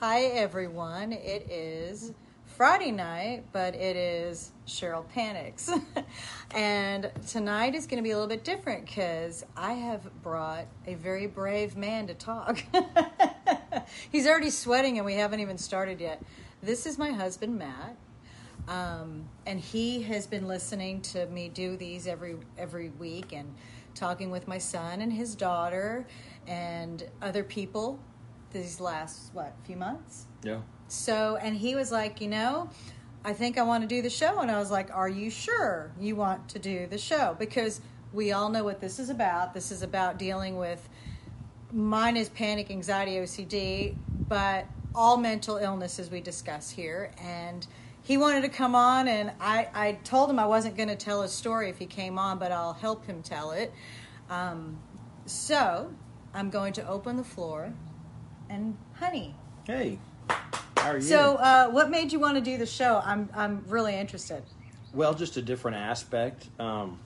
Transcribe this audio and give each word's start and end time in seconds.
Hi, 0.00 0.26
everyone. 0.26 1.10
It 1.10 1.50
is 1.50 2.12
Friday 2.44 2.92
night, 2.92 3.46
but 3.50 3.74
it 3.74 3.96
is 3.96 4.52
Cheryl 4.64 5.04
Panics. 5.08 5.72
and 6.52 7.10
tonight 7.26 7.74
is 7.74 7.88
going 7.88 7.96
to 7.96 8.04
be 8.04 8.12
a 8.12 8.14
little 8.14 8.28
bit 8.28 8.44
different 8.44 8.86
because 8.86 9.44
I 9.56 9.72
have 9.72 10.22
brought 10.22 10.66
a 10.86 10.94
very 10.94 11.26
brave 11.26 11.76
man 11.76 12.06
to 12.06 12.14
talk. 12.14 12.62
He's 14.12 14.28
already 14.28 14.50
sweating 14.50 14.98
and 14.98 15.04
we 15.04 15.14
haven't 15.14 15.40
even 15.40 15.58
started 15.58 16.00
yet. 16.00 16.22
This 16.62 16.86
is 16.86 16.96
my 16.96 17.10
husband, 17.10 17.58
Matt. 17.58 17.96
Um, 18.68 19.24
and 19.46 19.58
he 19.58 20.02
has 20.02 20.28
been 20.28 20.46
listening 20.46 21.00
to 21.02 21.26
me 21.26 21.48
do 21.48 21.76
these 21.76 22.06
every 22.06 22.36
every 22.56 22.90
week 22.90 23.32
and 23.32 23.52
talking 23.96 24.30
with 24.30 24.46
my 24.46 24.58
son 24.58 25.00
and 25.00 25.12
his 25.12 25.34
daughter 25.34 26.06
and 26.46 27.02
other 27.20 27.42
people 27.42 27.98
these 28.52 28.80
last 28.80 29.30
what 29.32 29.54
few 29.64 29.76
months? 29.76 30.26
Yeah. 30.42 30.60
so 30.86 31.36
and 31.40 31.56
he 31.56 31.74
was 31.74 31.90
like 31.90 32.20
you 32.20 32.28
know 32.28 32.70
i 33.24 33.32
think 33.32 33.58
i 33.58 33.62
want 33.62 33.82
to 33.82 33.88
do 33.88 34.02
the 34.02 34.10
show. 34.10 34.40
And 34.40 34.50
i 34.50 34.58
was 34.58 34.70
like 34.70 34.90
are 34.94 35.08
you 35.08 35.30
sure 35.30 35.92
you 36.00 36.16
want 36.16 36.48
to 36.50 36.58
do 36.58 36.86
the 36.86 36.98
show? 36.98 37.36
Because 37.38 37.80
we 38.12 38.32
all 38.32 38.48
know 38.48 38.64
what 38.64 38.80
this 38.80 38.98
is 38.98 39.10
about. 39.10 39.52
This 39.52 39.70
is 39.70 39.82
about 39.82 40.18
dealing 40.18 40.56
with 40.56 40.88
mine 41.72 42.16
is 42.16 42.30
panic 42.30 42.70
anxiety 42.70 43.16
ocd 43.16 43.94
but 44.28 44.66
all 44.94 45.18
mental 45.18 45.58
illnesses 45.58 46.10
we 46.10 46.20
discuss 46.20 46.70
here. 46.70 47.12
And 47.20 47.66
he 48.02 48.16
wanted 48.16 48.40
to 48.42 48.48
come 48.48 48.74
on 48.74 49.06
and 49.08 49.32
i, 49.40 49.68
I 49.74 49.92
told 50.04 50.30
him 50.30 50.38
i 50.38 50.46
wasn't 50.46 50.76
going 50.76 50.88
to 50.88 50.96
tell 50.96 51.20
his 51.22 51.32
story 51.32 51.68
if 51.68 51.78
he 51.78 51.86
came 51.86 52.18
on 52.18 52.38
but 52.38 52.52
i'll 52.52 52.72
help 52.72 53.04
him 53.06 53.22
tell 53.22 53.50
it. 53.50 53.72
Um, 54.30 54.78
so 55.26 55.90
i'm 56.32 56.48
going 56.48 56.72
to 56.74 56.88
open 56.88 57.16
the 57.16 57.24
floor 57.24 57.72
and 58.50 58.76
honey 58.94 59.34
Hey, 59.66 59.98
how 60.76 60.90
are 60.90 60.96
you? 60.96 61.02
so 61.02 61.36
uh, 61.36 61.68
what 61.68 61.90
made 61.90 62.12
you 62.12 62.20
want 62.20 62.36
to 62.36 62.40
do 62.40 62.56
the 62.56 62.66
show 62.66 63.02
i'm, 63.04 63.28
I'm 63.34 63.64
really 63.68 63.94
interested 63.94 64.42
well, 64.92 65.12
just 65.12 65.36
a 65.36 65.42
different 65.42 65.76
aspect. 65.76 66.48
Um, 66.58 66.98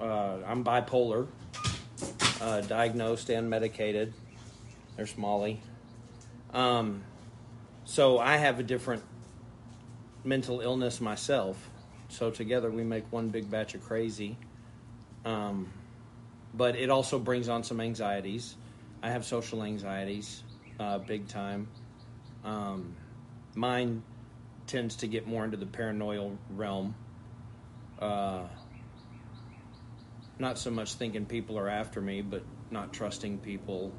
uh, 0.00 0.38
I'm 0.46 0.64
bipolar, 0.64 1.26
uh, 2.40 2.62
diagnosed 2.62 3.28
and 3.28 3.50
medicated. 3.50 4.14
There's 4.96 5.16
Molly. 5.18 5.60
Um, 6.54 7.02
so 7.84 8.18
I 8.18 8.38
have 8.38 8.58
a 8.58 8.62
different 8.62 9.02
mental 10.24 10.60
illness 10.60 11.00
myself. 11.00 11.70
So 12.08 12.30
together 12.30 12.70
we 12.70 12.84
make 12.84 13.04
one 13.12 13.28
big 13.28 13.50
batch 13.50 13.74
of 13.74 13.84
crazy. 13.84 14.38
Um, 15.26 15.68
but 16.54 16.74
it 16.74 16.88
also 16.88 17.18
brings 17.18 17.50
on 17.50 17.62
some 17.62 17.80
anxieties. 17.80 18.56
I 19.02 19.10
have 19.10 19.24
social 19.24 19.62
anxieties, 19.62 20.42
uh, 20.78 20.98
big 20.98 21.28
time. 21.28 21.68
Um, 22.44 22.94
mine 23.54 24.02
tends 24.66 24.96
to 24.96 25.06
get 25.06 25.26
more 25.26 25.44
into 25.44 25.56
the 25.56 25.66
paranoid 25.66 26.36
realm. 26.50 26.94
Uh, 27.98 28.42
not 30.38 30.58
so 30.58 30.70
much 30.70 30.94
thinking 30.94 31.26
people 31.26 31.58
are 31.58 31.68
after 31.68 32.00
me, 32.00 32.22
but 32.22 32.42
not 32.70 32.92
trusting 32.92 33.38
people. 33.38 33.92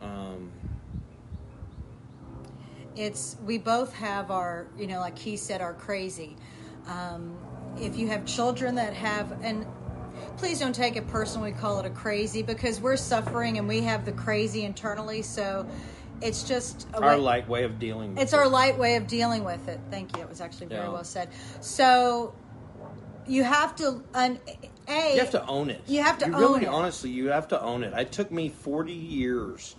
Um, 0.00 0.50
it's 2.96 3.36
we 3.44 3.58
both 3.58 3.94
have 3.94 4.30
our 4.30 4.66
you 4.76 4.86
know 4.86 5.00
like 5.00 5.18
he 5.18 5.36
said 5.36 5.60
our 5.62 5.72
crazy 5.72 6.36
um, 6.86 7.36
if 7.78 7.96
you 7.96 8.08
have 8.08 8.26
children 8.26 8.74
that 8.74 8.92
have 8.92 9.32
and 9.42 9.66
please 10.36 10.58
don't 10.58 10.74
take 10.74 10.96
it 10.96 11.06
personally 11.08 11.52
call 11.52 11.78
it 11.80 11.86
a 11.86 11.90
crazy 11.90 12.42
because 12.42 12.80
we're 12.80 12.96
suffering 12.96 13.58
and 13.58 13.68
we 13.68 13.80
have 13.82 14.04
the 14.04 14.12
crazy 14.12 14.64
internally 14.64 15.22
so 15.22 15.66
it's 16.20 16.42
just 16.44 16.86
a 16.94 17.00
our 17.00 17.10
way- 17.16 17.16
light 17.16 17.48
way 17.48 17.64
of 17.64 17.78
dealing. 17.78 18.10
With 18.10 18.18
it. 18.18 18.22
it's 18.22 18.32
it. 18.32 18.36
our 18.38 18.48
light 18.48 18.78
way 18.78 18.96
of 18.96 19.06
dealing 19.06 19.44
with 19.44 19.68
it 19.68 19.80
thank 19.90 20.16
you 20.16 20.22
it 20.22 20.28
was 20.28 20.40
actually 20.40 20.66
very 20.68 20.82
Yeah. 20.86 20.92
well 20.92 21.04
said 21.04 21.28
so 21.60 22.34
you 23.26 23.44
have 23.44 23.76
to 23.76 24.02
un, 24.14 24.38
a 24.88 25.14
You 25.14 25.20
have 25.20 25.30
to 25.30 25.46
own 25.46 25.70
it. 25.70 25.80
You 25.86 26.02
have 26.02 26.18
to 26.18 26.26
You 26.26 26.36
really, 26.36 26.62
it. 26.64 26.68
honestly, 26.68 27.10
you 27.10 27.28
have 27.28 27.46
to 27.48 27.62
own 27.62 27.84
it. 27.84 27.92
It 27.96 28.10
took 28.10 28.32
me 28.32 28.48
40 28.48 28.92
years. 28.92 29.76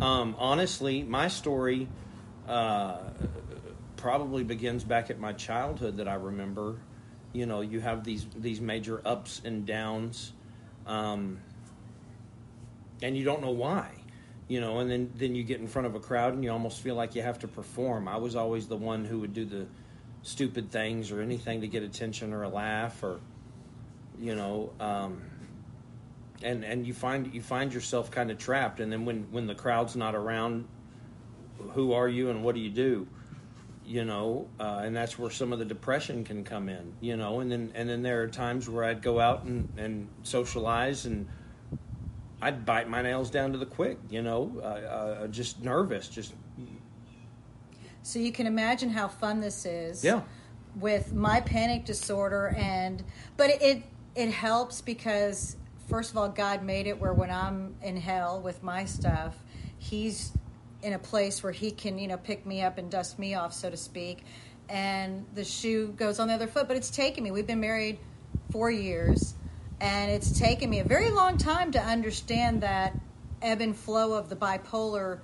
Um, 0.00 0.34
honestly, 0.38 1.02
my 1.02 1.28
story 1.28 1.86
uh, 2.48 2.96
probably 3.96 4.42
begins 4.42 4.84
back 4.84 5.10
at 5.10 5.20
my 5.20 5.34
childhood 5.34 5.98
that 5.98 6.08
I 6.08 6.14
remember. 6.14 6.76
You 7.38 7.46
know, 7.46 7.60
you 7.60 7.78
have 7.78 8.02
these 8.02 8.26
these 8.36 8.60
major 8.60 9.00
ups 9.04 9.40
and 9.44 9.64
downs, 9.64 10.32
um, 10.88 11.38
and 13.00 13.16
you 13.16 13.24
don't 13.24 13.42
know 13.42 13.52
why. 13.52 13.92
You 14.48 14.60
know, 14.60 14.80
and 14.80 14.90
then 14.90 15.12
then 15.14 15.36
you 15.36 15.44
get 15.44 15.60
in 15.60 15.68
front 15.68 15.86
of 15.86 15.94
a 15.94 16.00
crowd 16.00 16.34
and 16.34 16.42
you 16.42 16.50
almost 16.50 16.80
feel 16.80 16.96
like 16.96 17.14
you 17.14 17.22
have 17.22 17.38
to 17.38 17.46
perform. 17.46 18.08
I 18.08 18.16
was 18.16 18.34
always 18.34 18.66
the 18.66 18.76
one 18.76 19.04
who 19.04 19.20
would 19.20 19.34
do 19.34 19.44
the 19.44 19.68
stupid 20.22 20.72
things 20.72 21.12
or 21.12 21.20
anything 21.20 21.60
to 21.60 21.68
get 21.68 21.84
attention 21.84 22.32
or 22.32 22.42
a 22.42 22.48
laugh 22.48 23.04
or 23.04 23.20
you 24.18 24.34
know 24.34 24.72
um, 24.80 25.22
and 26.42 26.64
and 26.64 26.84
you 26.84 26.92
find 26.92 27.32
you 27.32 27.40
find 27.40 27.72
yourself 27.72 28.10
kind 28.10 28.32
of 28.32 28.36
trapped 28.36 28.80
and 28.80 28.90
then 28.92 29.04
when 29.04 29.28
when 29.30 29.46
the 29.46 29.54
crowd's 29.54 29.94
not 29.94 30.16
around 30.16 30.66
who 31.70 31.92
are 31.92 32.08
you 32.08 32.30
and 32.30 32.42
what 32.42 32.56
do 32.56 32.60
you 32.60 32.68
do 32.70 33.06
you 33.88 34.04
know 34.04 34.46
uh, 34.60 34.82
and 34.84 34.94
that's 34.94 35.18
where 35.18 35.30
some 35.30 35.52
of 35.52 35.58
the 35.58 35.64
depression 35.64 36.22
can 36.22 36.44
come 36.44 36.68
in 36.68 36.92
you 37.00 37.16
know 37.16 37.40
and 37.40 37.50
then 37.50 37.72
and 37.74 37.88
then 37.88 38.02
there 38.02 38.22
are 38.22 38.28
times 38.28 38.68
where 38.68 38.84
i'd 38.84 39.00
go 39.00 39.18
out 39.18 39.44
and 39.44 39.68
and 39.78 40.06
socialize 40.22 41.06
and 41.06 41.26
i'd 42.42 42.66
bite 42.66 42.88
my 42.88 43.00
nails 43.00 43.30
down 43.30 43.50
to 43.50 43.58
the 43.58 43.66
quick 43.66 43.98
you 44.10 44.20
know 44.20 44.52
uh, 44.62 44.66
uh, 44.66 45.26
just 45.28 45.62
nervous 45.62 46.08
just. 46.08 46.34
So 48.02 48.18
you 48.18 48.32
can 48.32 48.46
imagine 48.46 48.88
how 48.88 49.08
fun 49.08 49.40
this 49.40 49.66
is 49.66 50.02
yeah. 50.02 50.22
with 50.76 51.12
my 51.12 51.40
panic 51.42 51.84
disorder 51.84 52.54
and 52.56 53.02
but 53.36 53.50
it, 53.50 53.62
it 53.62 53.82
it 54.14 54.30
helps 54.30 54.80
because 54.80 55.56
first 55.88 56.10
of 56.10 56.16
all 56.16 56.28
god 56.28 56.62
made 56.62 56.86
it 56.86 56.98
where 56.98 57.12
when 57.12 57.30
i'm 57.30 57.74
in 57.82 57.96
hell 57.96 58.40
with 58.40 58.62
my 58.62 58.84
stuff 58.84 59.36
he's 59.78 60.32
in 60.82 60.92
a 60.92 60.98
place 60.98 61.42
where 61.42 61.52
he 61.52 61.70
can 61.70 61.98
you 61.98 62.08
know 62.08 62.16
pick 62.16 62.46
me 62.46 62.62
up 62.62 62.78
and 62.78 62.90
dust 62.90 63.18
me 63.18 63.34
off 63.34 63.52
so 63.52 63.68
to 63.70 63.76
speak 63.76 64.24
and 64.68 65.24
the 65.34 65.44
shoe 65.44 65.88
goes 65.96 66.18
on 66.18 66.28
the 66.28 66.34
other 66.34 66.46
foot 66.46 66.68
but 66.68 66.76
it's 66.76 66.90
taken 66.90 67.24
me 67.24 67.30
we've 67.30 67.46
been 67.46 67.60
married 67.60 67.98
four 68.50 68.70
years 68.70 69.34
and 69.80 70.10
it's 70.10 70.38
taken 70.38 70.68
me 70.68 70.80
a 70.80 70.84
very 70.84 71.10
long 71.10 71.36
time 71.36 71.70
to 71.72 71.80
understand 71.80 72.62
that 72.62 72.94
ebb 73.42 73.60
and 73.60 73.76
flow 73.76 74.12
of 74.12 74.28
the 74.28 74.36
bipolar 74.36 75.20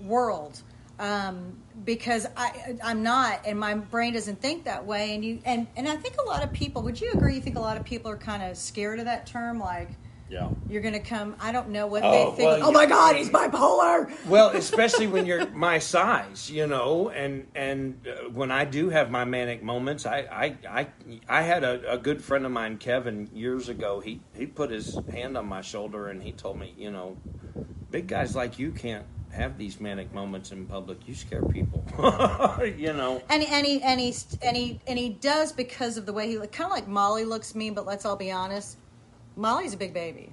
world 0.00 0.62
um, 0.98 1.56
because 1.84 2.26
I 2.36 2.76
I'm 2.82 3.02
not, 3.02 3.46
and 3.46 3.58
my 3.58 3.74
brain 3.74 4.14
doesn't 4.14 4.40
think 4.40 4.64
that 4.64 4.84
way. 4.84 5.14
And 5.14 5.24
you 5.24 5.38
and 5.44 5.66
and 5.76 5.88
I 5.88 5.96
think 5.96 6.16
a 6.18 6.26
lot 6.26 6.42
of 6.42 6.52
people. 6.52 6.82
Would 6.82 7.00
you 7.00 7.12
agree? 7.12 7.36
You 7.36 7.40
think 7.40 7.56
a 7.56 7.60
lot 7.60 7.76
of 7.76 7.84
people 7.84 8.10
are 8.10 8.16
kind 8.16 8.42
of 8.42 8.56
scared 8.56 8.98
of 8.98 9.04
that 9.04 9.26
term, 9.26 9.60
like 9.60 9.90
yeah 10.30 10.48
you're 10.68 10.82
going 10.82 10.94
to 10.94 11.00
come. 11.00 11.34
I 11.40 11.52
don't 11.52 11.70
know 11.70 11.86
what 11.86 12.02
Oh, 12.04 12.30
they 12.30 12.36
think. 12.36 12.50
well, 12.60 12.68
oh 12.68 12.72
my. 12.72 12.86
God, 12.86 13.16
he's 13.16 13.30
bipolar. 13.30 14.10
well, 14.26 14.50
especially 14.50 15.06
when 15.06 15.24
you're 15.26 15.46
my 15.50 15.78
size, 15.78 16.50
you 16.50 16.66
know, 16.66 17.08
and 17.10 17.46
and 17.54 18.06
uh, 18.06 18.28
when 18.30 18.50
I 18.50 18.64
do 18.64 18.90
have 18.90 19.10
my 19.10 19.24
manic 19.24 19.62
moments, 19.62 20.04
I 20.06 20.18
I 20.30 20.56
I, 20.68 20.86
I 21.28 21.42
had 21.42 21.64
a, 21.64 21.92
a 21.92 21.98
good 21.98 22.22
friend 22.22 22.44
of 22.44 22.52
mine, 22.52 22.76
Kevin, 22.78 23.28
years 23.32 23.68
ago. 23.68 24.00
He 24.00 24.20
he 24.34 24.46
put 24.46 24.70
his 24.70 24.98
hand 25.10 25.36
on 25.38 25.46
my 25.46 25.62
shoulder 25.62 26.08
and 26.08 26.22
he 26.22 26.32
told 26.32 26.58
me, 26.58 26.74
you 26.76 26.90
know, 26.90 27.16
big 27.90 28.06
guys 28.06 28.36
like 28.36 28.58
you 28.58 28.70
can't 28.70 29.06
have 29.30 29.56
these 29.58 29.78
manic 29.80 30.12
moments 30.14 30.52
in 30.52 30.66
public. 30.66 30.98
You 31.06 31.14
scare 31.14 31.42
people, 31.42 31.84
you 32.76 32.92
know. 32.92 33.22
And 33.30 33.42
and 33.42 33.66
he 33.66 33.82
and 33.82 34.00
he 34.00 34.14
and 34.42 34.56
he 34.56 34.80
and 34.86 34.98
he 34.98 35.08
does 35.10 35.52
because 35.52 35.96
of 35.96 36.04
the 36.06 36.12
way 36.12 36.28
he 36.28 36.38
look. 36.38 36.52
Kind 36.52 36.66
of 36.66 36.72
like 36.72 36.88
Molly 36.88 37.24
looks 37.24 37.54
mean, 37.54 37.72
but 37.74 37.86
let's 37.86 38.04
all 38.04 38.16
be 38.16 38.30
honest. 38.30 38.76
Molly's 39.38 39.72
a 39.72 39.76
big 39.76 39.94
baby. 39.94 40.32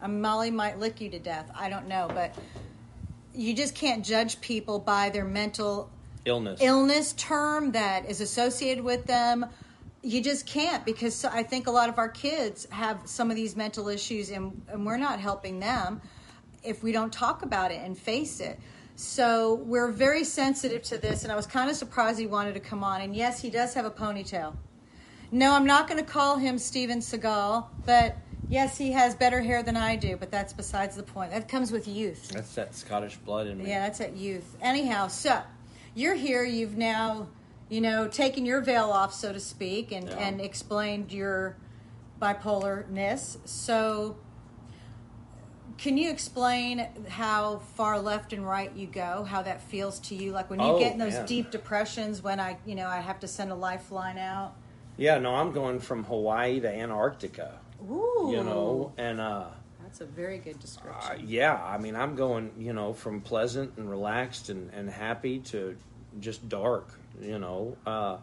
Mean, 0.00 0.20
Molly 0.20 0.50
might 0.50 0.78
lick 0.78 1.00
you 1.00 1.10
to 1.10 1.18
death. 1.18 1.50
I 1.54 1.68
don't 1.68 1.88
know, 1.88 2.08
but 2.12 2.34
you 3.34 3.54
just 3.54 3.74
can't 3.74 4.04
judge 4.04 4.40
people 4.40 4.78
by 4.78 5.10
their 5.10 5.24
mental 5.24 5.90
Illness. 6.24 6.60
illness 6.62 7.12
term 7.14 7.72
that 7.72 8.08
is 8.08 8.20
associated 8.20 8.84
with 8.84 9.06
them. 9.06 9.46
You 10.02 10.22
just 10.22 10.46
can't 10.46 10.84
because 10.84 11.14
so- 11.14 11.30
I 11.32 11.42
think 11.42 11.66
a 11.66 11.70
lot 11.70 11.88
of 11.88 11.98
our 11.98 12.08
kids 12.08 12.66
have 12.70 13.00
some 13.06 13.30
of 13.30 13.36
these 13.36 13.56
mental 13.56 13.88
issues 13.88 14.30
and, 14.30 14.62
and 14.68 14.86
we're 14.86 14.96
not 14.96 15.18
helping 15.18 15.58
them 15.58 16.00
if 16.62 16.82
we 16.82 16.92
don't 16.92 17.12
talk 17.12 17.42
about 17.42 17.72
it 17.72 17.80
and 17.82 17.98
face 17.98 18.40
it. 18.40 18.60
So 18.96 19.54
we're 19.54 19.90
very 19.90 20.22
sensitive 20.22 20.82
to 20.84 20.98
this, 20.98 21.24
and 21.24 21.32
I 21.32 21.36
was 21.36 21.48
kind 21.48 21.68
of 21.68 21.74
surprised 21.74 22.20
he 22.20 22.26
wanted 22.28 22.54
to 22.54 22.60
come 22.60 22.84
on. 22.84 23.00
And 23.00 23.16
yes, 23.16 23.40
he 23.42 23.50
does 23.50 23.74
have 23.74 23.84
a 23.84 23.90
ponytail. 23.90 24.54
No, 25.34 25.52
I'm 25.52 25.66
not 25.66 25.88
going 25.88 25.98
to 25.98 26.08
call 26.08 26.36
him 26.36 26.58
Steven 26.58 27.00
Seagal, 27.00 27.66
but 27.84 28.16
yes, 28.48 28.78
he 28.78 28.92
has 28.92 29.16
better 29.16 29.40
hair 29.42 29.64
than 29.64 29.76
I 29.76 29.96
do, 29.96 30.16
but 30.16 30.30
that's 30.30 30.52
besides 30.52 30.94
the 30.94 31.02
point. 31.02 31.32
That 31.32 31.48
comes 31.48 31.72
with 31.72 31.88
youth. 31.88 32.28
That's 32.28 32.54
that 32.54 32.72
Scottish 32.76 33.16
blood 33.16 33.48
in 33.48 33.58
me. 33.58 33.68
Yeah, 33.68 33.80
that's 33.80 33.98
that 33.98 34.16
youth. 34.16 34.56
Anyhow, 34.62 35.08
so 35.08 35.42
you're 35.92 36.14
here. 36.14 36.44
You've 36.44 36.76
now, 36.76 37.26
you 37.68 37.80
know, 37.80 38.06
taken 38.06 38.46
your 38.46 38.60
veil 38.60 38.90
off, 38.90 39.12
so 39.12 39.32
to 39.32 39.40
speak, 39.40 39.90
and 39.90 40.08
Yeah. 40.08 40.18
and 40.18 40.40
explained 40.40 41.10
your 41.12 41.56
bipolarness. 42.22 43.38
So 43.44 44.16
Can 45.76 45.98
you 45.98 46.08
explain 46.08 46.86
how 47.08 47.58
far 47.74 47.98
left 47.98 48.32
and 48.32 48.46
right 48.46 48.72
you 48.76 48.86
go? 48.86 49.24
How 49.24 49.42
that 49.42 49.60
feels 49.60 49.98
to 50.00 50.14
you? 50.14 50.30
Like 50.30 50.48
when 50.48 50.60
you 50.60 50.66
Oh, 50.66 50.78
get 50.78 50.92
in 50.92 50.98
those 51.00 51.14
man. 51.14 51.26
deep 51.26 51.50
depressions, 51.50 52.22
when 52.22 52.38
I, 52.38 52.58
you 52.64 52.76
know, 52.76 52.86
I 52.86 53.00
have 53.00 53.18
to 53.20 53.26
send 53.26 53.50
a 53.50 53.56
lifeline 53.56 54.16
out. 54.16 54.54
Yeah, 54.96 55.18
no, 55.18 55.34
I'm 55.34 55.52
going 55.52 55.80
from 55.80 56.04
Hawaii 56.04 56.60
to 56.60 56.68
Antarctica. 56.68 57.58
Ooh, 57.90 58.30
You 58.32 58.44
know, 58.44 58.92
and 58.96 59.20
uh, 59.20 59.46
that's 59.82 60.00
a 60.00 60.06
very 60.06 60.38
good 60.38 60.58
description. 60.60 61.10
uh, 61.10 61.16
yeah, 61.20 61.54
I 61.62 61.78
mean, 61.78 61.96
I'm 61.96 62.14
going, 62.14 62.52
you 62.58 62.72
know, 62.72 62.92
from 62.92 63.20
pleasant 63.20 63.72
and 63.76 63.90
relaxed 63.90 64.48
and, 64.48 64.70
and 64.72 64.88
happy 64.88 65.40
to 65.40 65.76
just 66.20 66.48
dark. 66.48 66.98
You 67.20 67.38
know, 67.38 67.76
uh, 67.86 68.18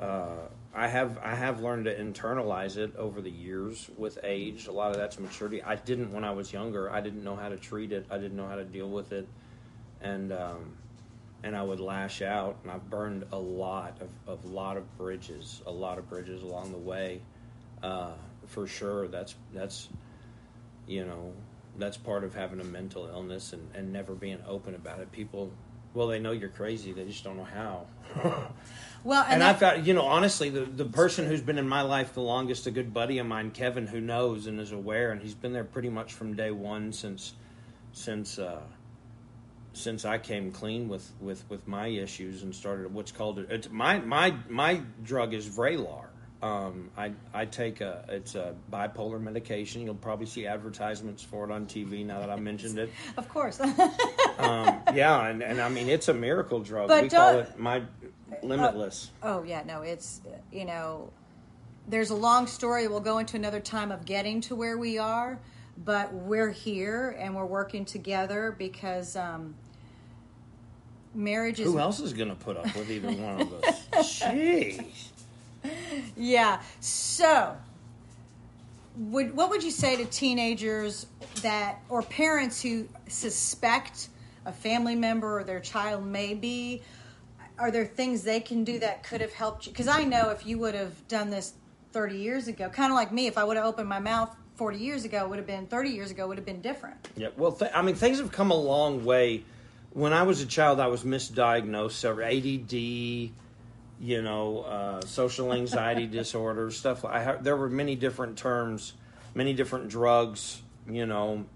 uh, 0.00 0.36
I 0.72 0.86
have 0.88 1.18
I 1.18 1.34
have 1.34 1.60
learned 1.60 1.84
to 1.86 1.94
internalize 1.94 2.76
it 2.76 2.94
over 2.96 3.20
the 3.20 3.30
years 3.30 3.90
with 3.98 4.18
age. 4.22 4.68
A 4.68 4.72
lot 4.72 4.92
of 4.92 4.96
that's 4.96 5.18
maturity. 5.18 5.62
I 5.62 5.74
didn't 5.74 6.12
when 6.12 6.24
I 6.24 6.30
was 6.30 6.52
younger. 6.52 6.90
I 6.90 7.00
didn't 7.00 7.24
know 7.24 7.36
how 7.36 7.48
to 7.48 7.56
treat 7.56 7.92
it. 7.92 8.06
I 8.10 8.18
didn't 8.18 8.36
know 8.36 8.46
how 8.46 8.56
to 8.56 8.64
deal 8.64 8.88
with 8.88 9.12
it, 9.12 9.28
and 10.00 10.32
um, 10.32 10.76
and 11.42 11.56
I 11.56 11.62
would 11.62 11.80
lash 11.80 12.22
out. 12.22 12.56
And 12.62 12.70
I've 12.72 12.88
burned 12.90 13.24
a 13.32 13.38
lot 13.38 14.00
of 14.00 14.08
of 14.26 14.44
lot 14.44 14.76
of 14.76 14.96
bridges, 14.98 15.62
a 15.66 15.70
lot 15.70 15.98
of 15.98 16.08
bridges 16.08 16.42
along 16.42 16.72
the 16.72 16.78
way, 16.78 17.20
uh, 17.82 18.12
for 18.46 18.66
sure. 18.66 19.08
That's 19.08 19.34
that's 19.54 19.88
you 20.86 21.04
know 21.04 21.32
that's 21.78 21.96
part 21.96 22.24
of 22.24 22.34
having 22.34 22.60
a 22.60 22.64
mental 22.64 23.06
illness 23.06 23.52
and, 23.52 23.68
and 23.74 23.92
never 23.92 24.14
being 24.14 24.38
open 24.46 24.74
about 24.74 24.98
it. 25.00 25.10
People, 25.12 25.50
well, 25.94 26.08
they 26.08 26.18
know 26.18 26.32
you're 26.32 26.48
crazy. 26.50 26.92
They 26.92 27.04
just 27.04 27.22
don't 27.24 27.36
know 27.36 27.44
how. 27.44 27.86
well, 29.04 29.22
And 29.24 29.34
and, 29.34 29.42
I 29.42 29.52
that- 29.52 29.60
found, 29.60 29.86
you 29.86 29.94
know, 29.94 30.02
honestly, 30.04 30.50
the, 30.50 30.62
the 30.62 30.84
person 30.84 31.26
who's 31.26 31.40
been 31.40 31.58
in 31.58 31.68
my 31.68 31.82
life 31.82 32.12
the 32.12 32.20
longest, 32.22 32.66
a 32.66 32.70
good 32.72 32.92
buddy 32.92 33.18
of 33.18 33.26
mine, 33.26 33.52
Kevin, 33.52 33.86
who 33.86 34.00
knows 34.00 34.46
and 34.46 34.60
is 34.60 34.72
aware, 34.72 35.12
and 35.12 35.22
he's 35.22 35.34
been 35.34 35.52
there 35.52 35.64
pretty 35.64 35.88
much 35.88 36.12
from 36.12 36.34
day 36.34 36.50
one 36.50 36.92
since, 36.92 37.34
since, 37.92 38.38
uh, 38.38 38.60
since 39.72 40.04
I 40.04 40.18
came 40.18 40.50
clean 40.50 40.88
with, 40.88 41.08
with, 41.20 41.44
with 41.48 41.66
my 41.68 41.86
issues 41.86 42.42
and 42.42 42.54
started 42.54 42.92
what's 42.92 43.12
called 43.12 43.38
it's 43.38 43.70
my 43.70 44.00
my 44.00 44.34
my 44.48 44.82
drug 45.02 45.34
is 45.34 45.48
Vraylar. 45.48 46.06
Um, 46.42 46.90
I 46.96 47.12
I 47.34 47.44
take 47.44 47.82
a 47.82 48.04
it's 48.08 48.34
a 48.34 48.54
bipolar 48.72 49.20
medication. 49.20 49.82
You'll 49.82 49.94
probably 49.94 50.26
see 50.26 50.46
advertisements 50.46 51.22
for 51.22 51.44
it 51.44 51.50
on 51.52 51.66
TV 51.66 52.04
now 52.04 52.20
that 52.20 52.30
I 52.30 52.36
mentioned 52.36 52.78
it. 52.78 52.90
of 53.16 53.28
course. 53.28 53.60
Um, 54.40 54.80
yeah, 54.94 55.26
and, 55.26 55.42
and 55.42 55.60
I 55.60 55.68
mean 55.68 55.90
it's 55.90 56.08
a 56.08 56.14
miracle 56.14 56.60
drug. 56.60 56.88
But 56.88 57.02
we 57.02 57.08
call 57.10 57.40
it 57.40 57.58
my 57.58 57.82
limitless. 58.42 59.10
oh 59.22 59.42
yeah, 59.42 59.62
no, 59.66 59.82
it's 59.82 60.22
you 60.50 60.64
know, 60.64 61.12
there's 61.86 62.08
a 62.08 62.14
long 62.14 62.46
story. 62.46 62.88
We'll 62.88 63.00
go 63.00 63.18
into 63.18 63.36
another 63.36 63.60
time 63.60 63.92
of 63.92 64.06
getting 64.06 64.40
to 64.42 64.54
where 64.54 64.78
we 64.78 64.96
are, 64.96 65.38
but 65.84 66.12
we're 66.12 66.50
here 66.50 67.16
and 67.18 67.34
we're 67.34 67.46
working 67.46 67.84
together 67.84 68.54
because 68.58 69.16
um, 69.16 69.54
marriage 71.14 71.60
is 71.60 71.66
Who 71.66 71.78
else 71.78 72.00
is 72.00 72.12
going 72.12 72.28
to 72.28 72.34
put 72.34 72.56
up 72.56 72.64
with 72.76 72.90
either 72.90 73.08
one 73.12 73.40
of 73.40 73.52
us? 73.64 74.20
Jeez. 74.20 74.84
Yeah. 76.16 76.60
So, 76.80 77.56
would 78.96 79.34
what 79.34 79.50
would 79.50 79.62
you 79.62 79.70
say 79.70 79.96
to 79.96 80.04
teenagers 80.04 81.06
that 81.42 81.80
or 81.88 82.02
parents 82.02 82.60
who 82.60 82.88
suspect 83.08 84.08
a 84.46 84.52
family 84.52 84.96
member 84.96 85.40
or 85.40 85.44
their 85.44 85.60
child 85.60 86.06
may 86.06 86.34
be? 86.34 86.82
Are 87.58 87.70
there 87.70 87.84
things 87.84 88.22
they 88.22 88.40
can 88.40 88.64
do 88.64 88.78
that 88.78 89.02
could 89.02 89.20
have 89.20 89.34
helped 89.34 89.66
you? 89.66 89.72
Because 89.72 89.88
I 89.88 90.04
know 90.04 90.30
if 90.30 90.46
you 90.46 90.58
would 90.58 90.74
have 90.74 91.06
done 91.08 91.28
this 91.28 91.52
30 91.92 92.16
years 92.16 92.48
ago, 92.48 92.70
kind 92.70 92.90
of 92.90 92.96
like 92.96 93.12
me, 93.12 93.26
if 93.26 93.36
I 93.36 93.44
would 93.44 93.58
have 93.58 93.66
opened 93.66 93.88
my 93.88 93.98
mouth 93.98 94.34
40 94.60 94.76
years 94.76 95.06
ago, 95.06 95.26
would 95.26 95.38
have 95.38 95.46
been 95.46 95.66
30 95.66 95.88
years 95.88 96.10
ago, 96.10 96.28
would 96.28 96.36
have 96.36 96.44
been 96.44 96.60
different. 96.60 97.08
Yeah, 97.16 97.28
well, 97.38 97.52
th- 97.52 97.70
I 97.74 97.80
mean, 97.80 97.94
things 97.94 98.18
have 98.18 98.30
come 98.30 98.50
a 98.50 98.54
long 98.54 99.06
way. 99.06 99.42
When 99.94 100.12
I 100.12 100.24
was 100.24 100.42
a 100.42 100.46
child, 100.46 100.80
I 100.80 100.88
was 100.88 101.02
misdiagnosed. 101.02 101.92
So 101.92 102.20
ADD, 102.20 102.74
you 102.74 104.20
know, 104.20 104.58
uh, 104.60 105.00
social 105.06 105.54
anxiety 105.54 106.06
disorder, 106.18 106.70
stuff. 106.72 107.06
I 107.06 107.22
ha- 107.22 107.38
there 107.40 107.56
were 107.56 107.70
many 107.70 107.96
different 107.96 108.36
terms, 108.36 108.92
many 109.34 109.54
different 109.54 109.88
drugs, 109.88 110.60
you 110.86 111.06
know, 111.06 111.46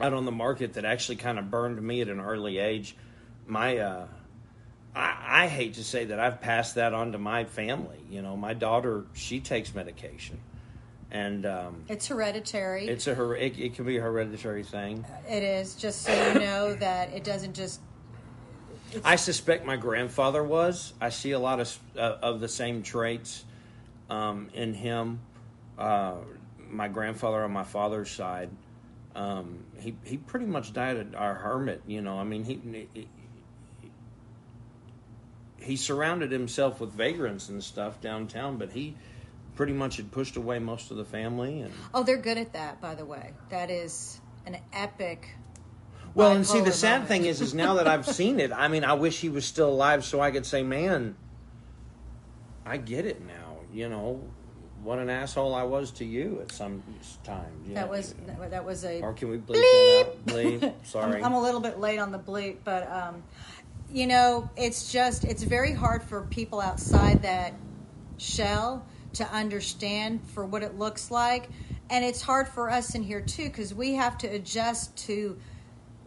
out 0.00 0.12
on 0.12 0.24
the 0.24 0.30
market 0.30 0.74
that 0.74 0.84
actually 0.84 1.16
kind 1.16 1.36
of 1.36 1.50
burned 1.50 1.82
me 1.82 2.00
at 2.00 2.06
an 2.06 2.20
early 2.20 2.58
age. 2.58 2.94
My, 3.48 3.78
uh, 3.78 4.06
I, 4.94 5.44
I 5.44 5.46
hate 5.48 5.74
to 5.74 5.82
say 5.82 6.04
that 6.04 6.20
I've 6.20 6.40
passed 6.40 6.76
that 6.76 6.94
on 6.94 7.10
to 7.10 7.18
my 7.18 7.42
family. 7.42 7.98
You 8.08 8.22
know, 8.22 8.36
my 8.36 8.54
daughter, 8.54 9.06
she 9.14 9.40
takes 9.40 9.74
medication, 9.74 10.38
and 11.10 11.44
um, 11.46 11.84
It's 11.88 12.06
hereditary. 12.06 12.86
it's 12.86 13.06
a 13.06 13.14
her- 13.14 13.36
it, 13.36 13.58
it 13.58 13.74
can 13.74 13.84
be 13.84 13.96
a 13.98 14.00
hereditary 14.02 14.62
thing. 14.62 15.04
it 15.28 15.42
is, 15.42 15.74
just 15.74 16.02
so 16.02 16.32
you 16.32 16.40
know 16.40 16.74
that 16.80 17.12
it 17.12 17.24
doesn't 17.24 17.54
just. 17.54 17.80
I 19.04 19.16
suspect 19.16 19.64
my 19.64 19.76
grandfather 19.76 20.42
was. 20.42 20.94
I 21.00 21.10
see 21.10 21.30
a 21.32 21.38
lot 21.38 21.60
of 21.60 21.78
uh, 21.96 22.16
of 22.22 22.40
the 22.40 22.48
same 22.48 22.82
traits 22.82 23.44
um, 24.08 24.48
in 24.52 24.74
him. 24.74 25.20
Uh, 25.78 26.16
my 26.68 26.88
grandfather 26.88 27.42
on 27.42 27.52
my 27.52 27.64
father's 27.64 28.10
side, 28.10 28.50
um, 29.14 29.64
he 29.78 29.96
he 30.04 30.16
pretty 30.16 30.46
much 30.46 30.72
died 30.72 30.96
a, 31.14 31.30
a 31.30 31.34
hermit. 31.34 31.82
You 31.86 32.00
know, 32.02 32.18
I 32.18 32.24
mean 32.24 32.44
he. 32.44 32.86
he 32.94 33.08
he 35.62 35.76
surrounded 35.76 36.32
himself 36.32 36.80
with 36.80 36.90
vagrants 36.92 37.50
and 37.50 37.62
stuff 37.62 38.00
downtown, 38.00 38.56
but 38.56 38.70
he 38.70 38.96
pretty 39.54 39.72
much 39.72 39.96
had 39.96 40.10
pushed 40.10 40.36
away 40.36 40.58
most 40.58 40.90
of 40.90 40.96
the 40.96 41.04
family 41.04 41.60
and 41.60 41.72
Oh, 41.92 42.02
they're 42.02 42.16
good 42.16 42.38
at 42.38 42.52
that, 42.52 42.80
by 42.80 42.94
the 42.94 43.04
way. 43.04 43.32
That 43.50 43.70
is 43.70 44.20
an 44.46 44.58
epic. 44.72 45.28
Well, 46.14 46.32
and 46.32 46.46
see, 46.46 46.60
the 46.60 46.72
sad 46.72 46.92
moment. 46.92 47.08
thing 47.08 47.24
is, 47.26 47.40
is 47.40 47.54
now 47.54 47.74
that 47.74 47.86
I've 47.86 48.06
seen 48.06 48.40
it, 48.40 48.52
I 48.52 48.68
mean, 48.68 48.84
I 48.84 48.94
wish 48.94 49.20
he 49.20 49.28
was 49.28 49.44
still 49.44 49.68
alive 49.68 50.04
so 50.04 50.20
I 50.20 50.30
could 50.32 50.44
say, 50.44 50.62
man, 50.62 51.14
I 52.66 52.78
get 52.78 53.06
it 53.06 53.24
now. 53.24 53.58
You 53.72 53.88
know, 53.88 54.20
what 54.82 54.98
an 54.98 55.08
asshole 55.10 55.54
I 55.54 55.62
was 55.62 55.92
to 55.92 56.04
you 56.04 56.40
at 56.42 56.52
some 56.52 56.82
time. 57.22 57.52
You 57.66 57.74
That 57.74 57.88
was 57.88 58.14
that 58.50 58.64
was 58.64 58.84
a. 58.84 59.00
Or 59.00 59.12
can 59.12 59.28
we 59.28 59.38
bleep 59.38 59.54
that 59.54 60.06
out? 60.06 60.26
Bleep. 60.26 60.74
Sorry. 60.84 61.18
I'm, 61.18 61.26
I'm 61.26 61.32
a 61.34 61.42
little 61.42 61.60
bit 61.60 61.78
late 61.78 61.98
on 61.98 62.10
the 62.10 62.18
bleep, 62.18 62.58
but 62.64 62.90
um, 62.90 63.22
you 63.92 64.06
know, 64.06 64.50
it's 64.56 64.92
just 64.92 65.24
it's 65.24 65.42
very 65.42 65.72
hard 65.72 66.02
for 66.02 66.22
people 66.22 66.60
outside 66.60 67.22
that 67.22 67.54
shell 68.18 68.86
to 69.14 69.24
understand 69.32 70.20
for 70.28 70.44
what 70.44 70.62
it 70.62 70.78
looks 70.78 71.10
like, 71.10 71.48
and 71.88 72.04
it's 72.04 72.22
hard 72.22 72.48
for 72.48 72.70
us 72.70 72.94
in 72.94 73.02
here 73.02 73.20
too 73.20 73.44
because 73.44 73.74
we 73.74 73.94
have 73.94 74.16
to 74.18 74.26
adjust 74.28 74.96
to 75.06 75.38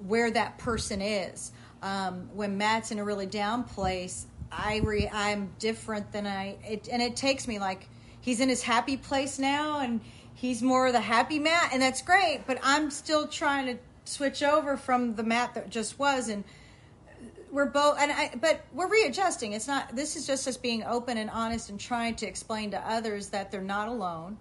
where 0.06 0.32
that 0.32 0.58
person 0.58 1.02
is. 1.02 1.52
Um, 1.82 2.30
when 2.34 2.58
Matt's 2.58 2.92
in 2.92 3.00
a 3.00 3.04
really 3.04 3.26
down 3.26 3.64
place, 3.64 4.28
I 4.52 4.82
re- 4.84 5.10
I'm 5.12 5.52
different 5.60 6.12
than 6.12 6.26
I, 6.26 6.58
it, 6.64 6.88
and 6.92 7.02
it 7.02 7.16
takes 7.16 7.48
me 7.48 7.60
like 7.60 7.90
he's 8.22 8.40
in 8.40 8.50
his 8.50 8.64
happy 8.64 8.98
place 8.98 9.40
now, 9.40 9.80
and 9.80 10.00
he's 10.34 10.62
more 10.62 10.92
the 10.92 11.02
happy 11.02 11.40
Matt, 11.40 11.74
and 11.74 11.82
that's 11.82 12.02
great. 12.02 12.42
But 12.48 12.60
I'm 12.64 12.90
still 12.90 13.28
trying 13.28 13.66
to 13.68 13.78
switch 14.06 14.44
over 14.44 14.78
from 14.78 15.16
the 15.16 15.24
Matt 15.24 15.56
that 15.56 15.70
just 15.70 16.00
was, 16.00 16.30
and 16.30 16.44
we're 17.54 17.68
both 17.68 17.98
and 18.00 18.12
I 18.12 18.32
but 18.42 18.66
we're 18.74 18.90
readjusting. 18.90 19.54
It's 19.54 19.68
not 19.68 19.96
this 19.96 20.16
is 20.16 20.26
just 20.26 20.48
us 20.48 20.58
being 20.58 20.84
open 20.84 21.18
and 21.18 21.30
honest 21.30 21.70
and 21.70 21.80
trying 21.80 22.16
to 22.16 22.28
explain 22.28 22.72
to 22.72 22.80
others 22.80 23.30
that 23.30 23.52
they're 23.52 23.62
not 23.62 23.88
alone. 23.88 24.38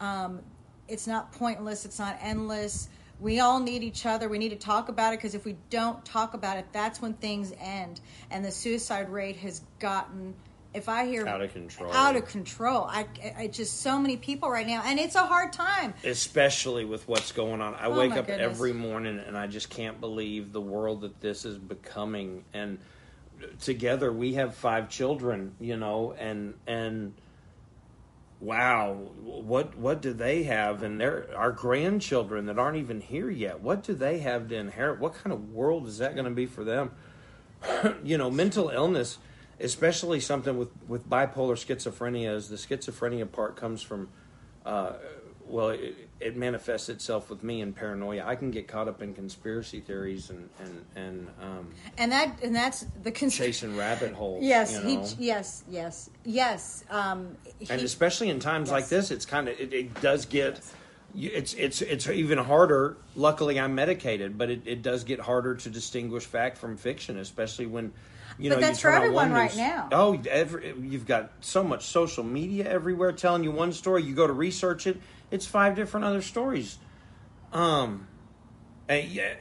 Um, 0.00 0.40
it's 0.86 1.06
not 1.06 1.32
pointless, 1.32 1.84
it's 1.84 1.98
not 1.98 2.16
endless. 2.22 2.88
We 3.20 3.40
all 3.40 3.60
need 3.60 3.82
each 3.82 4.06
other. 4.06 4.28
We 4.28 4.38
need 4.38 4.50
to 4.50 4.56
talk 4.56 4.88
about 4.88 5.14
it 5.14 5.18
because 5.18 5.34
if 5.34 5.44
we 5.44 5.56
don't 5.70 6.04
talk 6.04 6.34
about 6.34 6.58
it, 6.58 6.66
that's 6.72 7.00
when 7.00 7.14
things 7.14 7.52
end. 7.60 8.00
And 8.30 8.44
the 8.44 8.50
suicide 8.50 9.08
rate 9.08 9.36
has 9.36 9.62
gotten 9.78 10.34
if 10.74 10.88
I 10.88 11.06
hear 11.06 11.26
Out 11.26 11.40
of 11.40 11.52
control. 11.52 11.92
out 11.92 12.16
of 12.16 12.26
control. 12.26 12.82
I, 12.82 13.06
I 13.38 13.46
just 13.46 13.80
so 13.80 13.98
many 13.98 14.16
people 14.16 14.50
right 14.50 14.66
now, 14.66 14.82
and 14.84 14.98
it's 14.98 15.14
a 15.14 15.24
hard 15.24 15.52
time. 15.52 15.94
Especially 16.04 16.84
with 16.84 17.06
what's 17.08 17.32
going 17.32 17.60
on. 17.60 17.74
I 17.76 17.86
Oh, 17.86 17.96
wake 17.98 18.12
up 18.12 18.26
goodness. 18.26 18.40
every 18.50 18.72
morning 18.72 19.20
and 19.24 19.38
I 19.38 19.46
just 19.46 19.70
can't 19.70 20.00
believe 20.00 20.52
the 20.52 20.60
world 20.60 21.02
that 21.02 21.20
this 21.20 21.44
is 21.44 21.56
becoming. 21.58 22.44
And 22.52 22.78
together 23.60 24.12
we 24.12 24.34
have 24.34 24.54
five 24.54 24.88
children, 24.88 25.54
you 25.60 25.76
know, 25.76 26.12
and 26.18 26.54
and 26.66 27.14
wow, 28.40 28.94
what 29.22 29.76
what 29.76 30.02
do 30.02 30.12
they 30.12 30.42
have? 30.44 30.82
And 30.82 31.00
their 31.00 31.28
our 31.36 31.52
grandchildren 31.52 32.46
that 32.46 32.58
aren't 32.58 32.76
even 32.78 33.00
here 33.00 33.30
yet. 33.30 33.60
What 33.60 33.82
do 33.84 33.94
they 33.94 34.18
have 34.18 34.48
to 34.48 34.56
inherit? 34.56 35.00
What 35.00 35.14
kind 35.14 35.32
of 35.32 35.52
world 35.52 35.86
is 35.86 35.98
that 35.98 36.14
going 36.14 36.26
to 36.26 36.30
be 36.30 36.46
for 36.46 36.64
them? 36.64 36.90
you 38.04 38.18
know, 38.18 38.30
mental 38.30 38.68
illness, 38.68 39.18
especially 39.60 40.20
something 40.20 40.56
with 40.58 40.70
with 40.88 41.08
bipolar 41.08 41.54
schizophrenia, 41.56 42.34
is 42.34 42.48
the 42.48 42.56
schizophrenia 42.56 43.30
part 43.30 43.56
comes 43.56 43.82
from. 43.82 44.08
Uh, 44.64 44.94
well, 45.46 45.68
it, 45.68 46.08
it 46.20 46.36
manifests 46.38 46.88
itself 46.88 47.28
with 47.28 47.42
me 47.42 47.60
in 47.60 47.74
paranoia. 47.74 48.24
I 48.24 48.34
can 48.34 48.50
get 48.50 48.66
caught 48.66 48.88
up 48.88 49.02
in 49.02 49.12
conspiracy 49.12 49.80
theories 49.80 50.30
and 50.30 50.48
and 50.58 50.84
and 50.96 51.28
um, 51.42 51.70
And 51.98 52.10
that 52.12 52.38
and 52.42 52.56
that's 52.56 52.86
the 53.02 53.12
cons- 53.12 53.34
chasing 53.36 53.76
rabbit 53.76 54.14
holes. 54.14 54.42
Yes, 54.42 54.72
you 54.72 54.80
he, 54.80 54.96
know? 54.96 55.06
yes, 55.18 55.62
yes, 55.68 56.08
yes. 56.24 56.84
Um, 56.88 57.36
and 57.68 57.82
especially 57.82 58.30
in 58.30 58.40
times 58.40 58.70
like 58.70 58.88
this, 58.88 59.10
it's 59.10 59.26
kind 59.26 59.48
of 59.48 59.60
it, 59.60 59.74
it 59.74 60.00
does 60.00 60.24
get 60.24 60.60
you- 61.14 61.30
it's 61.34 61.52
it's 61.52 61.82
it's 61.82 62.08
even 62.08 62.38
harder. 62.38 62.96
Luckily, 63.14 63.60
I'm 63.60 63.74
medicated, 63.74 64.38
but 64.38 64.48
it, 64.48 64.62
it 64.64 64.80
does 64.80 65.04
get 65.04 65.20
harder 65.20 65.54
to 65.56 65.68
distinguish 65.68 66.24
fact 66.24 66.56
from 66.56 66.78
fiction, 66.78 67.18
especially 67.18 67.66
when 67.66 67.92
you 68.38 68.50
But 68.50 68.56
know 68.56 68.60
that's 68.60 68.80
for 68.80 68.88
on 68.90 68.94
one 68.94 69.02
everyone 69.04 69.32
right 69.32 69.50
news- 69.50 69.56
now. 69.58 69.88
Oh, 69.92 70.20
every, 70.30 70.74
you've 70.80 71.06
got 71.06 71.30
so 71.40 71.62
much 71.62 71.84
social 71.86 72.24
media 72.24 72.68
everywhere 72.68 73.12
telling 73.12 73.44
you 73.44 73.50
one 73.50 73.72
story. 73.72 74.02
You 74.02 74.14
go 74.14 74.26
to 74.26 74.32
research 74.32 74.86
it, 74.86 75.00
it's 75.30 75.46
five 75.46 75.76
different 75.76 76.06
other 76.06 76.22
stories. 76.22 76.78
Um, 77.52 78.08
and 78.88 79.08
yeah, 79.08 79.34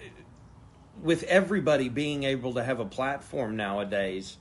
with 1.01 1.23
everybody 1.23 1.89
being 1.89 2.23
able 2.23 2.53
to 2.53 2.63
have 2.63 2.79
a 2.79 2.85
platform 2.85 3.55
nowadays, 3.55 4.37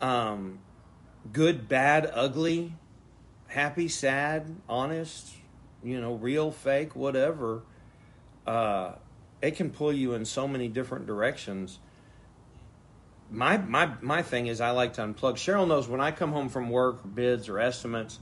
um, 0.00 0.58
good, 1.32 1.68
bad, 1.68 2.10
ugly, 2.12 2.74
happy, 3.46 3.88
sad, 3.88 4.56
honest, 4.68 5.32
you 5.82 6.00
know, 6.00 6.14
real, 6.14 6.50
fake, 6.50 6.96
whatever, 6.96 7.62
uh, 8.46 8.92
it 9.40 9.52
can 9.56 9.70
pull 9.70 9.92
you 9.92 10.14
in 10.14 10.24
so 10.24 10.48
many 10.48 10.68
different 10.68 11.06
directions. 11.06 11.78
My 13.30 13.58
my 13.58 13.90
my 14.00 14.22
thing 14.22 14.46
is 14.46 14.60
I 14.60 14.70
like 14.70 14.94
to 14.94 15.02
unplug. 15.02 15.34
Cheryl 15.34 15.68
knows 15.68 15.86
when 15.88 16.00
I 16.00 16.10
come 16.12 16.32
home 16.32 16.48
from 16.48 16.70
work, 16.70 17.00
bids 17.14 17.48
or 17.48 17.58
estimates, 17.58 18.18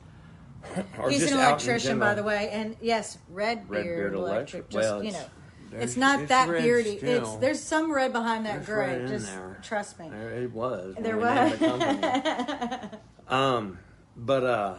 or 0.99 1.11
He's 1.11 1.31
an 1.31 1.39
electrician, 1.39 1.99
by 2.01 2.15
the 2.15 2.23
way, 2.25 2.51
and 2.51 2.77
yes, 2.81 3.19
red 3.31 3.69
beard, 3.71 3.85
Red 3.87 3.95
beard 3.97 4.15
electric. 4.15 4.65
electric. 4.65 4.69
Just 4.71 4.83
Well, 4.91 5.03
you 5.03 5.09
it's- 5.11 5.23
know, 5.25 5.79
it's 5.79 5.97
not 5.97 6.21
it's 6.21 6.29
that 6.31 6.49
beardy. 6.49 6.91
It's 6.91 7.35
there's 7.37 7.61
some 7.61 7.93
red 7.93 8.13
behind 8.13 8.47
that 8.47 8.65
gray. 8.65 9.01
in 9.03 9.09
Just 9.09 9.27
there. 9.27 9.59
trust 9.63 9.99
me. 9.99 10.09
There 10.09 10.31
It 10.31 10.53
was. 10.53 10.95
There 10.99 11.17
the 11.17 12.79
was. 12.79 13.01
um, 13.29 13.79
but 14.17 14.45
uh, 14.45 14.75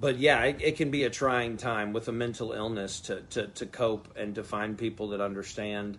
but 0.00 0.18
yeah, 0.18 0.42
it, 0.44 0.60
it 0.60 0.76
can 0.76 0.90
be 0.90 1.04
a 1.04 1.10
trying 1.10 1.56
time 1.56 1.92
with 1.92 2.06
a 2.08 2.12
mental 2.12 2.52
illness 2.52 3.00
to, 3.02 3.22
to, 3.30 3.46
to 3.48 3.66
cope 3.66 4.16
and 4.16 4.34
to 4.34 4.44
find 4.44 4.76
people 4.76 5.08
that 5.08 5.20
understand 5.20 5.98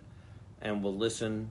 and 0.62 0.82
will 0.82 0.96
listen. 0.96 1.50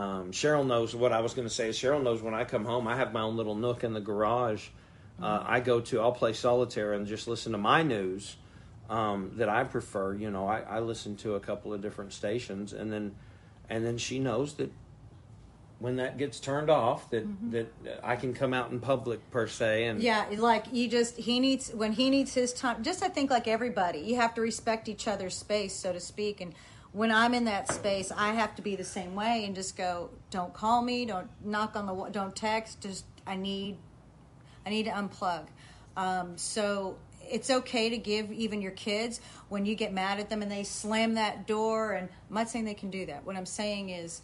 Um, 0.00 0.32
Cheryl 0.32 0.66
knows 0.66 0.94
what 0.96 1.12
I 1.12 1.20
was 1.20 1.34
going 1.34 1.46
to 1.46 1.52
say. 1.52 1.68
Cheryl 1.68 2.02
knows 2.02 2.22
when 2.22 2.32
I 2.32 2.44
come 2.44 2.64
home, 2.64 2.88
I 2.88 2.96
have 2.96 3.12
my 3.12 3.20
own 3.20 3.36
little 3.36 3.54
nook 3.54 3.84
in 3.84 3.92
the 3.92 4.00
garage. 4.00 4.68
Uh, 5.22 5.44
I 5.46 5.60
go 5.60 5.82
to, 5.82 6.00
I'll 6.00 6.12
play 6.12 6.32
solitaire 6.32 6.94
and 6.94 7.06
just 7.06 7.28
listen 7.28 7.52
to 7.52 7.58
my 7.58 7.82
news 7.82 8.36
um, 8.88 9.32
that 9.34 9.50
I 9.50 9.64
prefer. 9.64 10.14
You 10.14 10.30
know, 10.30 10.48
I, 10.48 10.60
I 10.60 10.80
listen 10.80 11.16
to 11.18 11.34
a 11.34 11.40
couple 11.40 11.74
of 11.74 11.82
different 11.82 12.14
stations, 12.14 12.72
and 12.72 12.90
then 12.90 13.14
and 13.68 13.84
then 13.84 13.98
she 13.98 14.18
knows 14.18 14.54
that 14.54 14.72
when 15.78 15.96
that 15.96 16.16
gets 16.16 16.40
turned 16.40 16.70
off, 16.70 17.10
that 17.10 17.26
that 17.50 17.70
I 18.02 18.16
can 18.16 18.32
come 18.32 18.54
out 18.54 18.70
in 18.70 18.80
public 18.80 19.30
per 19.30 19.46
se, 19.46 19.84
and 19.84 20.02
Yeah, 20.02 20.24
like 20.38 20.64
you 20.72 20.88
just 20.88 21.18
he 21.18 21.40
needs 21.40 21.74
when 21.74 21.92
he 21.92 22.08
needs 22.08 22.32
his 22.32 22.54
time. 22.54 22.82
Just 22.82 23.02
I 23.02 23.08
think 23.08 23.30
like 23.30 23.46
everybody, 23.46 23.98
you 23.98 24.16
have 24.16 24.32
to 24.36 24.40
respect 24.40 24.88
each 24.88 25.06
other's 25.06 25.36
space, 25.36 25.74
so 25.74 25.92
to 25.92 26.00
speak. 26.00 26.40
And 26.40 26.54
when 26.92 27.12
I'm 27.12 27.34
in 27.34 27.44
that 27.44 27.72
space, 27.72 28.10
I 28.14 28.32
have 28.32 28.56
to 28.56 28.62
be 28.62 28.76
the 28.76 28.84
same 28.84 29.14
way 29.14 29.44
and 29.44 29.54
just 29.54 29.76
go. 29.76 30.10
Don't 30.30 30.52
call 30.52 30.82
me. 30.82 31.06
Don't 31.06 31.28
knock 31.44 31.76
on 31.76 31.86
the. 31.86 32.10
Don't 32.10 32.34
text. 32.34 32.80
Just 32.80 33.04
I 33.26 33.36
need. 33.36 33.76
I 34.66 34.70
need 34.70 34.84
to 34.84 34.90
unplug. 34.90 35.46
Um, 35.96 36.36
so 36.36 36.96
it's 37.28 37.50
okay 37.50 37.90
to 37.90 37.98
give 37.98 38.32
even 38.32 38.60
your 38.60 38.72
kids 38.72 39.20
when 39.48 39.64
you 39.64 39.74
get 39.74 39.92
mad 39.92 40.18
at 40.18 40.28
them 40.28 40.42
and 40.42 40.50
they 40.50 40.64
slam 40.64 41.14
that 41.14 41.46
door. 41.46 41.92
And 41.92 42.08
I'm 42.28 42.34
not 42.34 42.50
saying 42.50 42.64
they 42.64 42.74
can 42.74 42.90
do 42.90 43.06
that. 43.06 43.24
What 43.24 43.36
I'm 43.36 43.46
saying 43.46 43.90
is 43.90 44.22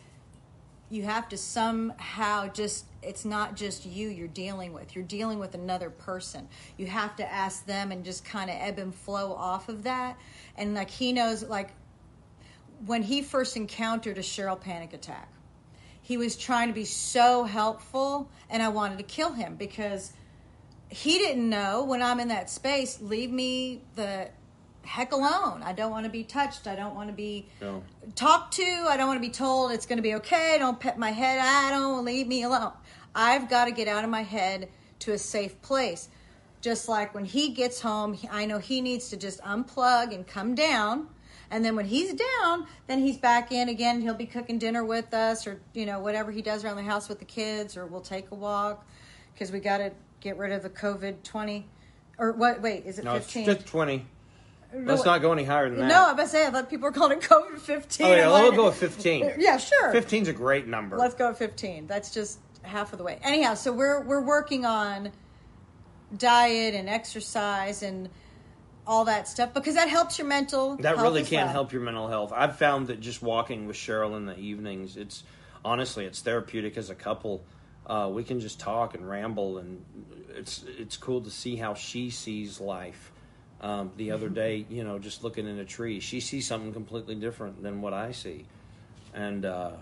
you 0.91 1.03
have 1.03 1.29
to 1.29 1.37
somehow 1.37 2.49
just 2.49 2.87
it's 3.03 3.25
not 3.25 3.57
just 3.57 3.87
you 3.87 4.09
you're 4.09 4.29
dealing 4.29 4.73
with 4.73 4.95
you're 4.95 5.05
dealing 5.05 5.39
with 5.41 5.55
another 5.55 5.91
person 5.91 6.47
you 6.77 6.87
have 6.87 7.17
to 7.17 7.33
ask 7.33 7.67
them 7.67 7.91
and 7.91 8.05
just 8.05 8.25
kind 8.25 8.49
of 8.49 8.57
ebb 8.61 8.79
and 8.79 8.95
flow 8.95 9.33
off 9.33 9.69
of 9.69 9.83
that 9.83 10.17
and 10.57 10.75
like 10.75 10.89
he 10.89 11.13
knows 11.13 11.43
like 11.43 11.71
when 12.85 13.03
he 13.03 13.23
first 13.23 13.57
encountered 13.57 14.19
a 14.19 14.23
cheryl 14.23 14.61
panic 14.61 14.93
attack 14.93 15.33
he 16.03 16.17
was 16.17 16.37
trying 16.37 16.69
to 16.69 16.75
be 16.75 16.85
so 16.85 17.45
helpful 17.45 18.29
and 18.51 18.63
i 18.63 18.69
wanted 18.69 18.99
to 18.99 19.05
kill 19.05 19.33
him 19.33 19.57
because 19.57 20.13
he 20.89 21.19
didn't 21.19 21.49
know 21.49 21.85
when 21.85 22.03
i'm 22.03 22.21
in 22.21 22.29
that 22.29 22.51
space 22.51 23.01
leave 23.01 23.31
me 23.31 23.81
the 23.95 24.29
heck 24.85 25.11
alone 25.13 25.63
i 25.65 25.73
don't 25.73 25.91
want 25.91 26.05
to 26.05 26.11
be 26.11 26.23
touched 26.23 26.67
i 26.69 26.77
don't 26.77 26.95
want 26.95 27.09
to 27.09 27.15
be 27.15 27.49
No. 27.61 27.83
talked 28.15 28.55
to. 28.55 28.63
I 28.89 28.97
don't 28.97 29.09
want 29.09 29.21
to 29.21 29.27
be 29.29 29.33
told 29.33 29.73
it's 29.73 29.87
going 29.87 29.97
to 29.99 30.03
be 30.03 30.15
okay. 30.17 30.57
Don't 30.61 30.79
pet 30.79 30.97
my 30.97 31.11
head. 31.11 31.41
I 31.41 31.71
don't 31.71 32.05
leave 32.05 32.29
me 32.29 32.45
alone. 32.45 32.73
I've 33.15 33.49
got 33.51 33.65
to 33.65 33.73
get 33.73 33.89
out 33.89 34.05
of 34.05 34.11
my 34.11 34.23
head 34.23 34.69
to 35.01 35.13
a 35.13 35.19
safe 35.19 35.61
place. 35.61 36.09
Just 36.61 36.89
like 36.89 37.15
when 37.15 37.25
he 37.25 37.49
gets 37.51 37.81
home, 37.81 38.17
I 38.31 38.47
know 38.47 38.59
he 38.59 38.81
needs 38.81 39.09
to 39.11 39.17
just 39.17 39.41
unplug 39.43 40.15
and 40.15 40.25
come 40.25 40.55
down. 40.55 41.09
And 41.51 41.65
then 41.65 41.77
when 41.77 41.87
he's 41.87 42.13
down, 42.15 42.67
then 42.87 42.99
he's 43.01 43.19
back 43.19 43.53
in 43.53 43.69
again. 43.69 44.01
He'll 44.01 44.15
be 44.15 44.27
cooking 44.27 44.59
dinner 44.59 44.85
with 44.85 45.15
us 45.15 45.47
or, 45.47 45.61
you 45.75 45.87
know, 45.87 46.01
whatever 46.01 46.33
he 46.33 46.43
does 46.43 46.65
around 46.65 46.77
the 46.77 46.83
house 46.83 47.09
with 47.09 47.19
the 47.19 47.25
kids, 47.25 47.77
or 47.77 47.87
we'll 47.87 48.01
take 48.01 48.31
a 48.31 48.35
walk 48.35 48.87
because 49.33 49.53
we 49.53 49.61
got 49.61 49.79
to 49.79 49.93
get 50.21 50.39
rid 50.39 50.53
of 50.53 50.63
the 50.63 50.71
COVID 50.71 51.23
20. 51.23 51.67
Or 52.19 52.33
what? 52.33 52.63
Wait, 52.63 52.87
is 52.87 52.99
it 52.99 53.05
no, 53.05 53.15
it's 53.15 53.27
15? 53.27 53.45
just 53.45 53.67
twenty. 53.67 54.07
Let's 54.75 55.05
not 55.05 55.23
go 55.23 55.33
any 55.33 55.45
higher 55.45 55.69
than 55.69 55.79
that. 55.81 55.89
No, 55.89 56.07
I'm 56.09 56.15
about 56.15 56.25
to 56.25 56.29
say, 56.29 56.47
I 56.47 56.51
thought 56.51 56.69
people 56.69 56.85
were 56.85 56.93
calling 56.93 57.19
it 57.19 57.25
COVID 57.25 57.59
15. 57.59 58.07
Oh 58.07 58.11
yeah, 58.15 58.29
we'll 58.29 58.53
go 58.53 58.67
with 58.67 58.77
fifteen. 58.77 59.33
Yeah, 59.39 59.59
sure. 59.59 59.93
15's 59.93 60.29
a 60.29 60.33
great 60.33 60.67
number. 60.67 60.97
Let's 60.97 61.15
go 61.15 61.31
at 61.31 61.39
15. 61.39 61.87
That's 61.87 62.13
just 62.13 62.39
half 62.63 62.93
of 62.93 62.99
the 62.99 63.05
way. 63.05 63.19
Anyhow, 63.23 63.55
so 63.55 63.73
we're 63.73 64.03
we're 64.03 64.23
working 64.23 64.65
on 64.65 65.13
diet 66.17 66.75
and 66.75 66.89
exercise 66.89 67.83
and 67.83 68.09
all 68.87 69.05
that 69.07 69.27
stuff 69.27 69.53
because 69.53 69.75
that 69.75 69.89
helps 69.89 70.19
your 70.19 70.27
mental. 70.27 70.77
that 70.77 70.97
really 70.99 71.25
can 71.25 71.45
well. 71.45 71.49
help 71.49 71.73
your 71.73 71.83
mental 71.83 72.09
health. 72.09 72.33
I've 72.35 72.57
found 72.57 72.87
that 72.89 73.01
just 73.01 73.23
walking 73.23 73.67
with 73.67 73.77
Cheryl 73.77 74.17
in 74.17 74.27
the 74.27 74.39
evenings, 74.39 74.97
it's 74.97 75.25
honestly 75.65 76.05
it's 76.05 76.21
therapeutic 76.21 76.77
as 76.77 76.91
a 76.91 76.95
couple. 76.95 77.45
Uh, 77.87 78.11
we 78.13 78.25
can 78.25 78.41
just 78.41 78.59
talk 78.59 78.95
and 78.95 79.09
ramble, 79.09 79.59
and 79.59 79.85
it's 80.35 80.65
it's 80.79 80.97
cool 80.97 81.21
to 81.23 81.31
see 81.31 81.57
how 81.57 81.75
she 81.75 82.11
sees 82.11 82.61
life. 82.61 83.13
Um, 83.61 83.91
the 83.97 84.11
other 84.11 84.29
day, 84.29 84.67
you 84.69 84.85
know, 84.85 84.99
just 84.99 85.25
looking 85.25 85.47
in 85.47 85.59
a 85.59 85.65
tree, 85.65 86.01
she 86.01 86.21
sees 86.21 86.47
something 86.47 86.73
completely 86.73 87.15
different 87.15 87.63
than 87.63 87.81
what 87.81 87.95
I 87.95 88.13
see, 88.13 88.45
and 89.15 89.45
uh, 89.45 89.73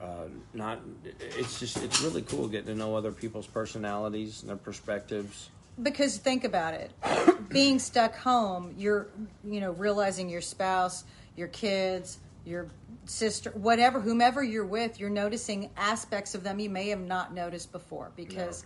uh, 0.00 0.24
not. 0.52 0.80
It's 1.20 1.60
just 1.60 1.82
it's 1.82 2.02
really 2.02 2.22
cool 2.22 2.48
getting 2.48 2.66
to 2.66 2.74
know 2.74 2.96
other 2.96 3.12
people's 3.12 3.46
personalities 3.46 4.42
and 4.42 4.50
their 4.50 4.56
perspectives. 4.56 5.50
Because 5.82 6.16
think 6.18 6.44
about 6.44 6.74
it. 6.74 6.92
Being 7.48 7.78
stuck 7.78 8.16
home 8.16 8.74
you're 8.76 9.08
you 9.44 9.60
know 9.60 9.70
realizing 9.72 10.28
your 10.28 10.40
spouse 10.40 11.04
your 11.36 11.48
kids 11.48 12.18
your 12.44 12.66
sister 13.04 13.50
whatever 13.50 14.00
whomever 14.00 14.42
you're 14.42 14.66
with 14.66 14.98
you're 14.98 15.08
noticing 15.08 15.70
aspects 15.76 16.34
of 16.34 16.42
them 16.42 16.58
you 16.58 16.68
may 16.68 16.88
have 16.88 17.00
not 17.00 17.32
noticed 17.32 17.70
before 17.72 18.10
because 18.16 18.64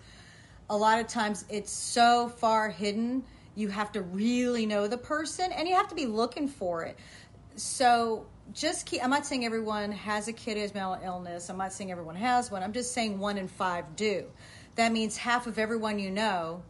a 0.71 0.76
lot 0.76 0.99
of 0.99 1.07
times 1.07 1.45
it's 1.50 1.71
so 1.71 2.29
far 2.29 2.71
hidden 2.71 3.23
you 3.55 3.69
have 3.69 3.93
to 3.93 4.02
really 4.02 4.67
know 4.67 4.87
the 4.87 4.97
person 4.97 5.52
and 5.52 5.69
you 5.69 5.75
have 5.75 5.88
to 5.88 5.95
be 5.95 6.07
looking 6.07 6.49
for 6.49 6.85
it. 6.85 6.97
So 7.57 8.26
just 8.52 8.85
keep 8.85 9.05
i'm 9.05 9.11
not 9.11 9.25
saying 9.25 9.45
everyone 9.45 9.93
has 9.93 10.26
a 10.26 10.33
kid 10.33 10.57
has 10.57 10.75
mental 10.75 10.99
illness. 11.05 11.49
I'm 11.49 11.59
not 11.59 11.73
saying 11.73 11.90
everyone 11.93 12.17
has 12.17 12.50
one. 12.50 12.62
I'm 12.62 12.73
just 12.73 12.93
saying 12.93 13.19
one 13.19 13.38
in 13.38 13.49
five 13.49 13.97
do. 13.97 14.26
That 14.76 14.93
means 14.93 15.17
half 15.17 15.47
of 15.47 15.59
everyone 15.59 15.99
you 15.99 16.11
know 16.11 16.62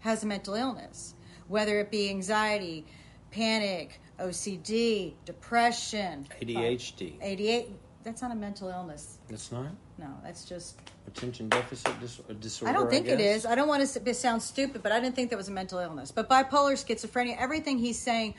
has 0.00 0.22
a 0.22 0.26
mental 0.26 0.54
illness, 0.54 1.14
whether 1.48 1.78
it 1.80 1.90
be 1.90 2.08
anxiety, 2.10 2.84
panic, 3.30 4.00
OCD, 4.18 5.14
depression, 5.24 6.26
ADHD. 6.42 7.18
ADHD. 7.20 7.66
That's 8.02 8.22
not 8.22 8.32
a 8.32 8.34
mental 8.34 8.68
illness. 8.68 9.18
It's 9.28 9.52
not 9.52 9.66
No, 9.98 10.06
that's 10.24 10.46
just. 10.46 10.76
attention 11.06 11.48
deficit 11.50 12.00
dis- 12.00 12.20
disorder. 12.40 12.70
I 12.70 12.74
don't 12.74 12.88
think 12.90 13.06
it 13.08 13.18
guess. 13.18 13.38
is. 13.40 13.46
I 13.46 13.54
don't 13.54 13.68
want 13.68 13.86
to 13.86 14.08
s- 14.10 14.18
sound 14.18 14.42
stupid, 14.42 14.82
but 14.82 14.90
I 14.90 15.00
didn't 15.00 15.16
think 15.16 15.28
that 15.30 15.36
was 15.36 15.48
a 15.48 15.52
mental 15.52 15.78
illness. 15.78 16.10
But 16.10 16.28
bipolar, 16.28 16.72
schizophrenia, 16.82 17.36
everything 17.38 17.76
he's 17.78 17.98
saying, 17.98 18.34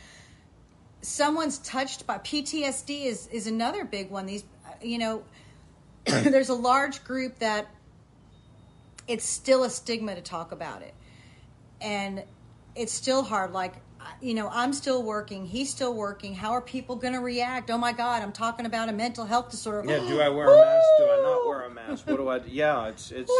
someone's 1.02 1.60
touched 1.60 2.08
by 2.08 2.18
PTSD 2.20 3.06
is 3.06 3.28
is 3.28 3.46
another 3.46 3.84
big 3.86 4.10
one. 4.10 4.26
These, 4.26 4.44
uh, 4.66 4.72
you 4.82 4.98
know, 4.98 5.24
there's 6.06 6.50
a 6.50 6.56
large 6.56 7.04
group 7.04 7.38
that 7.40 7.68
it's 9.08 9.26
still 9.26 9.64
a 9.64 9.70
stigma 9.70 10.16
to 10.16 10.22
talk 10.22 10.52
about 10.52 10.82
it, 10.82 10.96
and 11.82 12.24
it's 12.76 12.94
still 12.94 13.24
hard. 13.24 13.52
Like, 13.52 13.76
you 14.22 14.34
know, 14.34 14.50
I'm 14.52 14.74
still 14.74 15.04
working. 15.04 15.46
He's 15.46 15.70
still 15.70 15.94
working. 15.94 16.36
How 16.36 16.52
are 16.52 16.62
people 16.62 16.96
going 16.96 17.14
to 17.14 17.20
react? 17.20 17.70
Oh 17.70 17.78
my 17.78 17.92
God, 17.92 18.22
I'm 18.22 18.32
talking 18.32 18.66
about 18.66 18.90
a 18.90 18.94
mental 18.94 19.26
health 19.26 19.52
disorder. 19.52 19.90
Yeah, 19.90 20.00
do 20.00 20.22
I 20.22 20.30
wear 20.30 20.48
a 20.48 20.58
mask? 20.58 20.88
Do 20.98 21.04
I 21.06 21.22
not 21.24 21.48
wear 21.48 21.62
a 21.64 21.70
mask? 21.70 22.08
What 22.08 22.18
do 22.18 22.30
I? 22.30 22.40
do? 22.40 22.50
Yeah, 22.50 22.88
it's 22.88 23.12
it's. 23.12 23.32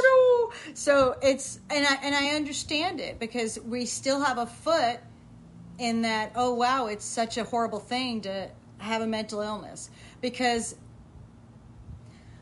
So 0.74 1.18
it's 1.22 1.60
and 1.70 1.86
I 1.86 1.96
and 2.04 2.16
I 2.16 2.30
understand 2.36 3.00
it 3.00 3.20
because 3.20 3.60
we 3.60 3.86
still 3.86 4.22
have 4.22 4.38
a 4.38 4.46
foot 4.46 5.00
in 5.80 6.02
that. 6.04 6.34
Oh 6.36 6.54
wow, 6.54 6.88
it's 6.88 7.06
such 7.06 7.38
a 7.38 7.44
horrible 7.44 7.80
thing 7.80 8.22
to 8.22 8.50
have 8.78 9.02
a 9.02 9.08
mental 9.08 9.42
illness 9.42 9.90
because 10.22 10.76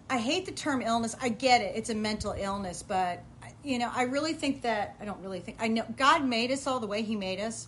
I 0.09 0.17
hate 0.17 0.45
the 0.45 0.51
term 0.51 0.81
illness. 0.81 1.15
I 1.21 1.29
get 1.29 1.61
it; 1.61 1.75
it's 1.75 1.89
a 1.89 1.95
mental 1.95 2.33
illness, 2.37 2.83
but 2.83 3.23
you 3.63 3.79
know, 3.79 3.91
I 3.93 4.03
really 4.03 4.33
think 4.33 4.61
that 4.61 4.95
I 5.01 5.05
don't 5.05 5.21
really 5.21 5.39
think 5.39 5.57
I 5.59 5.67
know 5.67 5.85
God 5.97 6.25
made 6.25 6.51
us 6.51 6.67
all 6.67 6.79
the 6.79 6.87
way 6.87 7.01
He 7.01 7.15
made 7.15 7.39
us 7.39 7.67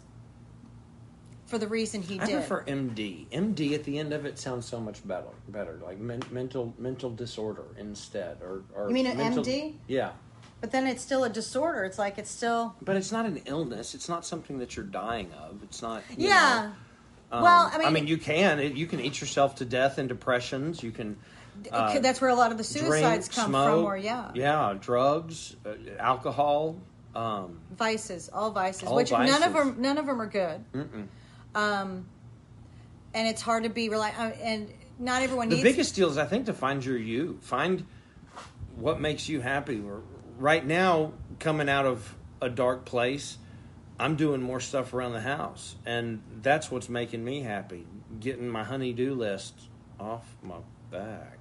for 1.51 1.57
the 1.57 1.67
reason 1.67 2.01
he 2.01 2.17
I 2.17 2.25
did. 2.25 2.35
prefer 2.35 2.63
MD. 2.63 3.27
MD 3.27 3.73
at 3.73 3.83
the 3.83 3.99
end 3.99 4.13
of 4.13 4.25
it 4.25 4.39
sounds 4.39 4.65
so 4.65 4.79
much 4.79 5.05
better. 5.05 5.27
Better, 5.49 5.79
like 5.83 5.99
men, 5.99 6.21
mental 6.31 6.73
mental 6.79 7.09
disorder 7.09 7.65
instead, 7.77 8.37
or, 8.41 8.63
or 8.73 8.87
You 8.87 8.93
mean 8.93 9.05
an 9.05 9.17
mental, 9.17 9.43
MD? 9.43 9.73
Yeah, 9.87 10.11
but 10.61 10.71
then 10.71 10.87
it's 10.87 11.03
still 11.03 11.25
a 11.25 11.29
disorder. 11.29 11.83
It's 11.83 11.99
like 11.99 12.17
it's 12.17 12.31
still 12.31 12.73
but 12.81 12.95
it's 12.95 13.11
not 13.11 13.25
an 13.25 13.41
illness. 13.45 13.93
It's 13.93 14.07
not 14.07 14.25
something 14.25 14.59
that 14.59 14.77
you're 14.77 14.85
dying 14.85 15.29
of. 15.33 15.61
It's 15.63 15.81
not. 15.81 16.03
yeah. 16.17 16.71
know, 17.31 17.37
um, 17.37 17.43
well, 17.43 17.71
I 17.73 17.89
mean, 17.89 18.07
you 18.07 18.17
can 18.17 18.75
you 18.75 18.87
can 18.87 19.01
eat 19.01 19.19
yourself 19.19 19.55
to 19.55 19.65
death 19.65 19.99
in 19.99 20.07
depressions. 20.07 20.81
You 20.81 20.91
can. 20.91 21.17
Uh, 21.71 21.99
that's 21.99 22.21
where 22.21 22.29
a 22.29 22.35
lot 22.35 22.51
of 22.51 22.57
the 22.57 22.63
suicides 22.63 23.27
drink, 23.27 23.35
come 23.35 23.51
smoke, 23.51 23.69
from. 23.69 23.85
Or 23.85 23.97
yeah, 23.97 24.31
yeah, 24.33 24.75
drugs, 24.79 25.55
uh, 25.65 25.73
alcohol. 25.99 26.77
Um, 27.13 27.59
vices, 27.75 28.29
all 28.31 28.51
vices, 28.51 28.87
All 28.87 28.95
which 28.95 29.11
none 29.11 29.43
of 29.43 29.53
them 29.53 29.81
none 29.81 29.97
of 29.97 30.05
them 30.05 30.21
are 30.21 30.27
good. 30.27 30.63
Um, 31.53 32.05
and 33.13 33.27
it's 33.27 33.41
hard 33.41 33.63
to 33.63 33.69
be 33.69 33.89
rely 33.89 34.13
uh, 34.17 34.31
and 34.41 34.71
not 34.97 35.21
everyone. 35.21 35.49
The 35.49 35.61
biggest 35.61 35.95
deal 35.95 36.09
is, 36.09 36.17
I 36.17 36.25
think, 36.25 36.45
to 36.45 36.53
find 36.53 36.83
your 36.85 36.97
you. 36.97 37.37
Find 37.41 37.85
what 38.75 39.01
makes 39.01 39.27
you 39.27 39.41
happy. 39.41 39.83
Right 40.37 40.65
now, 40.65 41.13
coming 41.39 41.67
out 41.67 41.85
of 41.85 42.15
a 42.41 42.49
dark 42.49 42.85
place, 42.85 43.37
I'm 43.99 44.15
doing 44.15 44.41
more 44.41 44.59
stuff 44.59 44.93
around 44.93 45.13
the 45.13 45.21
house, 45.21 45.75
and 45.85 46.21
that's 46.41 46.71
what's 46.71 46.87
making 46.89 47.23
me 47.23 47.41
happy. 47.41 47.85
Getting 48.19 48.47
my 48.47 48.63
honey-do 48.63 49.13
list 49.13 49.53
off 49.99 50.25
my 50.41 50.57
back. 50.89 51.39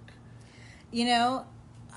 You 0.93 1.07
know, 1.07 1.47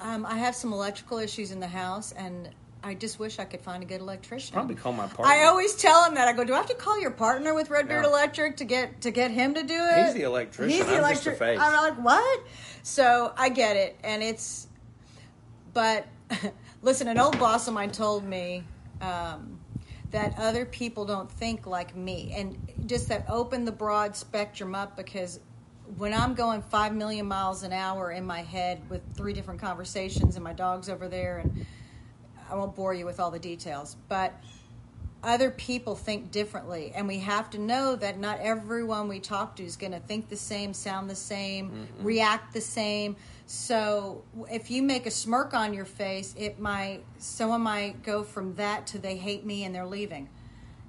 um, 0.01 0.25
I 0.25 0.37
have 0.37 0.55
some 0.55 0.73
electrical 0.73 1.17
issues 1.17 1.51
in 1.51 1.59
the 1.59 1.67
house, 1.67 2.11
and 2.11 2.49
I 2.83 2.93
just 2.93 3.17
wish 3.19 3.39
I 3.39 3.45
could 3.45 3.61
find 3.61 3.81
a 3.81 3.85
good 3.85 4.01
electrician. 4.01 4.53
Probably 4.53 4.75
call 4.75 4.91
my 4.93 5.07
partner. 5.07 5.25
I 5.25 5.45
always 5.45 5.75
tell 5.75 6.03
him 6.05 6.15
that. 6.15 6.27
I 6.27 6.33
go, 6.33 6.43
"Do 6.43 6.53
I 6.53 6.57
have 6.57 6.67
to 6.67 6.75
call 6.75 6.99
your 6.99 7.11
partner 7.11 7.53
with 7.53 7.69
Red 7.69 7.87
Beard 7.87 8.03
Yeah. 8.03 8.09
Electric 8.09 8.57
to 8.57 8.65
get 8.65 9.01
to 9.01 9.11
get 9.11 9.31
him 9.31 9.53
to 9.55 9.63
do 9.63 9.73
it?" 9.75 10.05
He's 10.05 10.13
the 10.13 10.23
electrician. 10.23 10.77
He's 10.77 10.85
the 10.85 10.97
I'm 10.97 11.09
just 11.09 11.23
the 11.23 11.31
electric. 11.31 11.37
face. 11.39 11.59
I'm 11.59 11.73
like, 11.73 12.03
"What?" 12.03 12.43
So 12.83 13.33
I 13.37 13.49
get 13.49 13.77
it, 13.77 13.97
and 14.03 14.21
it's. 14.21 14.67
But 15.73 16.05
listen, 16.81 17.07
an 17.07 17.17
old 17.17 17.39
boss 17.39 17.67
of 17.67 17.73
mine 17.73 17.91
told 17.91 18.23
me 18.23 18.63
um, 19.01 19.59
that 20.11 20.37
other 20.37 20.65
people 20.65 21.05
don't 21.05 21.31
think 21.31 21.65
like 21.65 21.95
me, 21.95 22.33
and 22.35 22.57
just 22.85 23.07
that 23.09 23.25
open 23.29 23.65
the 23.65 23.71
broad 23.71 24.15
spectrum 24.15 24.75
up 24.75 24.95
because 24.97 25.39
when 25.97 26.13
I'm 26.13 26.33
going 26.33 26.61
five 26.61 26.93
million 26.93 27.25
miles 27.27 27.63
an 27.63 27.73
hour 27.73 28.11
in 28.11 28.25
my 28.25 28.41
head 28.41 28.81
with 28.89 29.01
three 29.15 29.33
different 29.33 29.59
conversations 29.61 30.35
and 30.35 30.43
my 30.43 30.53
dog's 30.53 30.89
over 30.89 31.07
there, 31.07 31.39
and 31.39 31.51
I 32.49 32.55
won't 32.55 32.75
bore 32.75 32.93
you 32.93 33.05
with 33.05 33.19
all 33.19 33.31
the 33.31 33.39
details, 33.39 33.95
but 34.09 34.33
other 35.23 35.49
people 35.49 35.95
think 35.95 36.31
differently, 36.31 36.91
and 36.93 37.07
we 37.07 37.19
have 37.19 37.49
to 37.51 37.57
know 37.57 37.95
that 37.95 38.19
not 38.19 38.39
everyone 38.41 39.07
we 39.07 39.19
talk 39.21 39.55
to 39.55 39.63
is 39.63 39.77
going 39.77 39.93
to 39.93 39.99
think 39.99 40.27
the 40.27 40.35
same, 40.35 40.73
sound 40.73 41.09
the 41.09 41.15
same, 41.15 41.87
react 42.01 42.53
the 42.53 42.59
same. 42.61 43.15
So 43.45 44.23
if 44.51 44.69
you 44.69 44.83
make 44.83 45.05
a 45.05 45.11
smirk 45.11 45.53
on 45.53 45.73
your 45.73 45.85
face, 45.85 46.35
it 46.37 46.59
might 46.59 47.03
someone 47.19 47.61
might 47.61 48.03
go 48.03 48.23
from 48.23 48.55
that 48.55 48.87
to 48.87 48.99
they 48.99 49.15
hate 49.15 49.45
me 49.45 49.63
and 49.63 49.73
they're 49.73 49.85
leaving. 49.85 50.27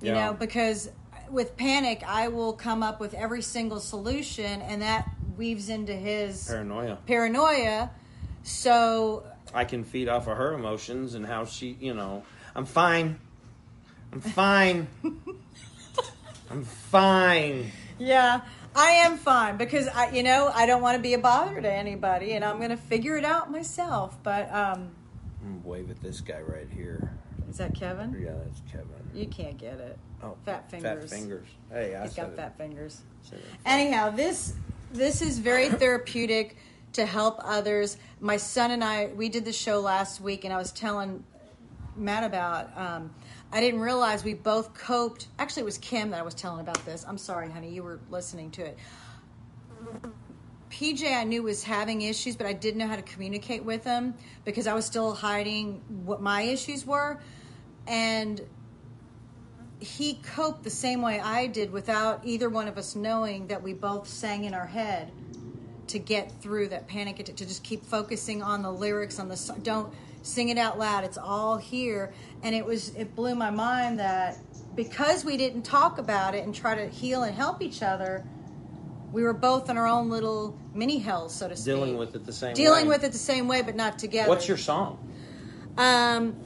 You 0.00 0.12
Yeah. 0.12 0.26
know, 0.26 0.32
because 0.34 0.90
with 1.30 1.56
panic, 1.56 2.02
I 2.06 2.28
will 2.28 2.52
come 2.52 2.82
up 2.82 3.00
with 3.00 3.14
every 3.14 3.42
single 3.42 3.80
solution, 3.80 4.62
and 4.62 4.82
that 4.82 5.08
weaves 5.36 5.68
into 5.68 5.92
his 5.94 6.46
Paranoia. 6.48 6.98
paranoia. 7.06 7.90
So 8.42 9.24
I 9.52 9.64
can 9.64 9.84
feed 9.84 10.08
off 10.08 10.26
of 10.28 10.36
her 10.36 10.52
emotions 10.54 11.14
and 11.14 11.24
how 11.26 11.44
she, 11.44 11.76
you 11.80 11.94
know, 11.94 12.24
I'm 12.54 12.66
fine. 12.66 13.18
I'm 14.12 14.20
fine. 14.20 14.86
I'm 16.50 16.64
fine. 16.64 17.72
Yeah, 17.98 18.42
I 18.76 18.88
am 18.90 19.16
fine 19.16 19.56
because 19.56 19.88
I, 19.88 20.10
you 20.10 20.22
know, 20.22 20.50
I 20.54 20.66
don't 20.66 20.82
want 20.82 20.96
to 20.96 21.02
be 21.02 21.14
a 21.14 21.18
bother 21.18 21.60
to 21.60 21.72
anybody, 21.72 22.32
and 22.32 22.44
I'm 22.44 22.58
going 22.58 22.70
to 22.70 22.76
figure 22.76 23.16
it 23.16 23.24
out 23.24 23.50
myself. 23.50 24.16
But 24.22 24.52
um, 24.54 24.90
I'm 25.44 25.64
wave 25.64 25.90
at 25.90 26.00
this 26.00 26.20
guy 26.20 26.40
right 26.40 26.68
here. 26.70 27.12
is 27.48 27.56
that 27.58 27.74
Kevin? 27.74 28.16
Yeah, 28.20 28.32
that's 28.44 28.60
Kevin. 28.70 28.88
You 29.14 29.26
can't 29.26 29.56
get 29.56 29.80
it. 29.80 29.98
Oh, 30.24 30.36
Fat 30.44 30.70
fingers. 30.70 31.10
Fat 31.10 31.18
fingers. 31.18 31.46
Hey, 31.70 31.94
I 31.94 32.04
He's 32.04 32.14
got 32.14 32.34
fat 32.34 32.56
fingers. 32.56 33.02
Anyhow, 33.66 34.10
this 34.10 34.54
this 34.92 35.20
is 35.20 35.38
very 35.38 35.68
therapeutic 35.68 36.56
to 36.94 37.04
help 37.04 37.38
others. 37.44 37.98
My 38.20 38.38
son 38.38 38.70
and 38.70 38.82
I, 38.82 39.06
we 39.06 39.28
did 39.28 39.44
the 39.44 39.52
show 39.52 39.80
last 39.80 40.20
week, 40.20 40.44
and 40.44 40.54
I 40.54 40.56
was 40.56 40.72
telling 40.72 41.24
Matt 41.96 42.24
about. 42.24 42.76
Um, 42.76 43.14
I 43.52 43.60
didn't 43.60 43.80
realize 43.80 44.24
we 44.24 44.34
both 44.34 44.72
coped. 44.74 45.28
Actually, 45.38 45.62
it 45.62 45.66
was 45.66 45.78
Kim 45.78 46.10
that 46.10 46.20
I 46.20 46.22
was 46.22 46.34
telling 46.34 46.60
about 46.60 46.82
this. 46.86 47.04
I'm 47.06 47.18
sorry, 47.18 47.50
honey, 47.50 47.70
you 47.70 47.82
were 47.82 48.00
listening 48.10 48.50
to 48.52 48.62
it. 48.64 48.78
PJ, 50.70 51.14
I 51.14 51.22
knew 51.24 51.42
was 51.42 51.62
having 51.62 52.02
issues, 52.02 52.34
but 52.34 52.46
I 52.46 52.52
didn't 52.52 52.78
know 52.78 52.88
how 52.88 52.96
to 52.96 53.02
communicate 53.02 53.62
with 53.64 53.84
him 53.84 54.14
because 54.44 54.66
I 54.66 54.74
was 54.74 54.84
still 54.86 55.12
hiding 55.12 55.82
what 56.04 56.20
my 56.20 56.42
issues 56.42 56.86
were, 56.86 57.20
and 57.86 58.40
he 59.84 60.14
coped 60.14 60.64
the 60.64 60.70
same 60.70 61.02
way 61.02 61.20
I 61.20 61.46
did 61.46 61.70
without 61.70 62.22
either 62.24 62.48
one 62.48 62.68
of 62.68 62.78
us 62.78 62.96
knowing 62.96 63.48
that 63.48 63.62
we 63.62 63.74
both 63.74 64.08
sang 64.08 64.44
in 64.44 64.54
our 64.54 64.66
head 64.66 65.12
to 65.88 65.98
get 65.98 66.32
through 66.40 66.68
that 66.68 66.88
panic 66.88 67.20
attack, 67.20 67.36
to 67.36 67.46
just 67.46 67.62
keep 67.62 67.84
focusing 67.84 68.42
on 68.42 68.62
the 68.62 68.72
lyrics 68.72 69.18
on 69.18 69.28
the 69.28 69.36
song. 69.36 69.60
Don't 69.62 69.92
sing 70.22 70.48
it 70.48 70.56
out 70.56 70.78
loud. 70.78 71.04
It's 71.04 71.18
all 71.18 71.58
here. 71.58 72.14
And 72.42 72.54
it 72.54 72.64
was 72.64 72.94
it 72.96 73.14
blew 73.14 73.34
my 73.34 73.50
mind 73.50 73.98
that 73.98 74.38
because 74.74 75.24
we 75.24 75.36
didn't 75.36 75.62
talk 75.62 75.98
about 75.98 76.34
it 76.34 76.44
and 76.44 76.54
try 76.54 76.74
to 76.74 76.88
heal 76.88 77.22
and 77.22 77.34
help 77.34 77.60
each 77.60 77.82
other, 77.82 78.24
we 79.12 79.22
were 79.22 79.34
both 79.34 79.68
in 79.68 79.76
our 79.76 79.86
own 79.86 80.08
little 80.08 80.58
mini 80.72 80.98
hell, 80.98 81.28
so 81.28 81.48
to 81.48 81.54
speak. 81.54 81.74
Dealing 81.74 81.98
with 81.98 82.16
it 82.16 82.24
the 82.24 82.32
same 82.32 82.54
Dealing 82.54 82.86
way. 82.86 82.96
with 82.96 83.04
it 83.04 83.12
the 83.12 83.18
same 83.18 83.46
way, 83.46 83.60
but 83.60 83.76
not 83.76 83.98
together. 83.98 84.28
What's 84.28 84.48
your 84.48 84.56
song? 84.56 84.98
Um, 85.76 86.36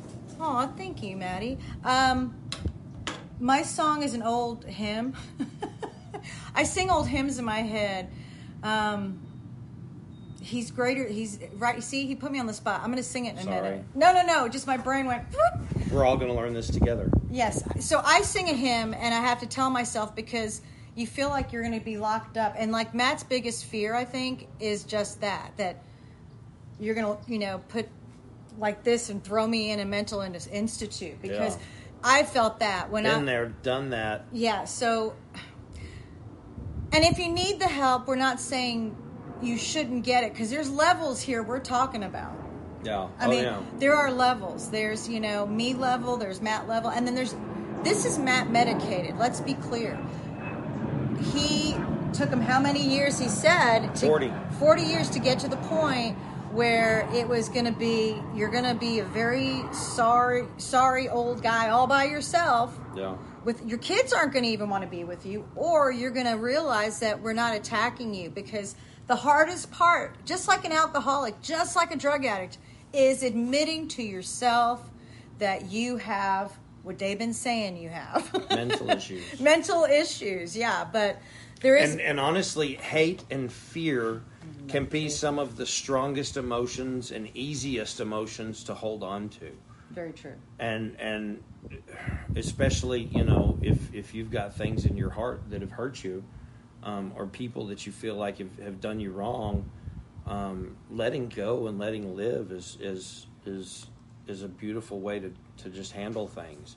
oh, 0.40 0.70
thank 0.77 1.03
you, 1.03 1.16
Maddie. 1.16 1.59
Um, 1.85 2.35
my 3.40 3.62
song 3.62 4.03
is 4.03 4.14
an 4.14 4.22
old 4.22 4.64
hymn. 4.64 5.14
I 6.55 6.64
sing 6.64 6.90
old 6.90 7.07
hymns 7.09 7.38
in 7.38 7.44
my 7.44 7.61
head. 7.61 8.11
Um, 8.62 9.20
he's 10.42 10.70
greater. 10.70 11.07
He's 11.07 11.38
right. 11.55 11.83
See, 11.83 12.07
he 12.07 12.14
put 12.14 12.33
me 12.33 12.40
on 12.40 12.46
the 12.46 12.53
spot. 12.55 12.81
I'm 12.81 12.87
going 12.87 12.96
to 12.96 13.03
sing 13.03 13.27
it 13.27 13.33
in 13.35 13.38
a 13.38 13.42
Sorry. 13.42 13.62
minute. 13.62 13.85
No, 13.94 14.12
no, 14.12 14.22
no. 14.24 14.48
Just 14.48 14.66
my 14.66 14.77
brain 14.77 15.07
went. 15.07 15.24
whoop. 15.31 15.90
We're 15.92 16.05
all 16.05 16.16
gonna 16.18 16.35
learn 16.35 16.53
this 16.53 16.68
together. 16.68 17.11
Yes. 17.31 17.62
So 17.81 18.03
I 18.05 18.20
sing 18.22 18.48
a 18.48 18.53
hymn, 18.55 18.92
and 18.94 19.14
I 19.14 19.20
have 19.20 19.40
to 19.40 19.46
tell 19.46 19.70
myself 19.70 20.14
because 20.14 20.61
you 20.96 21.07
feel 21.07 21.29
like 21.29 21.53
you're 21.53 21.62
going 21.62 21.79
to 21.79 21.85
be 21.85 21.96
locked 21.96 22.37
up, 22.37 22.55
and 22.59 22.72
like 22.72 22.92
Matt's 22.94 23.22
biggest 23.22 23.64
fear, 23.66 23.94
I 23.94 24.05
think, 24.05 24.48
is 24.61 24.85
just 24.85 25.20
that 25.20 25.53
that 25.57 25.83
you're 26.81 26.94
going 26.94 27.16
to, 27.16 27.33
you 27.33 27.38
know, 27.38 27.61
put 27.68 27.88
like 28.59 28.83
this 28.85 29.09
and 29.09 29.22
throw 29.22 29.46
me 29.46 29.70
in 29.70 29.79
a 29.81 29.85
mental 29.85 30.20
in- 30.22 30.35
institute 30.53 31.20
because 31.22 31.55
Yeah. 31.57 31.62
I 32.02 32.22
felt 32.22 32.61
that 32.61 32.90
when 32.90 33.04
Been 33.04 33.22
I 33.22 33.24
there, 33.24 33.46
done 33.62 33.90
that. 33.90 34.26
yeah. 34.32 34.64
So, 34.64 35.16
and 36.92 37.04
if 37.04 37.18
you 37.18 37.28
need 37.28 37.61
the 37.61 37.68
help, 37.68 38.06
we're 38.06 38.16
not 38.16 38.40
saying 38.40 38.96
you 39.42 39.58
shouldn't 39.58 40.04
get 40.04 40.24
it 40.24 40.32
because 40.32 40.50
there's 40.50 40.70
levels 40.70 41.20
here 41.20 41.42
we're 41.42 41.61
talking 41.61 42.04
about. 42.04 42.32
Yeah. 42.84 42.98
Oh, 42.98 43.11
I 43.18 43.26
oh 43.26 43.30
mean, 43.30 43.44
yeah. 43.44 43.61
there 43.78 43.94
are 43.96 44.12
levels. 44.12 44.70
There's, 44.70 45.08
you 45.08 45.20
know, 45.20 45.46
me 45.46 45.74
level, 45.74 46.16
there's 46.16 46.40
Matt 46.40 46.68
level, 46.68 46.90
and 46.90 47.06
then 47.06 47.14
there's 47.14 47.34
this 47.82 48.04
is 48.04 48.18
Matt 48.18 48.50
medicated. 48.50 49.16
Let's 49.18 49.40
be 49.40 49.54
clear. 49.54 49.98
He 51.32 51.76
took 52.12 52.30
him 52.30 52.40
how 52.40 52.61
many 52.61 52.80
years 52.80 53.18
he 53.18 53.28
said? 53.28 53.94
To, 53.96 54.06
40. 54.06 54.32
40 54.58 54.82
years 54.82 55.11
to 55.11 55.18
get 55.18 55.38
to 55.40 55.48
the 55.48 55.56
point 55.56 56.16
where 56.52 57.08
it 57.14 57.28
was 57.28 57.48
going 57.48 57.64
to 57.64 57.72
be 57.72 58.16
you're 58.34 58.50
going 58.50 58.64
to 58.64 58.74
be 58.74 58.98
a 59.00 59.04
very 59.04 59.62
sorry 59.72 60.44
sorry 60.56 61.08
old 61.08 61.42
guy 61.42 61.68
all 61.68 61.87
by 61.87 62.04
yourself 62.04 62.78
Yeah. 62.96 63.16
with 63.44 63.64
your 63.66 63.78
kids 63.78 64.12
aren't 64.12 64.32
going 64.32 64.44
to 64.44 64.50
even 64.50 64.68
want 64.70 64.82
to 64.84 64.88
be 64.90 65.04
with 65.04 65.26
you 65.26 65.46
or 65.56 65.90
you're 65.92 66.11
going 66.11 66.26
to 66.26 66.37
realize 66.37 67.00
that 67.00 67.20
we're 67.20 67.32
not 67.34 67.54
attacking 67.54 68.14
you 68.14 68.30
because 68.30 68.74
the 69.06 69.16
hardest 69.16 69.70
part 69.70 70.16
just 70.24 70.48
like 70.48 70.64
an 70.64 70.72
alcoholic 70.72 71.40
just 71.42 71.76
like 71.76 71.92
a 71.94 71.96
drug 71.96 72.24
addict 72.24 72.58
is 72.92 73.22
admitting 73.22 73.88
to 73.88 74.02
yourself 74.02 74.88
that 75.38 75.70
you 75.70 75.96
have 75.98 76.56
what 76.82 76.98
they've 76.98 77.18
been 77.18 77.34
saying 77.34 77.76
you 77.76 77.88
have 77.90 78.32
Mental 78.50 78.88
issues. 78.90 79.22
mental 79.40 79.84
issues 79.84 80.56
yeah 80.56 80.87
but 80.90 81.18
there 81.61 81.76
is 81.76 81.90
And 81.92 82.00
and 82.00 82.20
honestly, 82.20 82.74
hate 82.74 83.24
and 83.30 83.50
fear 83.52 84.22
can 84.68 84.85
be 84.85 85.09
some 85.09 85.38
of 85.38 85.57
the 85.57 85.66
strongest 85.66 86.37
emotions 86.37 87.11
and 87.11 87.31
easiest 87.35 88.00
emotions 88.00 88.64
to 88.64 88.74
hold 88.74 89.02
on 89.02 89.28
to. 89.28 89.50
very 89.90 90.12
true. 90.12 90.35
And 90.59 90.96
and 91.00 91.42
especially 92.37 93.02
you 93.04 93.24
know 93.24 93.59
if 93.62 93.92
if 93.94 94.14
you've 94.14 94.31
got 94.31 94.54
things 94.54 94.85
in 94.85 94.96
your 94.96 95.11
heart 95.11 95.42
that 95.50 95.61
have 95.61 95.72
hurt 95.72 96.04
you 96.04 96.22
um, 96.83 97.12
or 97.16 97.26
people 97.26 97.66
that 97.66 97.87
you 97.87 97.92
feel 97.92 98.14
like 98.14 98.38
have, 98.38 98.59
have 98.59 98.81
done 98.81 99.00
you 99.00 99.11
wrong 99.11 99.68
um, 100.28 100.76
letting 100.90 101.28
go 101.28 101.66
and 101.66 101.78
letting 101.78 102.14
live 102.14 102.52
is 102.52 102.76
is 102.81 103.26
is 103.46 103.87
is 104.26 104.42
a 104.42 104.48
beautiful 104.48 105.00
way 105.00 105.18
to, 105.18 105.33
to 105.57 105.70
just 105.70 105.92
handle 105.92 106.28
things. 106.28 106.76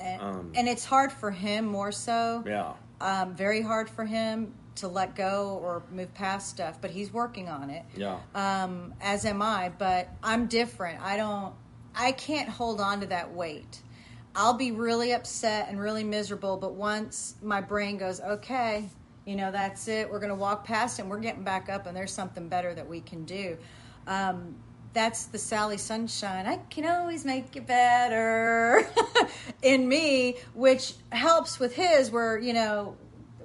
And, 0.00 0.22
Um, 0.22 0.52
and 0.54 0.66
it's 0.66 0.84
hard 0.84 1.12
for 1.12 1.30
him 1.30 1.66
more 1.66 1.92
so. 1.92 2.42
Yeah. 2.46 2.72
Um, 3.02 3.34
very 3.34 3.60
hard 3.60 3.90
for 3.90 4.06
him 4.06 4.54
to 4.76 4.88
let 4.88 5.14
go 5.14 5.58
or 5.62 5.82
move 5.90 6.12
past 6.14 6.48
stuff, 6.48 6.78
but 6.80 6.90
he's 6.90 7.12
working 7.12 7.48
on 7.48 7.70
it. 7.70 7.84
Yeah. 7.96 8.18
Um, 8.34 8.94
as 9.00 9.24
am 9.24 9.42
I, 9.42 9.70
but 9.76 10.08
I'm 10.22 10.46
different. 10.46 11.00
I 11.02 11.16
don't. 11.16 11.54
I 11.94 12.12
can't 12.12 12.48
hold 12.48 12.80
on 12.80 13.00
to 13.00 13.06
that 13.06 13.32
weight. 13.32 13.80
I'll 14.34 14.54
be 14.54 14.70
really 14.70 15.12
upset 15.12 15.68
and 15.70 15.80
really 15.80 16.04
miserable, 16.04 16.58
but 16.58 16.74
once 16.74 17.36
my 17.42 17.62
brain 17.62 17.96
goes, 17.96 18.20
okay, 18.20 18.90
you 19.24 19.34
know, 19.34 19.50
that's 19.50 19.88
it. 19.88 20.10
We're 20.10 20.18
going 20.18 20.30
to 20.30 20.36
walk 20.36 20.64
past 20.64 20.98
it 20.98 21.02
and 21.02 21.10
we're 21.10 21.20
getting 21.20 21.42
back 21.42 21.70
up, 21.70 21.86
and 21.86 21.96
there's 21.96 22.12
something 22.12 22.48
better 22.48 22.74
that 22.74 22.86
we 22.86 23.00
can 23.00 23.24
do. 23.24 23.56
Um, 24.06 24.56
that's 24.92 25.26
the 25.26 25.38
Sally 25.38 25.76
Sunshine. 25.76 26.46
I 26.46 26.56
can 26.70 26.86
always 26.86 27.24
make 27.24 27.54
it 27.54 27.66
better 27.66 28.88
in 29.62 29.86
me, 29.86 30.36
which 30.54 30.94
helps 31.12 31.58
with 31.58 31.74
his. 31.74 32.10
Where 32.10 32.38
you 32.38 32.54
know 32.54 32.96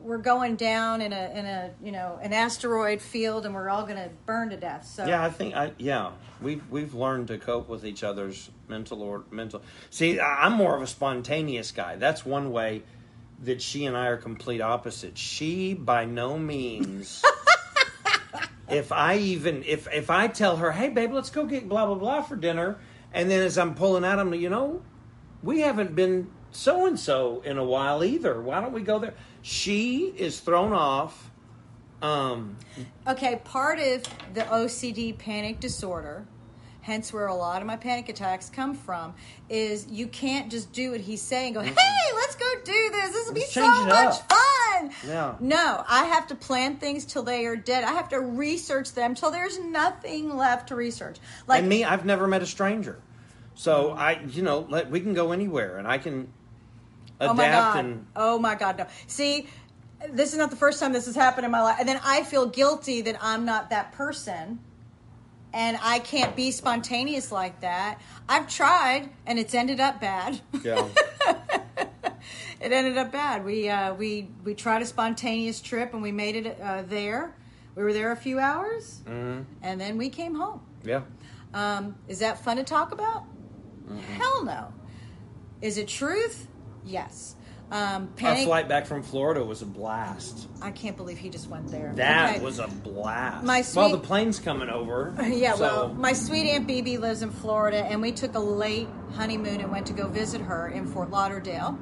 we're 0.02 0.18
going 0.18 0.56
down 0.56 1.02
in 1.02 1.14
a 1.14 1.32
in 1.38 1.46
a 1.46 1.72
you 1.82 1.92
know 1.92 2.20
an 2.22 2.34
asteroid 2.34 3.02
field, 3.02 3.46
and 3.46 3.54
we're 3.54 3.70
all 3.70 3.84
going 3.84 3.98
to 3.98 4.10
burn 4.26 4.50
to 4.50 4.58
death. 4.58 4.86
So 4.86 5.06
Yeah, 5.06 5.24
I 5.24 5.30
think 5.30 5.56
I 5.56 5.72
yeah 5.78 6.12
we've 6.42 6.68
we've 6.70 6.94
learned 6.94 7.28
to 7.28 7.38
cope 7.38 7.70
with 7.70 7.86
each 7.86 8.04
other's 8.04 8.50
mental 8.68 9.02
or 9.02 9.24
mental. 9.32 9.62
See, 9.90 10.20
I'm 10.20 10.54
more 10.54 10.76
of 10.76 10.82
a 10.82 10.88
spontaneous 10.88 11.72
guy. 11.72 11.96
That's 11.96 12.26
one 12.26 12.52
way 12.52 12.84
that 13.44 13.62
she 13.62 13.86
and 13.86 13.98
I 13.98 14.08
are 14.08 14.18
complete 14.18 14.62
opposites. 14.62 15.20
She 15.20 15.74
by 15.74 16.06
no 16.06 16.38
means. 16.38 17.24
if 18.70 18.92
I 18.92 19.18
even 19.18 19.64
if 19.66 19.92
if 19.94 20.10
I 20.10 20.28
tell 20.28 20.58
her, 20.58 20.72
hey 20.72 20.90
babe, 20.90 21.12
let's 21.12 21.30
go 21.30 21.46
get 21.46 21.68
blah 21.68 21.86
blah 21.86 21.96
blah 21.96 22.22
for 22.22 22.36
dinner, 22.36 22.80
and 23.14 23.30
then 23.30 23.42
as 23.42 23.58
I'm 23.58 23.76
pulling 23.76 24.06
out, 24.06 24.20
I'm 24.20 24.34
you 24.34 24.50
know, 24.50 24.82
we 25.44 25.62
haven't 25.62 25.96
been 25.96 26.30
so 26.52 26.86
and 26.86 27.00
so 27.00 27.42
in 27.46 27.58
a 27.58 27.64
while 27.64 28.04
either. 28.04 28.42
Why 28.42 28.62
don't 28.62 28.74
we 28.74 28.82
go 28.82 29.00
there? 29.00 29.14
She 29.42 30.14
is 30.18 30.40
thrown 30.40 30.74
off. 30.74 31.30
Um, 32.02 32.58
Okay, 33.08 33.40
part 33.44 33.80
of 33.80 34.04
the 34.34 34.42
OCD 34.42 35.18
panic 35.18 35.60
disorder, 35.60 36.26
hence 36.82 37.14
where 37.14 37.28
a 37.28 37.36
lot 37.36 37.62
of 37.62 37.68
my 37.68 37.78
panic 37.78 38.10
attacks 38.10 38.50
come 38.50 38.74
from, 38.74 39.14
is 39.50 39.88
you 39.88 40.08
can't 40.08 40.50
just 40.50 40.72
do 40.74 40.92
what 40.92 41.02
he's 41.02 41.22
saying. 41.22 41.54
Go, 41.54 41.62
hey, 41.62 41.74
let's 42.16 42.36
go 42.36 42.46
do 42.64 42.90
this. 42.92 43.12
This 43.12 43.28
will 43.28 43.34
be 43.36 43.42
so 43.42 43.86
much 43.86 44.20
up." 44.20 44.32
fun. 44.32 44.92
Yeah. 45.08 45.36
No, 45.40 45.84
I 45.88 46.06
have 46.06 46.28
to 46.28 46.36
plan 46.36 46.78
things 46.78 47.06
till 47.06 47.24
they 47.24 47.46
are 47.46 47.56
dead. 47.56 47.84
I 47.84 47.92
have 47.94 48.10
to 48.10 48.20
research 48.20 48.94
them 48.94 49.14
till 49.16 49.32
there's 49.32 49.60
nothing 49.60 50.36
left 50.36 50.70
to 50.70 50.76
research. 50.76 51.18
Like 51.48 51.60
and 51.60 51.70
me, 51.70 51.84
I've 51.84 52.06
never 52.06 52.28
met 52.28 52.42
a 52.42 52.48
stranger, 52.48 53.00
so 53.54 53.92
I, 53.92 54.22
you 54.22 54.42
know, 54.42 54.66
let, 54.70 54.90
we 54.90 55.00
can 55.02 55.14
go 55.14 55.32
anywhere, 55.32 55.78
and 55.78 55.88
I 55.88 55.98
can 56.00 56.32
Oh 57.30 57.34
my 57.34 57.48
god! 57.48 57.86
and 57.86 58.06
oh 58.16 58.40
my 58.40 58.56
god! 58.56 58.78
No. 58.78 58.88
See, 59.08 59.48
this 60.10 60.34
is 60.34 60.40
not 60.40 60.50
the 60.50 60.56
first 60.56 60.80
time 60.80 60.92
this 60.94 61.06
has 61.06 61.16
happened 61.16 61.46
in 61.46 61.52
my 61.52 61.62
life, 61.62 61.78
and 61.80 61.88
then 61.88 62.00
I 62.04 62.24
feel 62.24 62.48
guilty 62.48 63.02
that 63.02 63.18
I'm 63.22 63.46
not 63.46 63.70
that 63.70 63.92
person, 63.94 64.60
and 65.54 65.78
I 65.82 66.00
can't 66.00 66.36
be 66.36 66.52
spontaneous 66.52 67.32
like 67.32 67.62
that. 67.62 68.00
I've 68.28 68.48
tried, 68.48 69.10
and 69.26 69.38
it's 69.40 69.54
ended 69.54 69.80
up 69.80 70.02
bad. 70.02 70.42
yeah. 70.64 70.88
it 72.60 72.72
ended 72.72 72.98
up 72.98 73.12
bad. 73.12 73.46
We 73.46 73.70
uh, 73.70 73.94
we 73.94 74.30
we 74.44 74.54
tried 74.54 74.82
a 74.82 74.86
spontaneous 74.86 75.62
trip, 75.62 75.94
and 75.94 76.02
we 76.02 76.12
made 76.12 76.36
it 76.36 76.60
uh, 76.62 76.84
there. 76.84 77.36
We 77.76 77.84
were 77.84 77.94
there 77.94 78.12
a 78.12 78.18
few 78.18 78.38
hours, 78.40 79.02
Mhm. 79.06 79.46
and 79.62 79.80
then 79.80 79.98
we 79.98 80.10
came 80.10 80.36
home. 80.36 80.62
yeah. 80.84 81.02
Um, 81.54 81.96
is 82.08 82.20
that 82.20 82.42
fun 82.44 82.58
to 82.58 82.64
talk 82.64 82.92
about? 82.94 83.26
Hell 84.18 84.46
no. 84.46 84.74
Is 85.62 85.78
it 85.78 85.88
truth? 85.90 86.48
Yes. 86.86 87.36
Um, 87.72 88.10
Our 88.22 88.36
flight 88.36 88.68
back 88.68 88.86
from 88.86 89.02
Florida 89.02 89.46
was 89.46 89.62
a 89.62 89.66
blast. 89.66 90.50
I 90.62 90.72
can't 90.72 90.98
believe 90.98 91.18
he 91.18 91.30
just 91.30 91.48
went 91.50 91.70
there. 91.72 91.94
That 91.96 92.32
Okay. 92.36 92.44
was 92.44 92.60
a 92.60 92.68
blast. 92.68 93.46
My 93.46 93.60
well, 93.60 93.64
sweet- 93.64 93.92
the 93.94 93.98
plane's 94.06 94.40
coming 94.40 94.70
over. 94.70 95.14
Yeah, 95.26 95.54
so- 95.56 95.62
well, 95.62 95.88
my 95.94 96.12
sweet 96.12 96.50
Aunt 96.52 96.68
Bibi 96.68 96.98
lives 96.98 97.22
in 97.22 97.32
Florida, 97.32 97.78
and 97.86 98.02
we 98.02 98.12
took 98.12 98.36
a 98.36 98.40
late 98.40 98.90
honeymoon 99.16 99.62
and 99.62 99.72
went 99.72 99.86
to 99.88 99.94
go 99.94 100.08
visit 100.08 100.42
her 100.42 100.68
in 100.68 100.86
Fort 100.86 101.12
Lauderdale. 101.12 101.78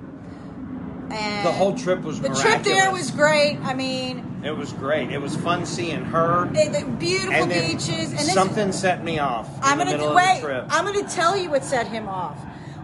And 1.12 1.44
the 1.44 1.52
whole 1.52 1.74
trip 1.76 2.04
was 2.04 2.20
great. 2.20 2.34
the 2.36 2.40
trip 2.40 2.62
there 2.64 2.92
was 2.92 3.10
great. 3.10 3.58
I 3.64 3.74
mean, 3.74 4.42
It 4.46 4.56
was 4.56 4.72
great. 4.74 5.10
It 5.12 5.20
was 5.20 5.36
fun 5.38 5.66
seeing 5.66 6.06
her. 6.06 6.48
it, 6.54 6.72
the 6.72 6.86
beautiful 6.86 7.34
and 7.34 7.50
then 7.50 7.72
beaches. 7.72 8.12
And 8.12 8.20
this, 8.20 8.32
something 8.34 8.72
set 8.72 9.04
me 9.04 9.18
off. 9.18 9.48
In 9.58 9.64
I'm 9.64 9.80
the 9.80 9.86
gonna 9.86 9.98
middle 9.98 10.14
wait. 10.16 10.36
Of 10.36 10.42
the 10.42 10.48
trip. 10.48 10.66
I'm 10.70 10.86
gonna 10.86 11.10
tell 11.10 11.36
you 11.36 11.50
what 11.50 11.64
set 11.66 11.88
him 11.88 12.08
off. 12.08 12.38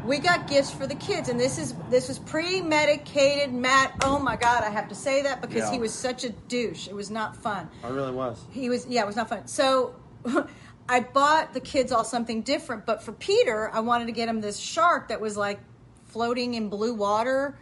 We 0.06 0.20
got 0.20 0.48
gifts 0.48 0.70
for 0.70 0.86
the 0.86 0.94
kids, 0.96 1.30
and 1.30 1.40
this 1.40 1.58
is 1.58 1.74
this 1.90 2.08
was 2.08 2.20
premeditated. 2.20 3.52
Matt, 3.52 3.94
oh 4.04 4.20
my 4.20 4.36
God, 4.36 4.64
I 4.64 4.70
have 4.70 4.88
to 4.90 4.96
say 4.96 5.24
that 5.24 5.42
because 5.42 5.64
Yeah. 5.64 5.72
he 5.72 5.80
was 5.80 5.94
such 5.94 6.24
a 6.24 6.30
douche. 6.30 6.88
It 6.88 6.94
was 6.94 7.10
not 7.10 7.36
fun. 7.36 7.70
I 7.84 7.88
really 7.90 8.12
was. 8.12 8.40
He 8.52 8.70
was, 8.70 8.86
yeah, 8.86 9.02
it 9.02 9.08
was 9.08 9.16
not 9.16 9.30
fun. 9.30 9.48
So 9.48 9.96
I 10.90 11.00
bought 11.00 11.54
the 11.54 11.60
kids 11.60 11.92
all 11.92 12.04
something 12.04 12.44
different, 12.44 12.86
but 12.86 13.02
for 13.02 13.14
Peter, 13.14 13.72
I 13.74 13.80
wanted 13.80 14.06
to 14.06 14.12
get 14.12 14.30
him 14.30 14.42
this 14.42 14.58
shark 14.60 15.08
that 15.08 15.20
was 15.20 15.36
like 15.38 15.60
floating 16.06 16.54
in 16.54 16.70
blue 16.70 16.94
water. 16.94 17.58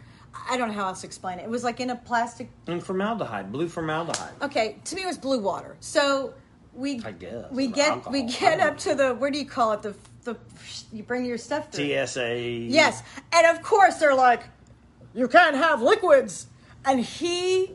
I 0.50 0.58
don't 0.58 0.68
know 0.68 0.74
how 0.74 0.88
else 0.88 1.00
to 1.00 1.06
explain 1.06 1.38
it. 1.38 1.44
It 1.44 1.50
was 1.50 1.64
like 1.64 1.80
in 1.80 1.88
a 1.90 1.96
plastic. 1.96 2.50
And 2.66 2.84
formaldehyde, 2.84 3.52
blue 3.52 3.68
formaldehyde. 3.68 4.32
Okay, 4.42 4.76
to 4.84 4.96
me, 4.96 5.02
it 5.02 5.06
was 5.06 5.16
blue 5.16 5.38
water. 5.40 5.76
So 5.80 6.34
we, 6.74 7.00
I 7.04 7.12
guess. 7.12 7.50
we 7.50 7.68
get 7.68 7.90
Alcohol. 7.90 8.12
we 8.12 8.22
get 8.24 8.60
up 8.60 8.78
to 8.78 8.94
the 8.94 9.14
where 9.14 9.30
do 9.30 9.38
you 9.38 9.46
call 9.46 9.72
it 9.72 9.82
the 9.82 9.94
the 10.24 10.36
you 10.92 11.02
bring 11.02 11.24
your 11.24 11.38
stuff 11.38 11.70
through. 11.70 12.06
TSA. 12.06 12.38
Yes, 12.38 13.02
and 13.32 13.46
of 13.46 13.62
course 13.62 13.96
they're 13.96 14.14
like, 14.14 14.44
you 15.14 15.28
can't 15.28 15.56
have 15.56 15.82
liquids. 15.82 16.46
And 16.86 17.00
he, 17.00 17.72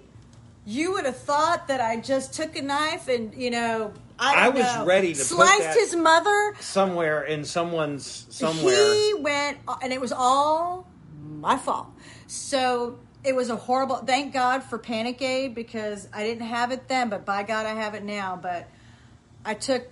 you 0.66 0.92
would 0.94 1.06
have 1.06 1.18
thought 1.18 1.68
that 1.68 1.82
I 1.82 1.98
just 1.98 2.34
took 2.34 2.56
a 2.56 2.62
knife 2.62 3.08
and 3.08 3.34
you 3.34 3.50
know 3.50 3.94
I, 4.20 4.48
I 4.48 4.50
was 4.50 4.64
know, 4.64 4.86
ready 4.86 5.14
to 5.14 5.20
sliced 5.20 5.78
his 5.78 5.96
mother. 5.96 6.54
Somewhere 6.60 7.24
in 7.24 7.46
someone's 7.46 8.28
somewhere. 8.30 8.94
He 8.94 9.14
went, 9.16 9.60
and 9.82 9.94
it 9.94 10.02
was 10.02 10.12
all 10.12 10.88
my 11.40 11.58
fault. 11.58 11.88
So 12.28 13.00
it 13.24 13.36
was 13.36 13.50
a 13.50 13.56
horrible. 13.56 13.98
Thank 13.98 14.34
God 14.34 14.64
for 14.64 14.78
Panic 14.78 15.22
Aid 15.22 15.56
because 15.56 16.08
I 16.14 16.24
didn't 16.24 16.46
have 16.46 16.72
it 16.72 16.88
then, 16.88 17.10
but 17.10 17.26
by 17.26 17.44
God 17.44 17.66
I 17.66 17.74
have 17.74 17.96
it 17.96 18.04
now. 18.04 18.38
But 18.42 18.70
I 19.45 19.54
took 19.54 19.88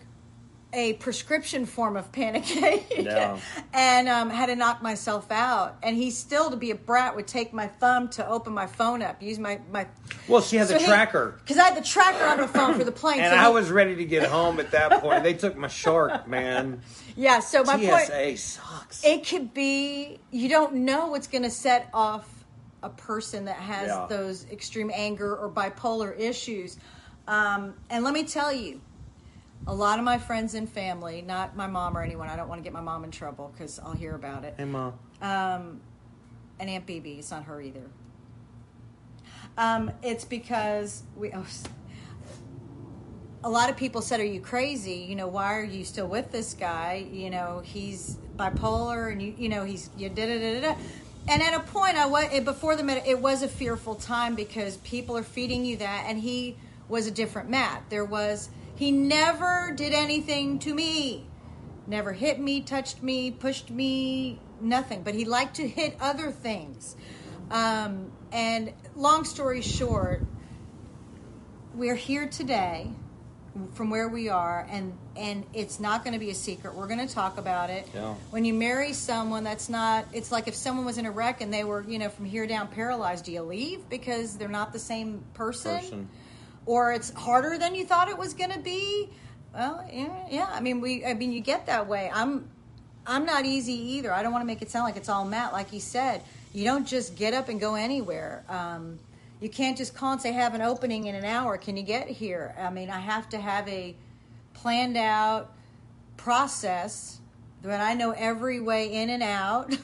a 0.74 0.94
prescription 0.94 1.66
form 1.66 1.96
of 1.96 2.12
Panic 2.12 2.44
Yeah. 2.98 3.40
and 3.74 4.10
um, 4.10 4.30
had 4.30 4.48
to 4.48 4.56
knock 4.56 4.84
myself 4.84 5.32
out. 5.32 5.78
And 5.82 5.96
he 5.96 6.12
still, 6.12 6.52
to 6.52 6.58
be 6.58 6.72
a 6.72 6.76
brat, 6.76 7.16
would 7.16 7.26
take 7.26 7.54
my 7.54 7.68
thumb 7.68 8.10
to 8.10 8.28
open 8.28 8.54
my 8.54 8.68
phone 8.68 9.02
up, 9.02 9.22
use 9.24 9.40
my 9.40 9.62
my. 9.72 9.88
Well, 10.28 10.42
she 10.42 10.58
had 10.58 10.68
the 10.68 10.78
tracker. 10.80 11.36
because 11.40 11.58
I 11.58 11.64
had 11.70 11.78
the 11.78 11.88
tracker 11.88 12.26
on 12.26 12.38
the 12.38 12.48
phone 12.50 12.74
for 12.78 12.84
the 12.84 12.92
plane. 12.92 13.22
And 13.22 13.32
so 13.34 13.38
I 13.40 13.48
he- 13.48 13.54
was 13.54 13.72
ready 13.72 13.96
to 13.96 14.06
get 14.06 14.28
home 14.30 14.60
at 14.60 14.72
that 14.72 15.02
point. 15.02 15.24
They 15.24 15.34
took 15.34 15.56
my 15.56 15.70
shark, 15.70 16.28
man. 16.28 16.82
yeah. 17.16 17.40
So 17.40 17.64
my 17.64 17.78
point. 17.78 18.08
TSA 18.08 18.38
sucks. 18.38 19.04
It 19.06 19.26
could 19.26 19.54
be 19.54 20.20
you 20.32 20.50
don't 20.50 20.74
know 20.76 21.08
what's 21.08 21.28
going 21.28 21.44
to 21.44 21.50
set 21.50 21.90
off 21.94 22.28
a 22.84 22.90
person 22.90 23.46
that 23.46 23.56
has 23.56 23.88
Yeah. 23.88 24.06
those 24.10 24.46
extreme 24.52 24.92
anger 24.94 25.36
or 25.36 25.50
bipolar 25.50 26.18
issues. 26.20 26.78
Um, 27.28 27.74
and 27.90 28.04
let 28.04 28.14
me 28.14 28.24
tell 28.24 28.54
you, 28.54 28.80
a 29.68 29.74
lot 29.74 30.00
of 30.00 30.06
my 30.06 30.18
friends 30.18 30.54
and 30.54 30.68
family, 30.68 31.22
not 31.22 31.56
my 31.56 31.68
mom 31.68 31.98
or 31.98 32.02
anyone, 32.02 32.30
I 32.30 32.38
don't 32.38 32.48
want 32.48 32.60
to 32.60 32.64
get 32.64 32.74
my 32.74 32.82
mom 32.82 33.04
in 33.04 33.12
trouble 33.12 33.52
because 33.54 33.80
I'll 33.80 33.94
hear 33.94 34.16
about 34.16 34.46
it. 34.46 34.56
Hey, 34.58 34.66
mom. 34.66 34.94
Um, 35.22 35.82
and 36.60 36.70
Aunt 36.70 36.86
Bibi, 36.86 37.20
it's 37.20 37.32
not 37.32 37.44
her 37.44 37.62
either. 37.62 37.84
Um, 39.58 39.92
it's 40.02 40.24
because 40.24 41.04
we. 41.16 41.32
Oh, 41.34 41.46
a 43.44 43.50
lot 43.50 43.70
of 43.70 43.78
people 43.78 44.02
said, 44.02 44.20
"Are 44.20 44.26
you 44.26 44.40
crazy? 44.40 45.06
You 45.10 45.16
know, 45.16 45.28
why 45.28 45.56
are 45.56 45.64
you 45.64 45.84
still 45.84 46.08
with 46.08 46.32
this 46.32 46.54
guy? 46.54 47.06
You 47.12 47.30
know, 47.30 47.62
he's 47.64 48.18
bipolar, 48.36 49.12
and 49.12 49.22
you, 49.22 49.34
you 49.38 49.50
know, 49.50 49.64
he's 49.66 49.90
you 49.98 50.10
da 50.10 50.26
da 50.26 50.40
da." 50.40 50.62
da." 50.62 50.76
And 51.30 51.42
at 51.42 51.54
a 51.54 51.60
point, 51.60 51.98
I 51.98 52.06
was 52.06 52.40
before 52.42 52.76
the 52.76 52.84
med- 52.84 53.04
it 53.06 53.20
was 53.20 53.42
a 53.44 53.48
fearful 53.48 53.96
time 53.96 54.36
because 54.36 54.78
people 54.78 55.18
are 55.18 55.24
feeding 55.24 55.66
you 55.66 55.78
that, 55.78 56.06
and 56.08 56.20
he 56.20 56.56
was 56.88 57.08
a 57.08 57.12
different 57.12 57.50
Matt. 57.50 57.84
There 57.90 58.06
was 58.06 58.50
he 58.78 58.92
never 58.92 59.74
did 59.76 59.92
anything 59.94 60.60
to 60.60 60.74
me, 60.74 61.26
never 61.88 62.14
hit 62.14 62.40
me, 62.40 62.62
touched 62.62 63.02
me, 63.02 63.32
pushed 63.32 63.70
me, 63.70 64.40
nothing. 64.62 65.02
But 65.04 65.16
he 65.16 65.26
liked 65.26 65.56
to 65.56 65.68
hit 65.68 65.98
other 66.00 66.32
things. 66.32 66.96
Um, 67.50 68.12
and 68.32 68.72
long 68.96 69.24
story 69.24 69.62
short, 69.62 70.24
we're 71.74 71.96
here 71.96 72.28
today 72.28 72.92
from 73.74 73.90
where 73.90 74.08
we 74.08 74.30
are 74.30 74.68
and 74.70 74.96
and 75.16 75.44
it's 75.52 75.80
not 75.80 76.04
going 76.04 76.14
to 76.14 76.20
be 76.20 76.30
a 76.30 76.36
secret 76.36 76.76
we're 76.76 76.86
going 76.86 77.06
to 77.08 77.12
talk 77.12 77.40
about 77.40 77.72
it 77.72 77.88
Yeah. 77.92 78.14
when 78.30 78.46
you 78.46 78.54
marry 78.54 78.94
someone 78.94 79.44
that's 79.44 79.68
not 79.68 80.06
it's 80.14 80.32
like 80.32 80.48
if 80.48 80.54
someone 80.54 80.86
was 80.86 81.00
in 81.00 81.08
a 81.08 81.12
wreck 81.12 81.42
and 81.42 81.52
they 81.52 81.64
were 81.64 81.84
you 81.88 81.98
know 81.98 82.10
from 82.10 82.26
here 82.26 82.46
down 82.46 82.68
paralyzed 82.68 83.26
do 83.26 83.32
you 83.32 83.42
leave 83.42 83.90
because 83.90 84.38
they're 84.38 84.48
not 84.48 84.74
the 84.74 84.80
same 84.80 85.24
person, 85.34 85.80
Person. 85.80 86.10
Or 86.68 86.92
it's 86.92 87.12
harder 87.14 87.58
than 87.58 87.74
you 87.74 87.84
thought 87.84 88.08
it 88.08 88.18
was 88.18 88.36
going 88.36 88.52
to 88.52 88.60
be 88.60 89.10
well 89.54 89.84
yeah, 89.92 90.28
yeah 90.30 90.50
i 90.52 90.60
mean 90.60 90.80
we 90.80 91.04
i 91.04 91.14
mean 91.16 91.32
you 91.32 91.42
get 91.42 91.66
that 91.66 91.88
way 91.88 92.12
i'm 92.14 92.48
i'm 93.08 93.26
not 93.26 93.46
easy 93.46 93.74
either 93.74 94.14
i 94.14 94.22
don't 94.22 94.32
want 94.32 94.44
to 94.44 94.48
make 94.48 94.62
it 94.62 94.70
sound 94.70 94.84
like 94.84 94.98
it's 94.98 95.10
all 95.10 95.26
matt 95.26 95.52
like 95.52 95.72
he 95.72 95.80
said 95.80 96.22
you 96.54 96.64
don't 96.64 96.88
just 96.88 97.16
get 97.16 97.34
up 97.34 97.50
and 97.50 97.60
go 97.60 97.74
anywhere 97.74 98.44
um, 98.50 99.00
you 99.40 99.50
can't 99.50 99.78
just 99.78 99.94
call 99.94 100.14
and 100.14 100.22
say 100.22 100.32
have 100.32 100.56
an 100.56 100.62
opening 100.62 101.06
in 101.06 101.16
an 101.16 101.24
hour. 101.24 101.58
Can 101.58 101.78
you 101.78 101.84
get 101.84 102.08
here? 102.08 102.56
I 102.58 102.70
mean, 102.72 102.90
I 102.90 103.00
have 103.00 103.30
to 103.30 103.38
have 103.38 103.68
a 103.68 103.96
planned 104.54 104.98
out 104.98 105.52
process 106.16 107.20
that 107.62 107.80
I 107.80 107.94
know 107.94 108.12
every 108.12 108.60
way 108.60 108.92
in 108.94 109.10
and 109.10 109.22
out. 109.22 109.78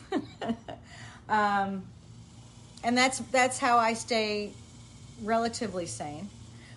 um, 1.30 1.84
and 2.84 2.98
that's 2.98 3.20
that's 3.20 3.60
how 3.60 3.78
I 3.78 3.94
stay 3.94 4.52
relatively 5.22 5.86
sane. 5.86 6.30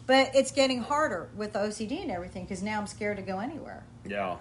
But 0.06 0.30
it's 0.34 0.52
getting 0.52 0.80
harder 0.80 1.28
with 1.36 1.54
OCD 1.54 2.02
and 2.02 2.10
everything 2.10 2.44
because 2.44 2.62
now 2.62 2.78
I'm 2.80 2.86
scared 2.86 3.16
to 3.16 3.22
go 3.22 3.40
anywhere. 3.40 3.84
Yeah. 4.04 4.36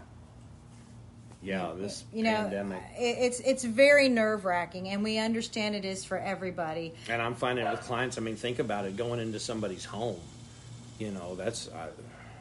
Yeah, 1.42 1.74
this 1.78 2.04
You 2.12 2.24
know, 2.24 2.36
pandemic. 2.38 2.82
it's 2.98 3.40
it's 3.40 3.64
very 3.64 4.10
nerve 4.10 4.46
wracking, 4.46 4.90
and 4.90 5.04
we 5.04 5.20
understand 5.20 5.76
it 5.76 5.86
is 5.86 6.04
for 6.04 6.18
everybody. 6.18 6.94
And 7.08 7.22
I'm 7.22 7.36
finding 7.36 7.70
with 7.70 7.82
clients, 7.82 8.18
I 8.18 8.22
mean, 8.22 8.36
think 8.36 8.58
about 8.58 8.86
it 8.86 8.98
going 8.98 9.20
into 9.20 9.40
somebody's 9.40 9.86
home. 9.86 10.20
You 10.98 11.12
know, 11.12 11.36
that's. 11.36 11.70
I, 11.70 11.90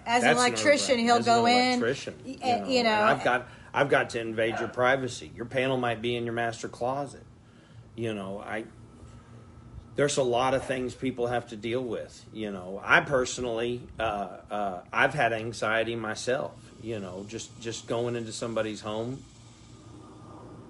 As 0.07 0.25
an 0.25 0.31
electrician, 0.31 0.99
he'll 0.99 1.17
As 1.17 1.27
go 1.27 1.45
in, 1.45 1.73
electrician, 1.81 2.15
you 2.25 2.39
uh, 2.43 2.47
know, 2.47 2.69
you 2.69 2.83
know, 2.83 3.03
I've 3.03 3.23
got 3.23 3.47
I've 3.75 3.91
got 3.91 4.11
to 4.11 4.21
invade 4.21 4.59
your 4.59 4.69
privacy. 4.69 5.31
Your 5.37 5.45
panel 5.47 5.77
might 5.77 6.01
be 6.01 6.17
in 6.17 6.25
your 6.25 6.35
master 6.35 6.69
closet. 6.69 7.25
You 7.97 8.15
know, 8.15 8.43
I. 8.47 8.65
There's 9.97 10.17
a 10.17 10.23
lot 10.23 10.55
of 10.55 10.65
things 10.65 10.95
people 10.95 11.29
have 11.29 11.49
to 11.49 11.57
deal 11.57 11.83
with. 11.83 12.25
You 12.33 12.51
know, 12.51 12.81
I 12.85 13.01
personally, 13.01 13.81
uh, 13.99 14.29
uh, 14.51 14.81
I've 14.93 15.15
had 15.15 15.33
anxiety 15.33 15.95
myself. 15.95 16.53
You 16.83 16.99
know, 16.99 17.25
just 17.29 17.59
just 17.61 17.87
going 17.87 18.17
into 18.17 18.33
somebody's 18.33 18.81
home, 18.81 19.23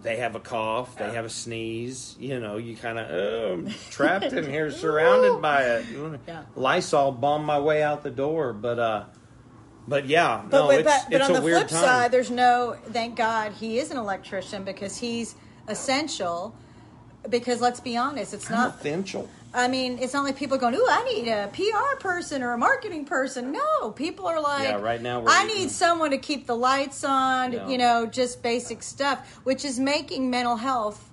they 0.02 0.16
have 0.16 0.36
a 0.36 0.40
cough, 0.40 0.96
they 0.96 1.10
have 1.12 1.24
a 1.24 1.30
sneeze. 1.30 2.14
You 2.20 2.38
know, 2.38 2.56
you 2.58 2.76
kind 2.76 2.98
of 2.98 3.10
oh, 3.10 3.52
I'm 3.54 3.74
trapped 3.90 4.32
in 4.32 4.48
here, 4.48 4.70
surrounded 4.84 5.40
by 5.40 5.62
it. 5.62 5.86
Yeah. 6.28 6.42
Lysol 6.54 7.10
bombed 7.12 7.46
my 7.46 7.58
way 7.58 7.82
out 7.82 8.02
the 8.02 8.10
door, 8.10 8.52
but 8.52 8.78
uh, 8.78 9.04
but 9.88 10.06
yeah, 10.06 10.42
But, 10.48 10.58
no, 10.58 10.66
but, 10.68 10.80
it's 10.80 10.84
but, 10.84 11.04
but 11.10 11.20
it's 11.20 11.28
on 11.28 11.32
the 11.34 11.40
flip 11.40 11.68
time. 11.68 11.82
side, 11.82 12.12
there's 12.12 12.30
no. 12.30 12.76
Thank 12.92 13.16
God 13.16 13.52
he 13.52 13.78
is 13.78 13.90
an 13.90 13.96
electrician 13.96 14.62
because 14.64 14.96
he's 14.96 15.34
essential. 15.68 16.54
Because 17.28 17.60
let's 17.60 17.80
be 17.80 17.96
honest, 17.96 18.34
it's 18.34 18.50
I'm 18.50 18.56
not. 18.56 18.78
essential. 18.80 19.28
I 19.54 19.68
mean, 19.68 19.98
it's 20.00 20.12
not 20.12 20.24
like 20.24 20.36
people 20.36 20.58
going, 20.58 20.74
"Ooh, 20.74 20.86
I 20.90 21.04
need 21.04 21.28
a 21.28 21.48
PR 21.52 21.96
person 22.00 22.42
or 22.42 22.52
a 22.52 22.58
marketing 22.58 23.04
person." 23.04 23.52
No, 23.52 23.90
people 23.92 24.26
are 24.26 24.40
like, 24.40 24.64
Yeah, 24.64 24.80
right 24.80 25.00
now 25.00 25.20
we're 25.20 25.30
I 25.30 25.44
eating- 25.44 25.56
need 25.62 25.70
someone 25.70 26.10
to 26.10 26.18
keep 26.18 26.46
the 26.46 26.56
lights 26.56 27.04
on." 27.04 27.52
Yeah. 27.52 27.68
You 27.68 27.78
know, 27.78 28.06
just 28.06 28.42
basic 28.42 28.82
stuff, 28.82 29.40
which 29.44 29.64
is 29.64 29.78
making 29.78 30.28
mental 30.28 30.56
health 30.56 31.08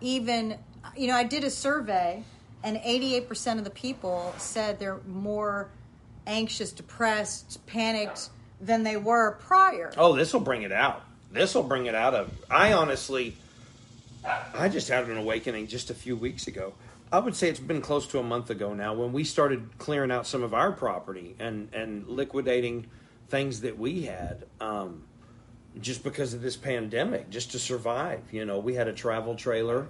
even. 0.00 0.58
You 0.96 1.08
know, 1.08 1.14
I 1.16 1.24
did 1.24 1.42
a 1.44 1.50
survey, 1.50 2.22
and 2.62 2.76
88% 2.78 3.58
of 3.58 3.64
the 3.64 3.70
people 3.70 4.34
said 4.38 4.78
they're 4.78 5.00
more 5.06 5.68
anxious, 6.26 6.72
depressed, 6.72 7.64
panicked 7.66 8.28
than 8.60 8.82
they 8.82 8.96
were 8.96 9.32
prior. 9.46 9.92
Oh, 9.96 10.14
this 10.14 10.32
will 10.32 10.40
bring 10.40 10.62
it 10.62 10.72
out. 10.72 11.02
This 11.32 11.54
will 11.54 11.62
bring 11.62 11.86
it 11.86 11.94
out 11.94 12.14
of. 12.14 12.30
I 12.50 12.72
honestly, 12.72 13.36
I 14.54 14.68
just 14.68 14.88
had 14.88 15.08
an 15.08 15.16
awakening 15.16 15.66
just 15.68 15.90
a 15.90 15.94
few 15.94 16.16
weeks 16.16 16.46
ago. 16.46 16.74
I 17.12 17.18
would 17.20 17.36
say 17.36 17.48
it's 17.48 17.60
been 17.60 17.80
close 17.80 18.06
to 18.08 18.18
a 18.18 18.22
month 18.22 18.50
ago 18.50 18.74
now 18.74 18.92
when 18.94 19.12
we 19.12 19.22
started 19.24 19.78
clearing 19.78 20.10
out 20.10 20.26
some 20.26 20.42
of 20.42 20.52
our 20.54 20.72
property 20.72 21.36
and 21.38 21.68
and 21.72 22.06
liquidating 22.08 22.86
things 23.28 23.60
that 23.60 23.78
we 23.78 24.02
had. 24.02 24.44
Um, 24.60 25.02
just 25.80 26.02
because 26.02 26.32
of 26.32 26.40
this 26.40 26.56
pandemic, 26.56 27.28
just 27.28 27.50
to 27.52 27.58
survive. 27.58 28.22
You 28.32 28.46
know, 28.46 28.58
we 28.58 28.74
had 28.74 28.88
a 28.88 28.94
travel 28.94 29.34
trailer 29.34 29.86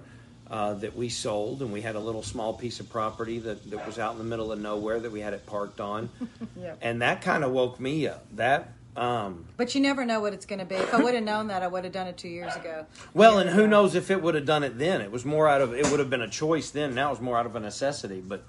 uh, 0.51 0.73
that 0.75 0.95
we 0.97 1.07
sold, 1.07 1.61
and 1.61 1.71
we 1.71 1.79
had 1.81 1.95
a 1.95 1.99
little 1.99 2.23
small 2.23 2.53
piece 2.53 2.81
of 2.81 2.89
property 2.89 3.39
that, 3.39 3.69
that 3.69 3.85
was 3.85 3.97
out 3.97 4.11
in 4.11 4.17
the 4.17 4.23
middle 4.25 4.51
of 4.51 4.59
nowhere 4.59 4.99
that 4.99 5.11
we 5.11 5.21
had 5.21 5.33
it 5.33 5.45
parked 5.45 5.79
on, 5.79 6.09
Yep. 6.59 6.79
and 6.81 7.01
that 7.01 7.21
kind 7.21 7.43
of 7.45 7.51
woke 7.51 7.79
me 7.79 8.05
up. 8.07 8.25
That 8.35 8.73
um, 8.97 9.45
But 9.57 9.75
you 9.75 9.81
never 9.81 10.05
know 10.05 10.19
what 10.19 10.33
it's 10.33 10.45
going 10.45 10.59
to 10.59 10.65
be. 10.65 10.75
If 10.75 10.93
I 10.93 11.01
would 11.01 11.13
have 11.13 11.23
known 11.23 11.47
that, 11.47 11.61
I 11.63 11.67
would 11.67 11.83
have 11.83 11.93
done 11.93 12.07
it 12.07 12.17
two 12.17 12.27
years 12.29 12.55
ago. 12.55 12.85
Well, 13.13 13.39
and 13.39 13.49
who 13.49 13.67
knows 13.67 13.95
if 13.95 14.09
it 14.09 14.21
would 14.21 14.35
have 14.35 14.45
done 14.45 14.63
it 14.63 14.77
then? 14.77 15.01
It 15.01 15.11
was 15.11 15.23
more 15.25 15.47
out 15.47 15.61
of 15.61 15.73
it 15.73 15.89
would 15.91 15.99
have 15.99 16.09
been 16.09 16.21
a 16.21 16.27
choice 16.27 16.71
then. 16.71 16.95
Now 16.95 17.11
it's 17.11 17.21
more 17.21 17.37
out 17.37 17.45
of 17.45 17.55
a 17.55 17.59
necessity. 17.59 18.21
But 18.25 18.43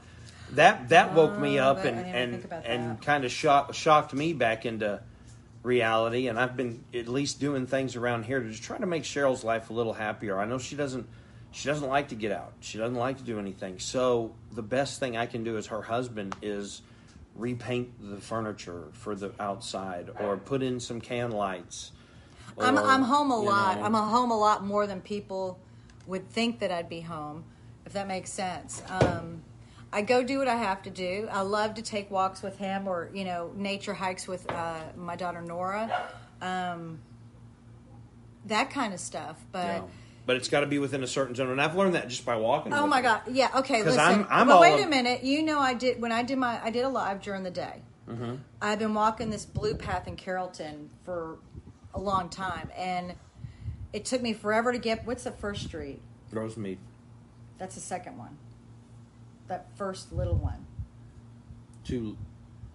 that 0.53 0.89
that 0.89 1.15
woke 1.15 1.39
me 1.39 1.61
Oh, 1.61 1.65
up 1.71 1.85
and 1.85 1.99
and 1.99 2.53
and 2.65 3.03
kind 3.03 3.25
of 3.25 3.31
shocked 3.31 3.75
shocked 3.75 4.15
me 4.15 4.33
back 4.33 4.65
into 4.65 5.01
reality. 5.63 6.29
And 6.29 6.39
I've 6.39 6.57
been 6.57 6.85
at 6.95 7.09
least 7.09 7.41
doing 7.41 7.67
things 7.67 7.97
around 7.97 8.25
here 8.25 8.41
to 8.41 8.49
just 8.49 8.63
try 8.63 8.79
to 8.79 8.87
make 8.87 9.03
Cheryl's 9.03 9.45
life 9.45 9.71
a 9.71 9.73
little 9.73 9.93
happier. 9.93 10.39
I 10.39 10.45
know 10.47 10.59
she 10.59 10.77
doesn't 10.77 11.07
she 11.51 11.69
doesn't 11.69 11.89
like 11.89 12.09
to 12.09 12.15
get 12.15 12.33
out. 12.33 12.53
She 12.61 12.79
doesn't 12.79 12.97
like 12.97 13.19
to 13.19 13.25
do 13.25 13.39
anything. 13.39 13.79
So 13.79 14.35
the 14.53 14.63
best 14.63 15.01
thing 15.01 15.17
I 15.17 15.27
can 15.27 15.45
do 15.45 15.57
as 15.57 15.67
her 15.67 15.83
husband 15.83 16.37
is 16.43 16.83
repaint 17.39 18.11
the 18.11 18.21
furniture 18.21 18.89
for 18.93 19.15
the 19.15 19.33
outside 19.41 20.11
or 20.21 20.37
put 20.37 20.63
in 20.63 20.81
some 20.81 21.01
can 21.01 21.31
lights. 21.31 21.93
I'm, 22.61 22.77
I'm 22.77 23.03
home 23.03 23.31
a 23.31 23.39
lot. 23.39 23.79
know. 23.79 23.85
I'm 23.85 23.95
a 23.95 24.03
home 24.03 24.31
a 24.31 24.37
lot 24.37 24.65
more 24.65 24.87
than 24.87 25.01
people 25.01 25.59
would 26.07 26.29
think 26.29 26.59
that 26.59 26.73
I'd 26.73 26.89
be 26.89 27.01
home, 27.01 27.45
if 27.87 27.93
that 27.93 28.09
makes 28.09 28.33
sense. 28.33 28.83
Um, 28.89 29.43
I 29.93 30.03
go 30.03 30.23
do 30.23 30.39
what 30.39 30.49
I 30.49 30.57
have 30.57 30.83
to 30.83 30.91
do. 30.91 31.29
I 31.31 31.43
love 31.43 31.75
to 31.75 31.83
take 31.83 32.11
walks 32.11 32.43
with 32.43 32.59
him 32.59 32.89
or, 32.89 33.11
you 33.15 33.25
know, 33.25 33.53
nature 33.55 33.95
hikes 33.95 34.27
with 34.27 34.51
uh, 34.51 34.81
my 34.97 35.17
daughter 35.17 35.41
Nora. 35.41 36.11
Um, 36.43 36.99
that 38.47 38.71
kind 38.71 38.93
of 38.93 39.01
stuff. 39.01 39.37
But. 39.53 39.67
Yeah. 39.67 39.83
But 40.29 40.37
it's 40.37 40.49
got 40.49 40.61
to 40.61 40.67
be 40.67 40.79
within 40.79 41.03
a 41.03 41.07
certain 41.07 41.35
zone, 41.35 41.49
and 41.49 41.59
I've 41.59 41.75
learned 41.75 41.95
that 41.95 42.07
just 42.09 42.27
by 42.27 42.37
walking. 42.37 42.75
Oh 42.75 42.87
my 42.87 43.01
god! 43.01 43.23
Yeah. 43.33 43.49
Okay. 43.55 43.83
Listen. 43.83 43.99
I'm- 43.99 44.27
I'm 44.29 44.47
but 44.47 44.61
wait 44.61 44.79
of- 44.79 44.87
a 44.87 44.91
minute. 44.91 45.25
You 45.25 45.43
know, 45.43 45.59
I 45.59 45.73
did 45.73 46.03
when 46.03 46.13
I 46.13 46.23
did 46.23 46.37
my 46.37 46.63
I 46.63 46.69
did 46.69 46.85
a 46.85 46.89
live 46.91 47.23
during 47.23 47.45
the 47.45 47.51
day. 47.51 47.81
Mm-hmm. 48.07 48.35
I've 48.61 48.79
been 48.79 48.93
walking 48.93 49.31
this 49.31 49.47
blue 49.47 49.75
path 49.75 50.07
in 50.07 50.17
Carrollton 50.17 50.91
for 51.07 51.39
a 51.95 51.99
long 51.99 52.29
time, 52.29 52.71
and 52.77 53.15
it 53.95 54.05
took 54.05 54.21
me 54.21 54.35
forever 54.35 54.71
to 54.71 54.79
get. 54.79 55.07
What's 55.07 55.25
the 55.25 55.31
first 55.31 55.65
street? 55.65 56.03
Rosemead. 56.31 56.77
That's 57.57 57.75
the 57.75 57.81
second 57.81 58.19
one. 58.19 58.37
That 59.47 59.75
first 59.79 60.13
little 60.13 60.37
one. 60.37 60.67
To 61.85 62.19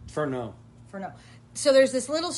for 0.07 0.25
no. 0.25 0.55
for 0.87 0.99
no. 0.99 1.11
So 1.53 1.71
there's 1.71 1.91
this 1.91 2.09
little, 2.09 2.33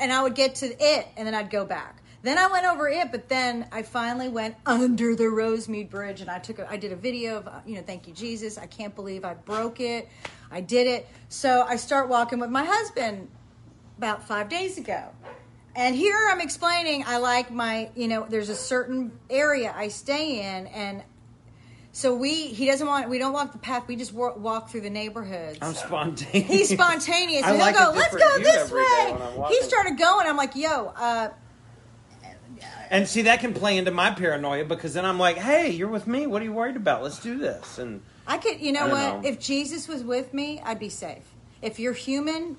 and 0.00 0.12
I 0.12 0.24
would 0.24 0.34
get 0.34 0.56
to 0.56 0.66
it, 0.66 1.06
and 1.16 1.24
then 1.24 1.36
I'd 1.36 1.50
go 1.50 1.64
back. 1.64 1.99
Then 2.22 2.36
I 2.36 2.48
went 2.48 2.66
over 2.66 2.88
it, 2.88 3.10
but 3.10 3.28
then 3.28 3.66
I 3.72 3.82
finally 3.82 4.28
went 4.28 4.54
under 4.66 5.14
the 5.16 5.24
Rosemead 5.24 5.88
Bridge, 5.88 6.20
and 6.20 6.30
I 6.30 6.38
took, 6.38 6.58
a, 6.58 6.70
I 6.70 6.76
did 6.76 6.92
a 6.92 6.96
video 6.96 7.38
of, 7.38 7.48
you 7.66 7.76
know, 7.76 7.82
thank 7.82 8.06
you 8.06 8.12
Jesus. 8.12 8.58
I 8.58 8.66
can't 8.66 8.94
believe 8.94 9.24
I 9.24 9.34
broke 9.34 9.80
it. 9.80 10.08
I 10.50 10.60
did 10.60 10.86
it. 10.86 11.08
So 11.30 11.62
I 11.66 11.76
start 11.76 12.08
walking 12.08 12.38
with 12.38 12.50
my 12.50 12.64
husband 12.64 13.28
about 13.96 14.26
five 14.28 14.48
days 14.50 14.76
ago. 14.76 15.08
And 15.74 15.94
here 15.94 16.16
I'm 16.30 16.40
explaining 16.40 17.04
I 17.06 17.18
like 17.18 17.50
my, 17.50 17.90
you 17.94 18.08
know, 18.08 18.26
there's 18.28 18.48
a 18.50 18.56
certain 18.56 19.12
area 19.30 19.72
I 19.74 19.88
stay 19.88 20.40
in, 20.58 20.66
and 20.66 21.02
so 21.92 22.14
we, 22.14 22.48
he 22.48 22.66
doesn't 22.66 22.86
want, 22.86 23.08
we 23.08 23.18
don't 23.18 23.32
walk 23.32 23.52
the 23.52 23.58
path, 23.58 23.88
we 23.88 23.96
just 23.96 24.12
walk, 24.12 24.38
walk 24.38 24.68
through 24.70 24.82
the 24.82 24.90
neighborhoods. 24.90 25.58
I'm 25.62 25.74
spontaneous. 25.74 26.48
He's 26.50 26.68
spontaneous. 26.68 27.42
I 27.46 27.50
And 27.50 27.58
like 27.58 27.76
he'll 27.76 27.92
go, 27.92 27.98
let's 27.98 28.14
go 28.14 28.38
this 28.38 28.70
way. 28.70 28.80
when 29.12 29.22
I'm 29.22 29.36
walking. 29.36 29.56
He 29.56 29.62
started 29.64 29.98
going. 29.98 30.26
I'm 30.26 30.36
like, 30.36 30.54
yo, 30.54 30.92
uh, 30.96 31.30
And 32.90 33.06
see, 33.06 33.22
that 33.22 33.40
can 33.40 33.54
play 33.54 33.78
into 33.78 33.90
my 33.90 34.10
paranoia 34.10 34.64
because 34.64 34.94
then 34.94 35.04
I'm 35.04 35.18
like, 35.18 35.36
"Hey, 35.36 35.70
you're 35.70 35.88
with 35.88 36.06
me. 36.06 36.26
What 36.26 36.42
are 36.42 36.44
you 36.44 36.52
worried 36.52 36.76
about? 36.76 37.02
Let's 37.02 37.20
do 37.20 37.38
this." 37.38 37.78
And 37.78 38.02
I 38.26 38.38
could, 38.38 38.60
you 38.60 38.72
know 38.72 38.88
what? 38.88 39.22
know. 39.22 39.28
If 39.28 39.40
Jesus 39.40 39.88
was 39.88 40.02
with 40.02 40.32
me, 40.34 40.60
I'd 40.64 40.78
be 40.78 40.88
safe. 40.88 41.24
If 41.62 41.78
you're 41.78 41.92
human, 41.92 42.56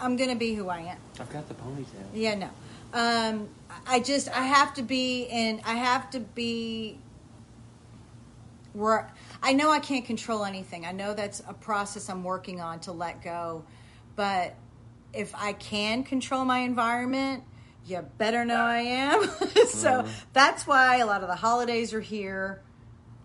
I'm 0.00 0.16
going 0.16 0.30
to 0.30 0.36
be 0.36 0.54
who 0.54 0.68
I 0.68 0.80
am. 0.80 0.98
I've 1.20 1.30
got 1.30 1.48
the 1.48 1.54
ponytail. 1.54 1.86
Yeah, 2.14 2.34
no. 2.34 2.50
Um, 2.94 3.48
I 3.86 4.00
just, 4.00 4.28
I 4.28 4.42
have 4.42 4.74
to 4.74 4.82
be 4.82 5.24
in, 5.24 5.60
I 5.64 5.74
have 5.74 6.10
to 6.10 6.20
be 6.20 6.98
where 8.72 9.12
I 9.42 9.52
know 9.52 9.70
I 9.70 9.78
can't 9.78 10.04
control 10.04 10.44
anything. 10.44 10.86
I 10.86 10.92
know 10.92 11.14
that's 11.14 11.40
a 11.48 11.54
process 11.54 12.08
I'm 12.08 12.24
working 12.24 12.60
on 12.60 12.80
to 12.80 12.92
let 12.92 13.22
go. 13.22 13.64
But 14.16 14.54
if 15.12 15.34
I 15.34 15.52
can 15.52 16.04
control 16.04 16.44
my 16.44 16.60
environment, 16.60 17.44
you 17.86 18.00
better 18.18 18.44
know 18.44 18.60
I 18.60 18.78
am. 18.80 19.22
so 19.68 19.90
mm-hmm. 19.90 20.10
that's 20.32 20.66
why 20.66 20.98
a 20.98 21.06
lot 21.06 21.22
of 21.22 21.28
the 21.28 21.36
holidays 21.36 21.92
are 21.94 22.00
here. 22.00 22.62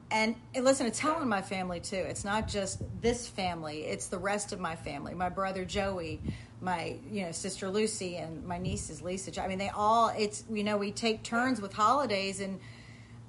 And, 0.10 0.36
and 0.56 0.64
listen, 0.64 0.88
it's 0.88 1.00
telling 1.00 1.28
my 1.28 1.42
family 1.42 1.80
too. 1.80 1.98
It's 1.98 2.24
not 2.24 2.48
just 2.48 2.82
this 3.02 3.28
family; 3.28 3.84
it's 3.84 4.08
the 4.08 4.18
rest 4.18 4.54
of 4.54 4.60
my 4.60 4.76
family. 4.76 5.14
My 5.14 5.28
brother 5.28 5.66
Joey, 5.66 6.22
my 6.62 6.96
you 7.12 7.26
know 7.26 7.34
sister 7.34 7.70
Lucy, 7.70 8.16
and 8.16 8.46
my 8.46 8.58
nieces 8.58 9.02
Lisa. 9.02 9.44
I 9.44 9.50
mean, 9.50 9.58
they 9.58 9.70
all. 9.70 10.14
It's 10.18 10.46
you 10.50 10.64
know 10.64 10.78
we 10.78 10.92
take 10.92 11.24
turns 11.24 11.60
with 11.60 11.74
holidays, 11.74 12.40
and 12.40 12.62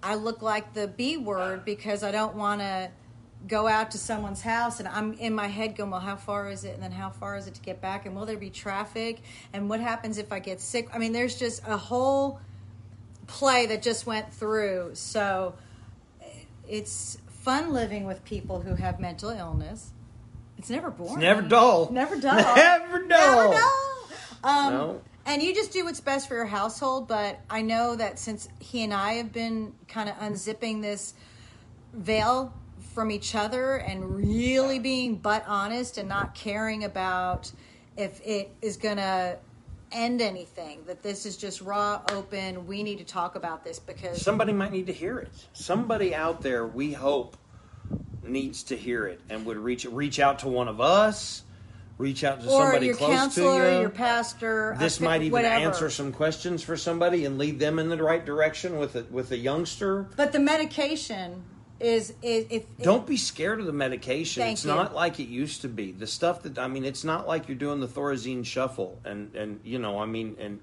I 0.04 0.14
look 0.14 0.40
like 0.40 0.72
the 0.74 0.86
B 0.86 1.16
word 1.16 1.64
because 1.64 2.04
I 2.04 2.12
don't 2.12 2.36
want 2.36 2.60
to 2.60 2.92
go 3.46 3.66
out 3.66 3.92
to 3.92 3.98
someone's 3.98 4.42
house, 4.42 4.81
and 4.81 4.88
I'm 4.88 5.12
in 5.14 5.35
my 5.35 5.46
head 5.46 5.77
going, 5.77 5.90
well, 5.90 6.01
how 6.01 6.16
far 6.16 6.51
is 6.51 6.64
it, 6.64 6.74
and 6.74 6.83
then 6.83 6.92
how 6.92 7.11
far 7.11 7.37
is 7.37 7.46
it 7.46 7.55
to 7.55 7.61
get 7.61 7.81
back, 7.81 8.05
and 8.07 8.16
will 8.16 8.27
there 8.27 8.37
be 8.37 8.51
traffic, 8.51 9.20
and 9.53 9.68
what 9.68 9.81
happens 9.81 10.18
if 10.18 10.33
I 10.33 10.38
get 10.40 10.61
sick? 10.61 10.88
I 10.92 10.98
mean, 10.98 11.12
there's 11.12 11.38
just 11.38 11.62
a 11.66 11.77
whole 11.77 12.40
play 13.27 13.66
that 13.66 13.83
just 13.83 14.07
went 14.07 14.33
through. 14.33 14.90
So 14.94 15.55
it's 16.68 17.18
fun 17.29 17.72
living 17.72 18.05
with 18.05 18.24
people 18.24 18.61
who 18.61 18.74
have 18.74 18.98
mental 18.98 19.31
illness. 19.31 19.92
It's 20.59 20.70
never 20.70 20.90
boring. 20.90 21.14
It's 21.14 21.22
never 21.22 21.42
dull. 21.42 21.90
Never 21.92 22.16
dull. 22.18 22.35
Never 22.57 23.07
dull. 23.07 23.51
Never 23.51 23.55
dull. 23.55 24.09
Um, 24.42 24.72
No. 24.72 25.01
And 25.24 25.42
you 25.42 25.55
just 25.55 25.72
do 25.72 25.85
what's 25.85 26.01
best 26.01 26.27
for 26.27 26.35
your 26.35 26.46
household. 26.46 27.07
But 27.07 27.38
I 27.48 27.62
know 27.62 27.94
that 27.94 28.18
since 28.18 28.48
he 28.59 28.83
and 28.83 28.92
I 28.92 29.14
have 29.14 29.33
been 29.33 29.74
kind 29.87 30.09
of 30.09 30.16
unzipping 30.16 30.83
this 30.83 31.14
veil 31.92 32.53
from 32.98 33.12
each 33.12 33.37
other 33.37 33.76
and 33.76 34.16
really 34.16 34.80
being 34.80 35.14
butt 35.14 35.44
honest 35.46 35.98
and 35.98 36.08
not 36.08 36.34
caring 36.34 36.82
about 36.82 37.48
if 37.96 38.20
it 38.26 38.50
is 38.61 38.76
going 38.76 38.96
to 38.96 39.38
end 39.92 40.20
anything, 40.20 40.80
that 40.84 41.00
this 41.00 41.24
is 41.24 41.37
just 41.37 41.61
raw, 41.61 42.02
open. 42.11 42.66
We 42.66 42.82
need 42.82 42.98
to 42.98 43.04
talk 43.04 43.37
about 43.37 43.62
this 43.62 43.78
because 43.78 44.20
Somebody 44.20 44.52
might 44.52 44.72
need 44.72 44.88
to 44.88 44.92
hear 44.92 45.20
it. 45.20 45.30
Somebody 45.52 46.12
out 46.12 46.42
there, 46.42 46.66
we 46.66 46.92
hope, 46.92 47.37
needs 48.24 48.64
to 48.64 48.76
hear 48.76 49.06
it 49.06 49.20
and 49.30 49.46
would 49.46 49.58
reach 49.58 49.84
reach 49.84 50.18
out 50.18 50.40
to 50.40 50.48
one 50.48 50.66
of 50.66 50.80
us, 50.80 51.44
reach 51.98 52.24
out 52.24 52.40
to 52.40 52.48
or 52.48 52.64
somebody 52.64 52.92
close 52.92 53.32
to 53.37 53.42
you. 53.42 53.80
your 53.80 53.90
pastor. 53.90 54.74
this 54.80 54.98
might 54.98 55.22
even 55.22 55.34
whatever. 55.34 55.54
answer 55.54 55.88
some 55.88 56.11
questions 56.11 56.64
for 56.64 56.76
somebody 56.76 57.26
and 57.26 57.38
lead 57.38 57.61
them 57.61 57.78
in 57.78 57.90
the 57.90 58.02
right 58.02 58.26
direction 58.26 58.76
with 58.76 58.96
a, 58.96 59.04
with 59.04 59.30
a 59.30 59.38
youngster. 59.38 60.08
But 60.16 60.32
the 60.32 60.40
medication 60.40 61.44
is 61.80 62.12
is 62.22 62.46
if 62.50 62.64
Don't 62.78 63.06
be 63.06 63.16
scared 63.16 63.60
of 63.60 63.66
the 63.66 63.72
medication. 63.72 64.42
Thank 64.42 64.54
it's 64.54 64.64
you. 64.64 64.74
not 64.74 64.94
like 64.94 65.20
it 65.20 65.28
used 65.28 65.62
to 65.62 65.68
be. 65.68 65.92
The 65.92 66.06
stuff 66.06 66.42
that 66.42 66.58
I 66.58 66.66
mean, 66.68 66.84
it's 66.84 67.04
not 67.04 67.26
like 67.28 67.48
you're 67.48 67.56
doing 67.56 67.80
the 67.80 67.88
Thorazine 67.88 68.44
shuffle 68.44 68.98
and 69.04 69.34
and 69.34 69.60
you 69.64 69.78
know, 69.78 69.98
I 70.00 70.06
mean, 70.06 70.36
and 70.40 70.60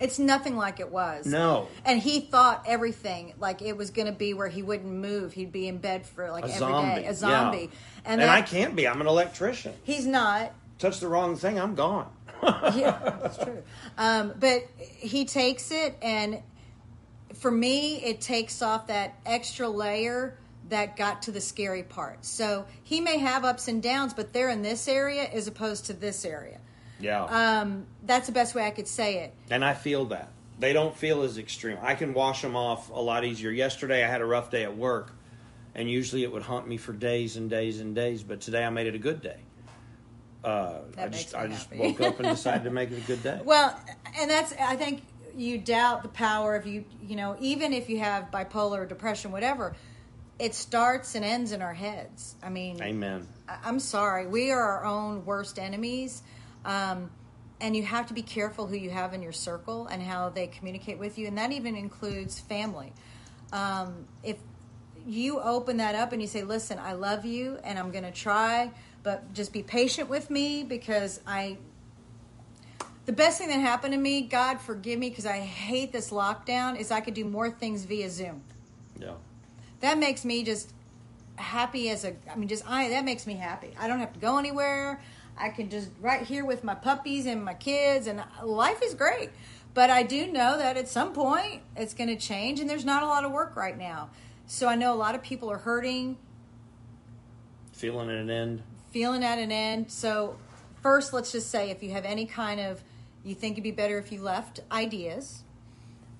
It's 0.00 0.18
nothing 0.18 0.56
like 0.56 0.80
it 0.80 0.90
was. 0.90 1.26
No. 1.26 1.68
And 1.84 2.00
he 2.00 2.20
thought 2.20 2.64
everything 2.66 3.34
like 3.38 3.62
it 3.62 3.76
was 3.76 3.90
going 3.90 4.06
to 4.06 4.12
be 4.12 4.34
where 4.34 4.48
he 4.48 4.62
wouldn't 4.62 4.92
move. 4.92 5.32
He'd 5.32 5.52
be 5.52 5.66
in 5.68 5.78
bed 5.78 6.06
for 6.06 6.30
like 6.30 6.44
a 6.44 6.48
every 6.48 6.58
zombie, 6.58 7.02
day, 7.02 7.06
a 7.06 7.14
zombie. 7.14 7.58
Yeah. 7.58 7.62
And, 8.04 8.20
And, 8.20 8.20
that, 8.22 8.28
I 8.28 8.42
can't 8.42 8.76
be. 8.76 8.86
I'm 8.86 9.00
an 9.00 9.06
electrician. 9.06 9.72
He's 9.84 10.06
not. 10.06 10.52
Touch 10.78 11.00
the 11.00 11.08
wrong 11.08 11.36
thing, 11.36 11.58
I'm 11.58 11.74
gone. 11.74 12.10
Yeah, 12.74 12.98
that's 13.22 13.38
true. 13.38 13.62
Um, 13.96 14.34
but 14.38 14.68
he 14.78 15.24
takes 15.24 15.70
it, 15.70 15.96
and 16.02 16.42
for 17.32 17.50
me, 17.50 17.96
it 18.04 18.20
takes 18.20 18.60
off 18.60 18.88
that 18.88 19.14
extra 19.24 19.66
layer 19.68 20.36
that 20.68 20.96
got 20.96 21.22
to 21.22 21.32
the 21.32 21.40
scary 21.40 21.82
part. 21.82 22.24
So 22.24 22.66
he 22.82 23.00
may 23.00 23.18
have 23.18 23.44
ups 23.44 23.68
and 23.68 23.82
downs, 23.82 24.14
but 24.14 24.32
they're 24.32 24.50
in 24.50 24.62
this 24.62 24.88
area 24.88 25.24
as 25.24 25.46
opposed 25.46 25.86
to 25.86 25.92
this 25.92 26.24
area. 26.24 26.60
Yeah. 27.00 27.24
Um, 27.24 27.86
that's 28.02 28.26
the 28.26 28.32
best 28.32 28.54
way 28.54 28.66
I 28.66 28.70
could 28.70 28.88
say 28.88 29.18
it. 29.24 29.34
And 29.50 29.64
I 29.64 29.74
feel 29.74 30.06
that. 30.06 30.30
They 30.58 30.72
don't 30.72 30.96
feel 30.96 31.22
as 31.22 31.36
extreme. 31.36 31.78
I 31.82 31.94
can 31.94 32.14
wash 32.14 32.40
them 32.40 32.56
off 32.56 32.88
a 32.90 33.00
lot 33.00 33.24
easier. 33.24 33.50
Yesterday 33.50 34.04
I 34.04 34.08
had 34.08 34.20
a 34.20 34.24
rough 34.24 34.50
day 34.50 34.62
at 34.62 34.76
work, 34.76 35.12
and 35.74 35.90
usually 35.90 36.22
it 36.22 36.32
would 36.32 36.42
haunt 36.42 36.68
me 36.68 36.76
for 36.76 36.92
days 36.92 37.36
and 37.36 37.50
days 37.50 37.80
and 37.80 37.94
days, 37.94 38.22
but 38.22 38.40
today 38.40 38.64
I 38.64 38.70
made 38.70 38.86
it 38.86 38.94
a 38.94 38.98
good 38.98 39.20
day. 39.20 39.38
Uh, 40.44 40.80
I 40.98 41.08
just 41.08 41.34
I 41.34 41.46
just 41.48 41.70
happy. 41.70 41.78
woke 41.80 42.00
up 42.02 42.20
and 42.20 42.28
decided 42.36 42.64
to 42.64 42.70
make 42.70 42.92
it 42.92 42.98
a 42.98 43.06
good 43.06 43.22
day. 43.22 43.40
Well, 43.42 43.78
and 44.18 44.30
that's 44.30 44.52
I 44.60 44.76
think 44.76 45.02
you 45.34 45.58
doubt 45.58 46.02
the 46.02 46.10
power 46.10 46.54
of 46.54 46.66
you. 46.66 46.84
You 47.02 47.16
know, 47.16 47.36
even 47.40 47.72
if 47.72 47.88
you 47.88 47.98
have 47.98 48.30
bipolar 48.30 48.80
or 48.80 48.86
depression, 48.86 49.32
whatever, 49.32 49.74
it 50.38 50.54
starts 50.54 51.14
and 51.14 51.24
ends 51.24 51.52
in 51.52 51.62
our 51.62 51.74
heads. 51.74 52.34
I 52.42 52.48
mean, 52.48 52.82
Amen. 52.82 53.26
I- 53.48 53.58
I'm 53.64 53.80
sorry, 53.80 54.26
we 54.26 54.50
are 54.50 54.60
our 54.60 54.84
own 54.84 55.24
worst 55.24 55.58
enemies. 55.58 56.22
Um, 56.64 57.10
and 57.60 57.76
you 57.76 57.82
have 57.82 58.06
to 58.08 58.14
be 58.14 58.22
careful 58.22 58.66
who 58.66 58.76
you 58.76 58.90
have 58.90 59.14
in 59.14 59.22
your 59.22 59.32
circle 59.32 59.86
and 59.86 60.02
how 60.02 60.28
they 60.28 60.46
communicate 60.48 60.98
with 60.98 61.18
you, 61.18 61.26
and 61.26 61.38
that 61.38 61.52
even 61.52 61.76
includes 61.76 62.40
family. 62.40 62.92
Um, 63.52 64.06
if 64.22 64.36
you 65.06 65.40
open 65.40 65.76
that 65.78 65.94
up 65.94 66.12
and 66.12 66.20
you 66.20 66.28
say, 66.28 66.42
"Listen, 66.42 66.78
I 66.78 66.92
love 66.94 67.24
you, 67.24 67.58
and 67.62 67.78
I'm 67.78 67.90
going 67.90 68.04
to 68.04 68.10
try, 68.10 68.72
but 69.02 69.32
just 69.32 69.52
be 69.52 69.62
patient 69.62 70.08
with 70.08 70.30
me 70.30 70.64
because 70.64 71.20
I." 71.26 71.58
The 73.06 73.12
best 73.12 73.38
thing 73.38 73.48
that 73.48 73.60
happened 73.60 73.92
to 73.92 74.00
me, 74.00 74.22
God 74.22 74.60
forgive 74.60 74.98
me, 74.98 75.10
because 75.10 75.26
I 75.26 75.38
hate 75.38 75.92
this 75.92 76.10
lockdown, 76.10 76.78
is 76.78 76.90
I 76.90 77.00
could 77.00 77.14
do 77.14 77.26
more 77.26 77.50
things 77.50 77.84
via 77.84 78.08
Zoom 78.08 78.42
Yeah. 78.98 79.12
That 79.80 79.98
makes 79.98 80.24
me 80.24 80.42
just 80.42 80.72
happy 81.36 81.90
as 81.90 82.04
a 82.04 82.14
i 82.30 82.36
mean 82.36 82.48
just 82.48 82.62
i 82.68 82.88
that 82.90 83.04
makes 83.04 83.26
me 83.26 83.34
happy. 83.34 83.74
I 83.78 83.88
don't 83.88 83.98
have 84.00 84.12
to 84.12 84.20
go 84.20 84.38
anywhere. 84.38 85.00
I 85.36 85.48
can 85.48 85.68
just 85.68 85.90
right 86.00 86.22
here 86.22 86.44
with 86.44 86.62
my 86.62 86.74
puppies 86.74 87.26
and 87.26 87.44
my 87.44 87.54
kids 87.54 88.06
and 88.06 88.22
life 88.42 88.80
is 88.82 88.94
great. 88.94 89.30
But 89.74 89.90
i 89.90 90.02
do 90.02 90.26
know 90.26 90.56
that 90.58 90.76
at 90.76 90.88
some 90.88 91.12
point 91.12 91.62
it's 91.76 91.94
going 91.94 92.08
to 92.08 92.16
change 92.16 92.60
and 92.60 92.70
there's 92.70 92.84
not 92.84 93.02
a 93.02 93.06
lot 93.06 93.24
of 93.24 93.32
work 93.32 93.56
right 93.56 93.76
now. 93.76 94.10
So 94.46 94.68
i 94.68 94.74
know 94.74 94.92
a 94.92 94.96
lot 94.96 95.14
of 95.14 95.22
people 95.22 95.50
are 95.50 95.58
hurting. 95.58 96.16
Feeling 97.72 98.08
at 98.08 98.16
an 98.16 98.30
end. 98.30 98.62
feeling 98.90 99.24
at 99.24 99.38
an 99.38 99.50
end. 99.50 99.90
So 99.90 100.36
first 100.82 101.12
let's 101.12 101.32
just 101.32 101.50
say 101.50 101.70
if 101.70 101.82
you 101.82 101.90
have 101.90 102.04
any 102.04 102.26
kind 102.26 102.60
of 102.60 102.82
you 103.24 103.34
think 103.34 103.54
it'd 103.54 103.64
be 103.64 103.70
better 103.70 103.98
if 103.98 104.12
you 104.12 104.20
left 104.20 104.60
ideas 104.70 105.43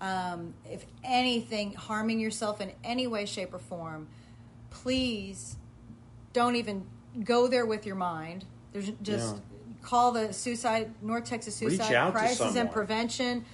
um, 0.00 0.54
if 0.70 0.84
anything 1.02 1.74
harming 1.74 2.20
yourself 2.20 2.60
in 2.60 2.72
any 2.82 3.06
way 3.06 3.26
shape 3.26 3.54
or 3.54 3.58
form 3.58 4.08
please 4.70 5.56
don't 6.32 6.56
even 6.56 6.84
go 7.22 7.46
there 7.46 7.64
with 7.64 7.86
your 7.86 7.94
mind. 7.96 8.44
There's 8.72 8.90
just 9.02 9.36
Yeah. 9.36 9.40
call 9.82 10.12
the 10.12 10.32
suicide 10.32 10.92
north 11.02 11.24
texas 11.24 11.54
suicide 11.54 12.12
crisis 12.12 12.56
and 12.56 12.70
prevention. 12.70 13.44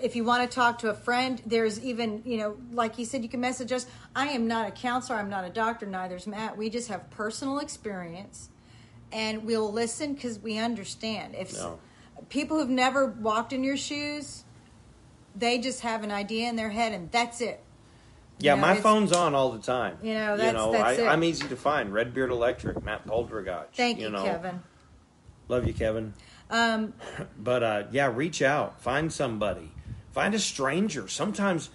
If 0.00 0.16
you 0.16 0.24
want 0.24 0.48
to 0.48 0.54
talk 0.54 0.78
to 0.80 0.90
a 0.90 0.94
friend 0.94 1.42
there's 1.44 1.82
even 1.84 2.22
you 2.24 2.38
know 2.38 2.56
like 2.72 2.98
you 2.98 3.04
said 3.04 3.22
you 3.22 3.28
can 3.28 3.40
message 3.40 3.72
us. 3.72 3.86
I 4.14 4.28
am 4.28 4.46
not 4.46 4.68
a 4.68 4.70
counselor 4.70 5.18
i'm 5.18 5.28
not 5.28 5.44
a 5.44 5.50
doctor 5.50 5.84
Neither 5.86 6.16
is 6.16 6.26
matt. 6.26 6.56
We 6.56 6.70
just 6.70 6.88
have 6.88 7.10
personal 7.10 7.58
experience 7.58 8.48
and 9.12 9.44
we'll 9.44 9.70
listen 9.70 10.14
because 10.14 10.38
we 10.38 10.58
understand. 10.58 11.34
If 11.34 11.52
No. 11.54 11.80
people 12.28 12.58
who've 12.58 12.70
never 12.70 13.06
walked 13.06 13.52
in 13.52 13.64
your 13.64 13.76
shoes 13.76 14.44
they 15.34 15.58
just 15.58 15.80
have 15.80 16.02
an 16.04 16.10
idea 16.10 16.48
in 16.48 16.56
their 16.56 16.70
head 16.70 16.92
and 16.92 17.10
that's 17.10 17.40
it 17.40 17.60
You 18.38 18.46
Yeah, 18.46 18.54
know, 18.54 18.60
my 18.60 18.74
phone's 18.76 19.12
on 19.12 19.34
all 19.34 19.50
the 19.52 19.58
time. 19.60 19.98
You 20.02 20.14
know, 20.14 20.36
that's- 20.36 20.46
you 20.46 20.52
know, 20.52 20.72
that's 20.72 20.98
I, 20.98 21.02
it. 21.02 21.08
I'm 21.08 21.22
easy 21.24 21.48
to 21.48 21.56
find. 21.56 21.92
Redbeard 21.92 22.30
Electric, 22.30 22.82
Matt 22.84 23.06
Poldragach. 23.06 23.66
thank 23.74 23.98
you, 23.98 24.10
know. 24.10 24.22
kevin 24.24 24.62
Love 25.48 25.66
you, 25.66 25.74
Kevin. 25.74 26.14
um, 26.50 26.92
But 27.38 27.62
uh, 27.62 27.82
yeah, 27.90 28.10
reach 28.14 28.42
out, 28.42 28.80
find 28.80 29.12
somebody, 29.12 29.70
find 30.12 30.34
a 30.34 30.38
stranger. 30.38 31.08
Sometimes, 31.08 31.70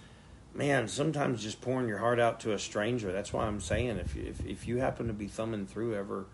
man, 0.54 0.88
sometimes 0.88 1.42
just 1.42 1.60
pouring 1.60 1.86
your 1.88 1.98
heart 1.98 2.18
out 2.18 2.40
to 2.40 2.52
a 2.52 2.58
stranger. 2.58 3.12
That's 3.12 3.32
why 3.32 3.46
I'm 3.46 3.60
saying 3.60 3.98
if 3.98 4.16
you, 4.16 4.24
if, 4.26 4.44
if 4.46 4.68
you 4.68 4.78
happen 4.78 5.06
to 5.06 5.12
be 5.12 5.28
thumbing 5.28 5.66
through 5.66 5.94
ever, 5.94 6.26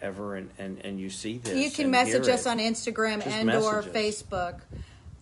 ever, 0.00 0.34
and 0.36 0.50
and, 0.58 0.78
and 0.84 0.98
you 1.00 1.10
see 1.10 1.38
this, 1.38 1.54
you 1.54 1.70
can 1.70 1.90
message 1.90 2.28
us 2.28 2.46
it, 2.46 2.48
on 2.48 2.58
instagram 2.58 3.24
and 3.26 3.50
or 3.50 3.78
us. 3.80 3.86
facebook 3.86 4.60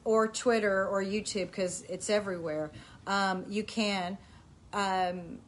or 0.04 0.28
twitter 0.28 0.86
or 0.86 1.02
youtube 1.02 1.46
because 1.46 1.82
it's 1.88 2.10
everywhere 2.10 2.70
um, 3.06 3.44
you 3.48 3.64
can. 3.64 4.18
Um, 4.72 5.38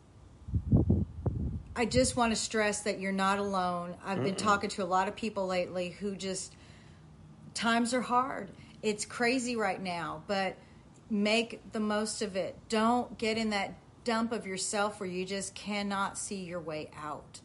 i 1.77 1.85
just 1.85 2.17
want 2.17 2.33
to 2.33 2.37
stress 2.37 2.83
that 2.83 3.01
you're 3.01 3.13
not 3.13 3.39
alone. 3.39 3.95
I've 4.05 4.23
been 4.23 4.37
talking 4.37 4.71
to 4.71 4.85
a 4.85 4.87
lot 4.87 5.09
of 5.09 5.17
people 5.17 5.47
lately 5.47 5.91
who 5.91 6.15
just 6.15 6.55
times 7.53 7.93
are 7.95 8.01
hard. 8.01 8.51
It's 8.83 9.05
crazy 9.05 9.57
right 9.57 9.83
now 9.83 10.23
but 10.27 10.57
make 11.11 11.61
the 11.73 11.81
most 11.81 12.23
of 12.23 12.37
it. 12.37 12.57
Don't 12.69 13.17
get 13.19 13.39
in 13.39 13.51
that 13.51 13.75
dump 14.05 14.33
of 14.33 14.47
yourself 14.47 15.01
where 15.01 15.09
you 15.09 15.25
just 15.25 15.55
cannot 15.55 16.19
see 16.19 16.45
your 16.45 16.61
way 16.61 16.91
out 17.03 17.41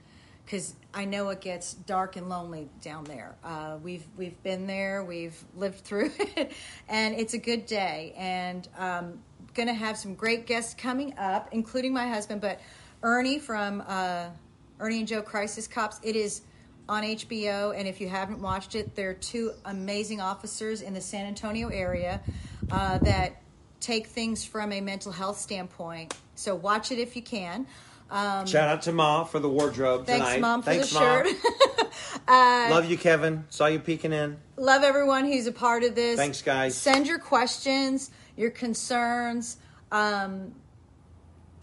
because 0.50 0.74
I 0.96 1.06
know 1.06 1.30
it 1.30 1.42
gets 1.42 1.76
dark 1.76 2.16
and 2.16 2.28
lonely 2.28 2.70
down 2.82 3.04
there. 3.04 3.36
Uh, 3.44 3.78
we've 3.84 4.04
we've 4.18 4.42
been 4.42 4.66
there, 4.66 5.04
we've 5.04 5.38
lived 5.56 5.82
through 5.82 6.12
it, 6.20 6.54
and 6.88 7.14
it's 7.14 7.36
a 7.36 7.38
good 7.38 7.68
day. 7.68 8.16
And 8.18 8.68
um, 8.76 9.20
going 9.54 9.68
to 9.68 9.76
have 9.76 9.96
some 9.96 10.16
great 10.16 10.48
guests 10.48 10.74
coming 10.74 11.14
up, 11.20 11.50
including 11.52 11.94
my 11.94 12.08
husband, 12.08 12.42
but 12.42 12.60
Ernie 13.04 13.38
from 13.38 13.84
uh, 13.88 14.30
Ernie 14.80 15.00
and 15.00 15.08
Joe 15.08 15.22
Crisis 15.22 15.68
Cops. 15.68 16.00
It 16.02 16.16
is 16.16 16.42
on 16.88 17.04
HBO, 17.04 17.78
and 17.78 17.88
if 17.88 18.02
you 18.02 18.10
haven't 18.10 18.42
watched 18.42 18.74
it, 18.74 18.96
they're 18.96 19.14
two 19.14 19.52
amazing 19.66 20.20
officers 20.20 20.82
in 20.82 20.96
the 20.96 21.02
San 21.02 21.28
Antonio 21.28 21.68
area 21.68 22.22
uh, 22.72 22.98
that 22.98 23.44
take 23.80 24.08
things 24.08 24.44
from 24.44 24.72
a 24.72 24.82
mental 24.82 25.12
health 25.12 25.38
standpoint. 25.38 26.16
So 26.34 26.56
watch 26.56 26.92
it 26.92 26.98
if 26.98 27.16
you 27.16 27.22
can. 27.22 27.68
Um, 28.12 28.46
Shout 28.46 28.68
out 28.68 28.82
to 28.84 28.92
Ma 28.92 29.24
for 29.24 29.40
the 29.40 29.50
wardrobe 29.50 30.06
Thanks, 30.06 30.26
tonight. 30.26 30.42
Mom, 30.42 30.62
for 30.62 30.72
Thanks, 30.72 30.92
the 30.92 31.00
shirt. 31.00 31.28
Uh, 32.28 32.68
Love 32.70 32.86
you, 32.90 32.96
Kevin. 32.96 33.44
Saw 33.50 33.66
you 33.66 33.80
peeking 33.80 34.14
in. 34.14 34.38
Love 34.56 34.84
everyone 34.84 35.26
who's 35.26 35.48
a 35.48 35.52
part 35.52 35.84
of 35.84 35.96
this. 35.96 36.16
Thanks, 36.16 36.44
guys. 36.44 36.76
Send 36.78 37.08
your 37.08 37.18
questions, 37.18 38.12
your 38.38 38.52
concerns. 38.52 39.58
Um, 39.92 40.54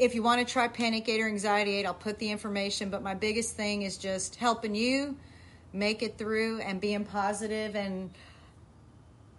if 0.00 0.16
you 0.16 0.24
want 0.24 0.46
to 0.46 0.52
try 0.52 0.66
Panic 0.66 1.08
Aid 1.08 1.20
or 1.20 1.28
Anxiety 1.28 1.76
Aid, 1.76 1.86
I'll 1.86 1.94
put 1.94 2.18
the 2.18 2.30
information. 2.32 2.90
But 2.90 3.04
my 3.04 3.14
biggest 3.14 3.54
thing 3.56 3.82
is 3.82 3.96
just 3.96 4.34
helping 4.34 4.74
you 4.74 5.16
make 5.72 6.02
it 6.02 6.18
through 6.18 6.60
and 6.62 6.80
being 6.80 7.04
positive. 7.04 7.76
And 7.76 8.10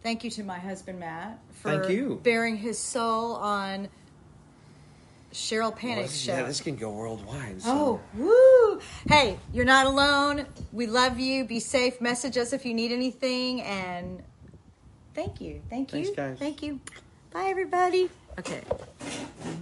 thank 0.03 0.24
you 0.24 0.32
to 0.32 0.43
my 0.43 0.60
husband 0.60 0.99
Matt 0.99 1.39
for 1.51 1.72
Thank 1.78 1.91
you. 1.91 2.22
bearing 2.24 2.55
his 2.55 2.80
soul 2.80 3.34
on 3.36 3.89
Cheryl 5.38 5.75
Panic 5.75 6.05
Well, 6.05 6.07
Show. 6.09 6.31
Yeah, 6.33 6.43
this 6.43 6.61
can 6.61 6.75
go 6.75 6.89
worldwide. 6.91 7.61
so- 7.61 8.01
Oh, 8.17 8.17
woo! 8.17 8.81
Hey, 9.07 9.38
you're 9.53 9.65
not 9.65 9.85
alone. 9.85 10.45
We 10.73 10.88
love 10.88 11.19
you. 11.19 11.45
Be 11.45 11.59
safe. 11.59 12.01
Message 12.01 12.38
us 12.38 12.53
if 12.53 12.65
you 12.65 12.73
need 12.73 12.91
anything. 12.91 13.61
And 13.61 14.23
thank 15.13 15.39
you. 15.39 15.61
Thank 15.69 15.93
you. 15.93 16.03
Thanks, 16.05 16.17
guys. 16.17 16.38
Thank 16.39 16.63
you. 16.63 16.79
Bye, 17.31 17.45
everybody. 17.49 18.09
Okay. 18.39 18.61